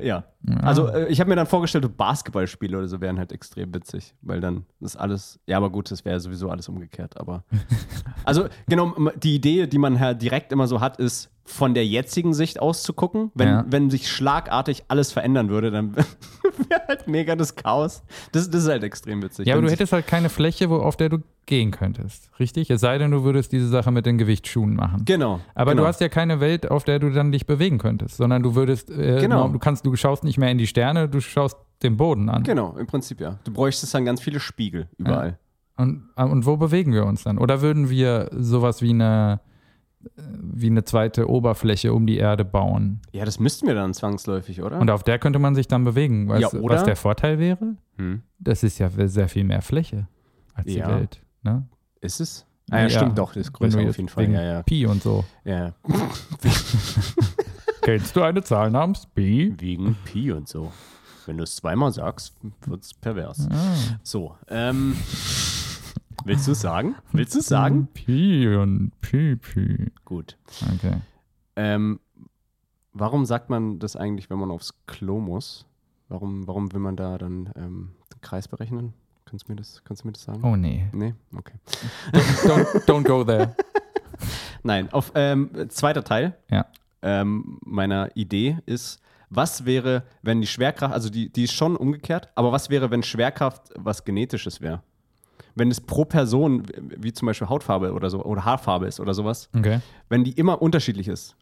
[0.00, 0.24] ja,
[0.62, 4.40] also äh, ich habe mir dann vorgestellt, Basketballspiele oder so wären halt extrem witzig, weil
[4.40, 7.42] dann ist alles, ja, aber gut, das wäre sowieso alles umgekehrt, aber
[8.24, 12.32] also genau, die Idee, die man halt direkt immer so hat, ist von der jetzigen
[12.32, 13.32] Sicht aus zu gucken.
[13.34, 13.64] Wenn, Ja.
[13.68, 15.96] wenn sich schlagartig alles verändern würde, dann
[16.68, 18.02] wäre halt mega das Chaos.
[18.32, 19.46] Das, das ist halt extrem witzig.
[19.48, 22.30] ja, aber du hättest halt keine Fläche, wo, auf der du gehen könntest.
[22.38, 22.70] Richtig?
[22.70, 25.04] Es sei denn, du würdest diese Sache mit den Gewichtsschuhen machen.
[25.04, 25.40] Genau.
[25.56, 25.82] Aber genau.
[25.82, 28.90] du hast ja keine Welt, auf der du dann dich bewegen könntest, sondern du würdest,
[28.90, 29.48] äh, Genau.
[29.48, 32.44] du kannst, du schaust nicht mehr in die Sterne, du schaust den Boden an.
[32.44, 33.38] Genau, im Prinzip ja.
[33.44, 35.38] Du bräuchtest dann ganz viele Spiegel überall.
[35.76, 37.38] Und, äh, und wo bewegen wir uns dann?
[37.38, 39.40] Oder würden wir sowas wie eine,
[40.04, 40.08] äh,
[40.42, 43.00] wie eine zweite Oberfläche um die Erde bauen?
[43.12, 44.80] Ja, das müssten wir dann zwangsläufig, oder?
[44.80, 46.28] Und auf der könnte man sich dann bewegen.
[46.28, 46.74] Weißt, Ja, oder?
[46.76, 47.76] Was der Vorteil wäre?
[47.96, 48.22] hm.
[48.38, 50.06] Das ist ja sehr viel mehr Fläche
[50.54, 50.86] als Ja.
[50.88, 51.20] die Welt.
[51.48, 51.66] Ne?
[52.00, 52.46] Ist es?
[52.70, 54.24] Ah, ja, Ja, stimmt doch, das ist größer auf jeden Fall.
[54.24, 54.62] wegen Ja, ja.
[54.62, 55.24] Pi und so.
[55.44, 55.72] ja.
[57.82, 59.54] Kennst du eine Zahl namens Pi?
[59.58, 60.72] Wegen Pi und so.
[61.26, 62.34] Wenn du es zweimal sagst,
[62.66, 63.48] wird es pervers.
[63.50, 63.74] Ah.
[64.02, 64.94] So, ähm.
[66.24, 66.96] Willst du es sagen?
[67.12, 67.88] Willst du es sagen?
[67.94, 69.90] Pi und Pi, Pi.
[70.04, 70.36] Gut.
[70.74, 70.96] Okay.
[71.56, 72.00] Ähm,
[72.92, 75.64] warum sagt man das eigentlich, wenn man aufs Klo muss?
[76.08, 78.92] Warum, warum will man da dann ähm, den Kreis berechnen?
[79.28, 80.40] Kannst du mir das, kannst du mir das sagen?
[80.42, 80.86] Oh nee.
[80.92, 81.14] Nee?
[81.36, 81.54] Okay.
[82.46, 83.54] Don't, don't go there.
[84.62, 86.66] Nein, auf ähm, zweiter Teil Ja.
[87.02, 89.00] ähm, meiner Idee ist,
[89.30, 93.02] was wäre, wenn die Schwerkraft, also die, die ist schon umgekehrt, aber was wäre, wenn
[93.02, 94.82] Schwerkraft was Genetisches wäre?
[95.54, 96.62] Wenn es pro Person,
[96.96, 99.80] wie zum Beispiel Hautfarbe oder so, oder Haarfarbe ist oder sowas, Okay.
[100.08, 101.36] wenn die immer unterschiedlich ist.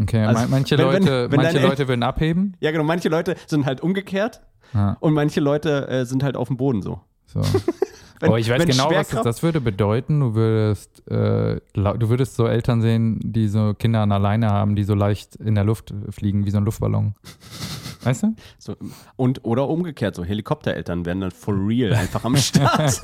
[0.00, 2.56] Okay, Also, man- manche, wenn- wenn- Leute, wenn manche deine El- Leute würden abheben.
[2.60, 4.42] Ja, genau, manche Leute sind halt umgekehrt
[4.74, 7.00] Ah, und manche Leute äh, sind halt auf dem Boden so.
[7.28, 7.42] So.
[8.20, 10.18] Wenn, oh, ich weiß genau, was das, würde bedeuten.
[10.20, 14.82] Du würdest, äh, du würdest so Eltern sehen, die so Kinder an alleine haben, die
[14.82, 17.14] so leicht in der Luft fliegen, wie so ein Luftballon.
[18.02, 18.34] Weißt du?
[18.58, 18.76] So,
[19.16, 23.00] und oder umgekehrt, so Helikoptereltern werden dann for real einfach am Start.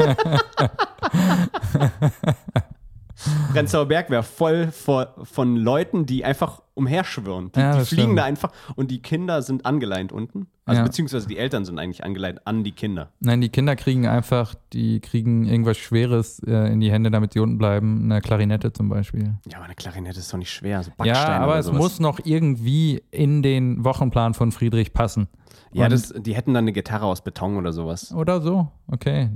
[3.53, 7.53] Prenzlauer Berg wäre voll von Leuten, die einfach umherschwirren.
[7.53, 8.19] Die, Ja, die fliegen stimmt.
[8.19, 10.49] da einfach und die Kinder sind angeleint unten.
[10.67, 10.85] Also Ja.
[10.87, 13.11] beziehungsweise die Eltern sind eigentlich angeleint an die Kinder.
[13.21, 17.39] Nein, die Kinder kriegen einfach, die kriegen irgendwas Schweres äh, in die Hände, damit sie
[17.39, 18.05] unten bleiben.
[18.11, 19.35] Eine Klarinette zum Beispiel.
[19.49, 20.83] Ja, aber eine Klarinette ist doch nicht schwer.
[20.83, 21.79] So Ja, aber es sowas.
[21.79, 25.29] muss noch irgendwie in den Wochenplan von Friedrich passen.
[25.73, 28.12] Ja, das, die hätten dann eine Gitarre aus Beton oder sowas.
[28.15, 29.29] Oder so, okay.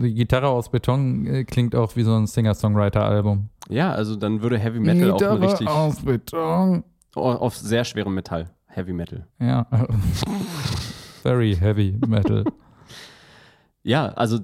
[0.00, 3.48] Die Gitarre aus Beton äh, klingt auch wie so ein Singer-Songwriter-Album.
[3.68, 6.84] Ja, also dann würde Heavy Metal auch ein richtig aus Beton.
[7.14, 8.50] auf sehr schwerem Metall.
[8.66, 9.26] Heavy Metal.
[9.38, 9.66] Ja.
[11.22, 12.44] Very heavy metal.
[13.84, 14.38] Ja, also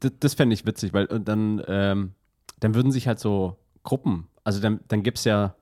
[0.00, 2.12] das fände ich witzig, weil äh, dann, ähm,
[2.60, 5.54] dann würden sich halt so Gruppen, also dann, dann gibt es ja,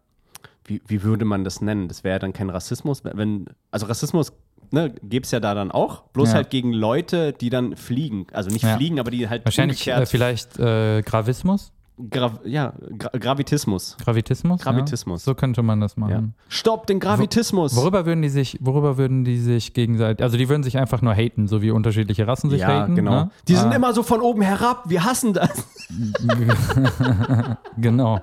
[0.64, 1.88] wie, wie würde man das nennen?
[1.88, 4.32] Das wäre ja dann kein Rassismus, wenn, also Rassismus
[4.72, 6.34] ne, gäbe es ja da dann auch, bloß Ja.
[6.36, 8.26] halt gegen Leute, die dann fliegen.
[8.32, 8.76] Also nicht Ja.
[8.76, 11.72] fliegen, aber die halt Wahrscheinlich äh, vielleicht äh, Gravismus?
[12.10, 13.98] Gra ja, Gra Gravitismus.
[14.02, 14.62] Gravitismus?
[14.62, 15.20] Gravitismus.
[15.20, 15.24] Ja?
[15.26, 16.00] So könnte man das Ja.
[16.00, 16.34] machen.
[16.48, 17.76] Stopp den Gravitismus!
[17.76, 21.14] Worüber würden die sich, worüber würden die sich gegenseitig, also die würden sich einfach nur
[21.14, 22.94] haten, so wie unterschiedliche Rassen sich ja, haten.
[22.96, 23.10] genau.
[23.24, 23.30] Ne?
[23.46, 25.50] Die sind Ah, immer so von oben herab, wir hassen das.
[27.76, 28.20] Genau.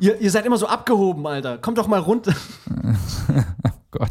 [0.00, 1.58] Ihr, ihr seid immer so abgehoben, Alter.
[1.58, 2.32] Kommt doch mal runter.
[3.90, 4.10] Gott.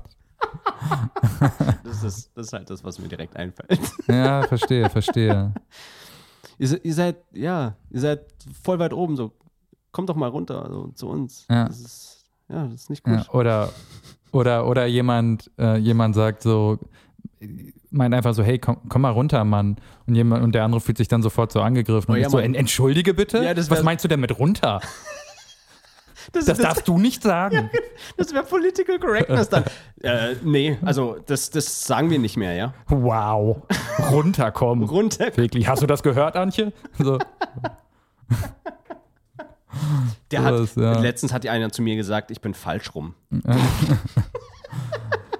[1.83, 3.79] Das ist, das ist halt das, was mir direkt einfällt.
[4.07, 5.53] Ja, verstehe, verstehe.
[6.57, 8.21] Ihr, ihr seid, ja, ihr seid
[8.63, 9.31] voll weit oben, so.
[9.91, 11.45] Kommt doch mal runter, so, zu uns.
[11.49, 11.65] Ja.
[11.67, 13.13] Das ist, ja, das ist nicht gut.
[13.13, 13.69] Ja, oder,
[14.31, 16.79] oder, oder jemand, äh, jemand sagt so,
[17.91, 19.77] meint einfach so, hey, komm, komm mal runter, Mann.
[20.05, 22.11] Und, jemand, und der andere fühlt sich dann sofort so angegriffen.
[22.11, 22.45] Oh und ja, so, Mann.
[22.47, 23.43] "En- entschuldige bitte?
[23.43, 24.81] Ja, Was meinst du denn mit runter?
[26.31, 27.69] Das, Das das, darfst du nicht sagen.
[28.17, 29.63] das wäre Political Correctness dann.
[30.01, 32.73] äh, nee, also das, das sagen wir nicht mehr, ja.
[32.87, 33.63] Wow.
[34.11, 34.83] Runter, komm.
[34.89, 35.35] Runter.
[35.35, 35.67] Wirklich.
[35.67, 36.73] Hast du das gehört, Antje?
[36.97, 37.17] So.
[40.31, 40.99] Der hat, Sowas, ja.
[40.99, 43.13] letztens hat einer zu mir gesagt, ich bin falsch rum.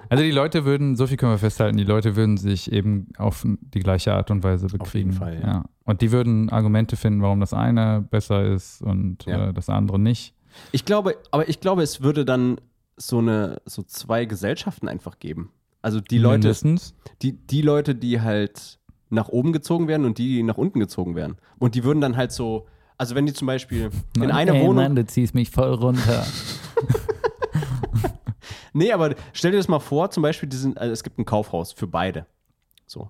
[0.08, 3.44] Also die Leute würden, so viel können wir festhalten, die Leute würden sich eben auf
[3.44, 5.10] die gleiche Art und Weise bekriegen.
[5.10, 5.64] jeden Fall, ja.
[5.84, 9.48] Und die würden Argumente finden, warum das eine besser ist und Ja.
[9.48, 10.34] äh, das andere nicht.
[10.72, 12.60] Ich glaube, aber ich glaube, es würde dann
[12.96, 15.52] so eine, so zwei Gesellschaften einfach geben.
[15.82, 16.94] Also die Leute, Mindestens.
[17.22, 18.78] die, die Leute, die halt
[19.08, 21.36] nach oben gezogen werden und die, die nach unten gezogen werden.
[21.58, 22.66] Und die würden dann halt so,
[22.98, 24.76] also wenn die zum Beispiel in einer Ey, Wohnung.
[24.76, 26.26] Mann, du ziehst mich voll runter.
[28.76, 31.72] Nee, aber stell dir das mal vor, zum Beispiel, sind, also es gibt ein Kaufhaus
[31.72, 32.26] für beide.
[32.84, 33.08] So.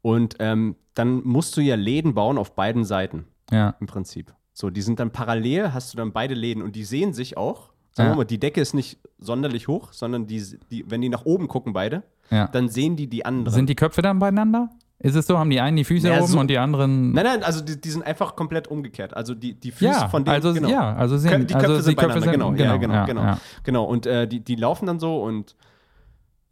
[0.00, 3.76] Und ähm, dann musst du ja Läden bauen auf beiden Seiten ja.
[3.80, 4.32] im Prinzip.
[4.54, 7.72] So, die sind dann parallel, hast du dann beide Läden und die sehen sich auch.
[7.90, 11.24] Sagen wir mal, die Decke ist nicht sonderlich hoch, sondern die, die, wenn die nach
[11.24, 12.48] oben gucken, beide, ja.
[12.48, 13.54] dann sehen die die anderen.
[13.54, 14.70] Sind die Köpfe dann beieinander?
[14.98, 17.12] Ist es so, haben die einen die Füße Naja, oben so- und die anderen.
[17.12, 19.14] nein, nein, also die, die sind einfach komplett umgekehrt.
[19.14, 20.68] Also die, die Füße ja, von denen, also genau.
[20.68, 23.22] ja, also sind, die Köpfe also sind die Köpfe sind, genau, ja, genau, ja, genau.
[23.22, 23.38] Ja.
[23.64, 25.56] Genau, und äh, die, die laufen dann so und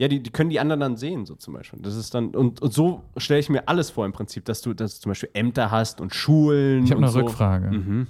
[0.03, 1.79] ja, die, die können die anderen dann sehen, so zum Beispiel.
[1.81, 4.75] Das ist dann, und, und so stelle ich mir alles vor im Prinzip, dass du,
[4.75, 6.83] dass du zum Beispiel Ämter hast und Schulen.
[6.83, 7.21] Ich habe eine so.
[7.21, 7.71] Rückfrage.
[7.71, 8.09] Mhm.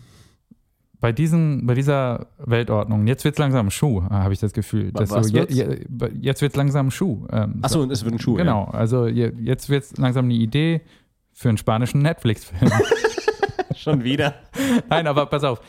[1.00, 4.90] Bei, diesen, bei dieser Weltordnung, jetzt wird es langsam Schuh, habe ich das Gefühl.
[4.94, 5.54] Was so, je, wird's?
[5.54, 5.84] je,
[6.18, 7.26] jetzt wird es langsam Schuh.
[7.30, 8.36] Ähm, Achso, und es wird ein Schuh.
[8.36, 10.80] Genau, also je, jetzt wird es langsam eine Idee
[11.34, 12.70] für einen spanischen Netflix-Film.
[12.70, 13.74] Ja.
[13.76, 14.36] Schon wieder.
[14.88, 15.60] Nein, aber pass auf.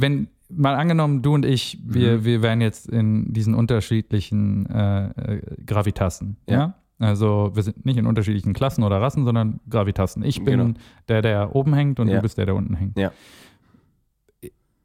[0.00, 2.24] Wenn, mal angenommen, du und ich, wir, Mhm.
[2.24, 6.36] wir wären jetzt in diesen unterschiedlichen äh, äh, Gravitassen.
[6.48, 6.56] Ja.
[6.58, 6.74] Ja.
[7.06, 10.22] Also wir sind nicht in unterschiedlichen Klassen oder Rassen, sondern Gravitassen.
[10.22, 10.78] Ich bin Genau.
[11.08, 12.16] der, der oben hängt und Ja.
[12.16, 12.98] du bist der, der unten hängt.
[12.98, 13.10] Ja.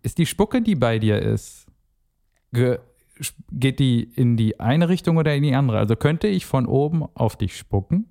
[0.02, 1.66] Ist die Spucke, die bei dir ist,
[2.54, 2.78] ge,
[3.52, 5.78] geht die in die eine Richtung oder in die andere?
[5.80, 8.06] Also könnte ich von oben auf dich spucken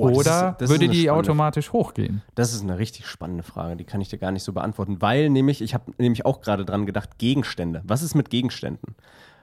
[0.00, 2.22] Oh, oder ist- würde die automatisch hochgehen?
[2.34, 5.30] Das ist eine richtig spannende Frage, die kann ich dir gar nicht so beantworten, weil
[5.30, 7.82] nämlich, ich habe nämlich auch gerade dran gedacht, Gegenstände.
[7.84, 8.94] Was ist mit Gegenständen?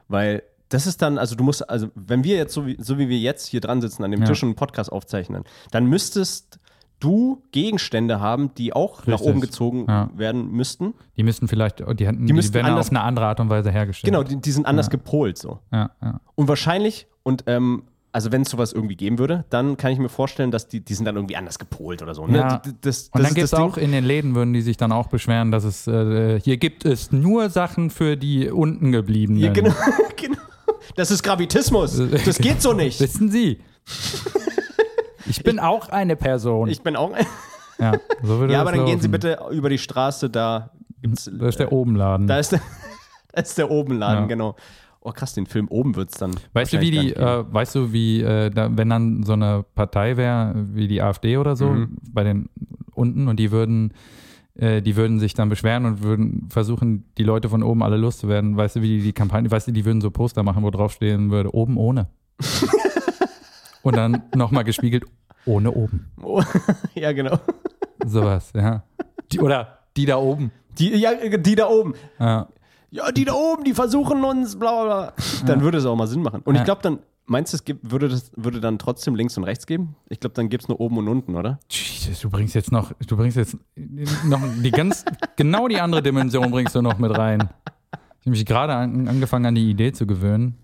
[0.07, 3.07] Weil das ist dann, also du musst, also wenn wir jetzt, so wie, so wie
[3.09, 4.27] wir jetzt hier dran sitzen an dem Ja.
[4.27, 6.59] Tisch und einen Podcast aufzeichnen, dann müsstest
[6.99, 9.27] du Gegenstände haben, die auch nach Richtig.
[9.29, 10.09] oben gezogen Ja.
[10.15, 10.93] werden müssten.
[11.15, 13.71] Die müssten vielleicht, die, hätten, die, müssten werden anders- auf eine andere Art und Weise
[13.71, 14.11] hergestellt.
[14.11, 14.91] Genau, die, die sind anders Ja.
[14.91, 15.59] gepolt so.
[16.35, 20.09] Und wahrscheinlich, und ähm, also wenn es sowas irgendwie geben würde, dann kann ich mir
[20.09, 22.25] vorstellen, dass die, die sind dann irgendwie anders gepolt oder so.
[22.25, 22.37] Ne?
[22.39, 22.57] Ja.
[22.57, 24.77] Die- Das, Und das dann gibt es das auch in den Läden, würden die sich
[24.77, 29.41] dann auch beschweren, dass es, äh, hier gibt es nur Sachen für die unten gebliebenen.
[29.41, 29.73] Ja, genau,
[30.15, 30.37] genau.
[30.95, 32.01] Das ist Gravitismus.
[32.25, 32.99] Das geht so nicht.
[32.99, 33.59] Wissen Sie?
[35.29, 36.69] Ich bin auch eine Person.
[36.69, 37.11] Ich bin auch.
[37.79, 37.91] Ja,
[38.23, 39.11] so würde Ja, das aber dann gehen Sie laufen.
[39.11, 41.29] bitte über die Straße, da gibt's.
[41.31, 42.25] Da ist der Obenladen.
[42.25, 42.61] Da ist der,
[43.33, 44.25] da ist der Obenladen, Ja.
[44.27, 44.55] genau.
[45.07, 46.31] Oh krass, den Film oben wird es dann.
[46.51, 50.17] Weißt du, wie die, äh, weißt du, wie, äh, da, wenn dann so eine Partei
[50.17, 51.95] wäre, wie die AfD oder so, Mhm.
[52.11, 52.49] bei den
[52.93, 53.93] unten und die würden,
[54.55, 58.57] äh, die würden sich dann beschweren und würden versuchen, die Leute von oben alle loszuwerden.
[58.57, 60.91] Weißt du, wie die, die Kampagne, weißt du, die würden so Poster machen, wo drauf
[60.91, 62.09] stehen würde, oben ohne.
[63.83, 65.05] und dann nochmal gespiegelt,
[65.45, 66.11] ohne oben.
[66.21, 66.43] Oh,
[66.95, 67.39] ja, genau.
[68.05, 68.83] Sowas, ja.
[69.31, 70.51] Die, oder die da oben.
[70.77, 71.93] Die, ja, die da oben.
[72.19, 72.49] Ja.
[72.89, 75.13] Ja, die da oben, die versuchen uns, bla bla bla.
[75.45, 76.41] Dann würde es auch mal Sinn machen.
[76.45, 79.43] Und ich glaube dann, meinst du, es gibt, würde, das, würde dann trotzdem links und
[79.43, 79.95] rechts geben?
[80.09, 81.59] Ich glaube, dann gibt es nur oben und unten, oder?
[81.69, 85.03] Jesus, du bringst jetzt noch, du bringst jetzt noch die ganz,
[85.35, 87.49] genau die andere Dimension bringst du noch mit rein.
[88.19, 90.57] Ich habe mich gerade an, angefangen an die Idee zu gewöhnen.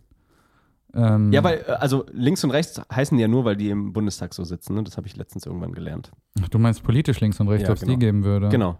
[0.95, 4.33] Ähm, Ja, weil, äh, also links und rechts heißen ja nur, weil die im Bundestag
[4.33, 4.75] so sitzen.
[4.75, 4.83] Ne?
[4.83, 6.11] Das habe ich letztens irgendwann gelernt.
[6.41, 7.93] Ach, du meinst politisch links und rechts, Ja, ob es genau.
[7.93, 8.49] die geben würde?
[8.49, 8.77] Genau.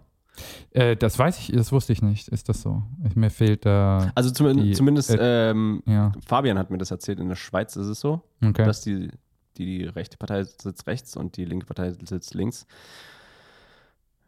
[0.70, 2.28] Äh, das weiß ich, das wusste ich nicht.
[2.28, 2.82] Ist das so?
[3.06, 7.20] Ich, mir fehlt da, Also zum, Die, zumindest ähm, ja, Fabian hat mir das erzählt,
[7.20, 8.64] in der Schweiz ist es so, okay.
[8.64, 9.08] dass die,
[9.56, 12.66] die, die rechte Partei sitzt rechts und die linke Partei sitzt links.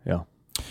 [0.04, 0.26] Ja.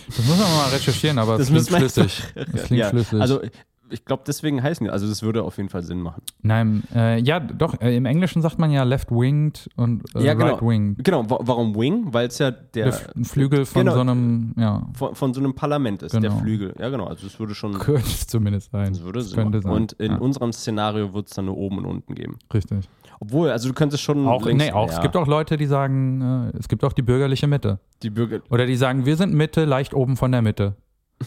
[0.08, 2.24] Das muss man mal recherchieren, aber Das es klingt schlüssig.
[2.34, 2.90] Das klingt ja.
[2.90, 3.22] schlüssig.
[3.22, 3.42] Also
[3.90, 6.22] ich glaube, deswegen heißen die, also das würde auf jeden Fall Sinn machen.
[6.42, 10.54] Nein, äh, ja, doch, äh, im Englischen sagt man ja left-winged und äh, Ja, genau.
[10.56, 11.04] right-winged.
[11.04, 12.14] Genau, wa warum Wing?
[12.14, 13.94] Weil es ja der, Der Flügel von genau.
[13.96, 16.38] so einem, ja, von, von so einem Parlament ist, der Genau.
[16.40, 16.74] Flügel.
[16.80, 18.94] Ja, genau, also es würde schon, könnte es zumindest sein.
[18.94, 19.64] das würde Sinn könnte machen.
[19.64, 19.72] sein.
[19.74, 22.38] Und in ja, unserem Szenario wird es dann nur oben und unten geben.
[22.54, 22.88] richtig.
[23.20, 25.68] Obwohl, also du könntest schon Auch, links, nee, auch, ja, es gibt auch Leute, die
[25.68, 27.80] sagen, äh, es gibt auch die bürgerliche Mitte.
[28.04, 28.42] die Bürger.
[28.50, 30.76] Oder die sagen, wir sind Mitte, leicht oben von der Mitte.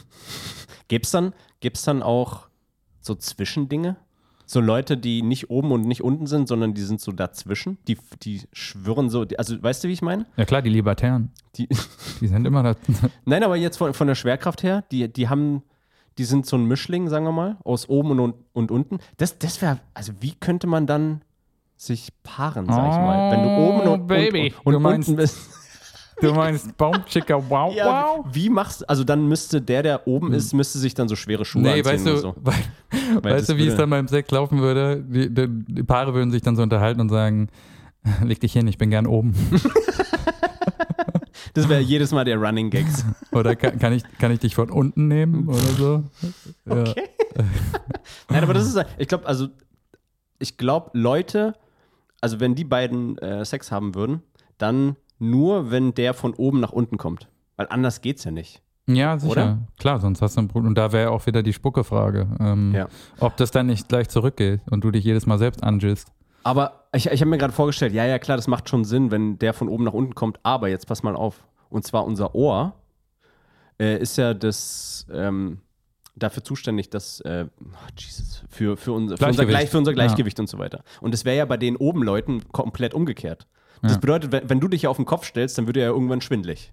[0.89, 2.48] Gibt's dann, gibt's dann auch
[3.09, 3.97] so Zwischendinge?
[4.47, 7.77] So Leute, die nicht oben und nicht unten sind, sondern die sind so dazwischen.
[7.87, 10.25] Die, die schwirren so, also weißt du, wie ich meine?
[10.37, 11.69] Ja klar, die Libertären, Die,
[12.21, 12.75] die sind immer da.
[13.27, 15.63] Nein, aber jetzt von, von der Schwerkraft her, die, die haben,
[16.17, 19.01] die sind so ein Mischling, sagen wir mal, aus oben und, und unten.
[19.19, 21.21] Das, das wäre, also wie könnte man dann
[21.77, 25.17] sich paaren, sag ich mal, wenn du oben und, Oh, Baby, und, und, und unten
[25.17, 25.39] bist.
[26.21, 28.27] Du meinst Baumchicker, wow, Ja, wow.
[28.33, 31.63] wie machst also dann müsste der, der oben ist, müsste sich dann so schwere Schuhe
[31.63, 32.35] Nee, anziehen weißt du, oder so.
[32.43, 32.53] wei-
[33.23, 35.05] Weil weißt du, wie es würde- dann beim Sex laufen würde?
[35.09, 37.49] Die, die, die Paare würden sich dann so unterhalten und sagen,
[38.25, 39.35] leg dich hin, ich bin gern oben.
[41.55, 43.05] Das wäre jedes Mal der Running Gags.
[43.33, 46.05] Oder kann, kann, ich, kann ich dich von unten nehmen oder so?
[46.67, 46.81] Ja.
[46.83, 47.05] Okay.
[48.29, 49.49] Nein, aber das ist, ich glaube, also,
[50.39, 51.55] ich glaube, Leute,
[52.21, 54.23] also wenn die beiden äh, Sex haben würden,
[54.59, 57.29] dann nur, wenn der von oben nach unten kommt.
[57.57, 58.63] Weil anders geht's ja nicht.
[58.87, 59.33] Ja, sicher.
[59.33, 59.59] Oder?
[59.79, 60.69] Klar, sonst hast du ein Problem.
[60.69, 62.27] Und da wäre auch wieder die Spucke-Frage.
[62.41, 62.89] Ähm, Ja.
[63.21, 66.09] Ob das dann nicht gleich zurückgeht und du dich jedes Mal selbst angist.
[66.45, 69.39] Aber ich, ich habe mir gerade vorgestellt, ja, ja, klar, das macht schon Sinn, wenn
[69.39, 70.39] der von oben nach unten kommt.
[70.43, 71.45] Aber jetzt pass mal auf.
[71.69, 72.75] Und zwar unser Ohr
[73.79, 75.59] äh, ist ja das ähm,
[76.17, 77.67] dafür zuständig, dass äh, oh,
[77.99, 79.45] Jesus, für, für, unser, für, unser.
[79.45, 79.97] Gleich, für unser Ja.
[79.97, 80.83] Gleichgewicht und so weiter.
[81.03, 83.47] Und es wäre ja bei den oben Leuten komplett umgekehrt.
[83.83, 83.99] Das Ja.
[83.99, 86.21] bedeutet, wenn, wenn du dich ja auf den Kopf stellst, dann wird er ja irgendwann
[86.21, 86.73] schwindlig.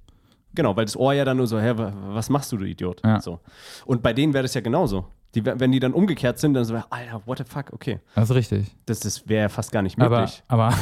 [0.53, 3.01] Genau, weil das Ohr ja dann nur so, hä, wa- was machst du, du Idiot?
[3.03, 3.20] Ja.
[3.20, 3.39] So.
[3.86, 5.06] Und bei denen wäre das ja genauso.
[5.36, 7.99] Die, wenn die dann umgekehrt sind, dann so, Alter, what the fuck, okay.
[8.16, 8.76] Das ist richtig.
[8.86, 10.43] Das, das wäre ja fast gar nicht Aber, möglich.
[10.47, 10.74] aber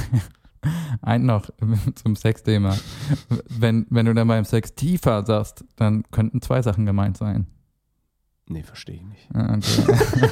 [1.01, 1.49] ein noch
[1.95, 2.77] zum Sexthema.
[3.49, 7.47] Wenn, wenn du dann beim Sex tiefer sagst, dann könnten zwei Sachen gemeint sein.
[8.47, 9.27] nee, verstehe ich nicht.
[9.33, 10.31] Ja, okay.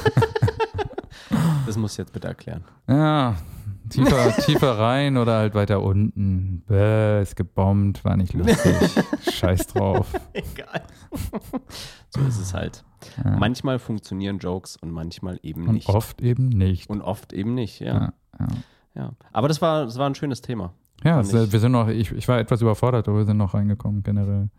[1.66, 2.64] Das muss ich jetzt bitte erklären.
[2.88, 3.36] ja
[3.88, 6.62] tiefer, tiefer rein oder halt weiter unten.
[6.66, 8.74] Bäh, ist gebombt, war nicht lustig.
[9.32, 10.12] Scheiß drauf.
[10.32, 10.82] Egal.
[12.10, 12.84] so ist es halt.
[13.24, 13.36] Ja.
[13.36, 15.88] Manchmal funktionieren Jokes und manchmal eben Und nicht.
[15.88, 16.88] oft eben nicht.
[16.88, 17.94] Und oft eben nicht, ja.
[17.94, 18.48] Ja, ja.
[18.94, 19.12] ja.
[19.32, 20.72] Aber das war, das war ein schönes Thema.
[21.04, 24.50] Ja, wir sind noch, ich, ich war etwas überfordert, aber wir sind noch reingekommen generell.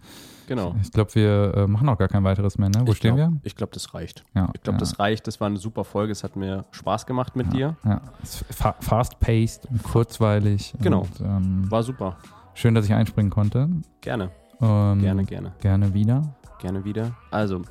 [0.47, 0.75] Genau.
[0.81, 2.81] Ich glaube, wir äh, machen auch gar kein weiteres mehr, ne?
[2.85, 3.39] Wo ich stehen glaub, wir?
[3.43, 4.23] Ich glaube, das reicht.
[4.35, 5.25] Ja, Ich glaube, ja, das reicht.
[5.27, 6.11] Das war eine super Folge.
[6.11, 7.75] Es hat mir Spaß gemacht mit dir.
[7.85, 8.01] ja.
[8.21, 10.73] Es ist fa fast-paced und kurzweilig.
[10.81, 11.01] Genau.
[11.01, 12.17] Und, ähm, War super.
[12.53, 13.69] schön, dass ich einspringen konnte.
[14.01, 14.31] Gerne.
[14.61, 15.51] Ähm, Gerne, gerne.
[15.61, 16.21] Gerne wieder.
[16.59, 17.11] Gerne wieder.
[17.31, 17.61] Also,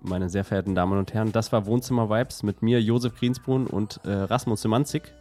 [0.00, 4.00] meine sehr verehrten Damen und Herren, das war Wohnzimmer Vibes mit mir, Josef Griensbrunn und
[4.04, 5.12] äh, Rasmus Semanzik.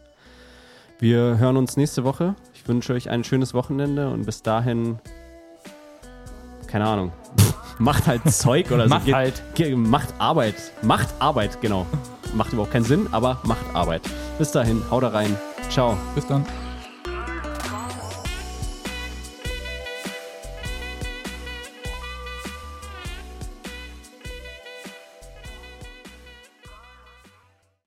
[1.00, 2.36] Wir hören uns nächste Woche.
[2.54, 5.00] Ich wünsche euch ein schönes Wochenende und bis dahin,
[6.76, 7.14] keine Ahnung,
[7.80, 8.96] macht halt Zeug oder so.
[8.96, 9.42] Macht halt.
[9.78, 10.56] Macht Arbeit.
[10.82, 11.86] Macht Arbeit, genau.
[12.34, 14.02] Macht überhaupt keinen Sinn, aber macht Arbeit.
[14.38, 15.38] Bis dahin, haut da rein.
[15.70, 15.96] Ciao.
[16.16, 16.46] Bis dann.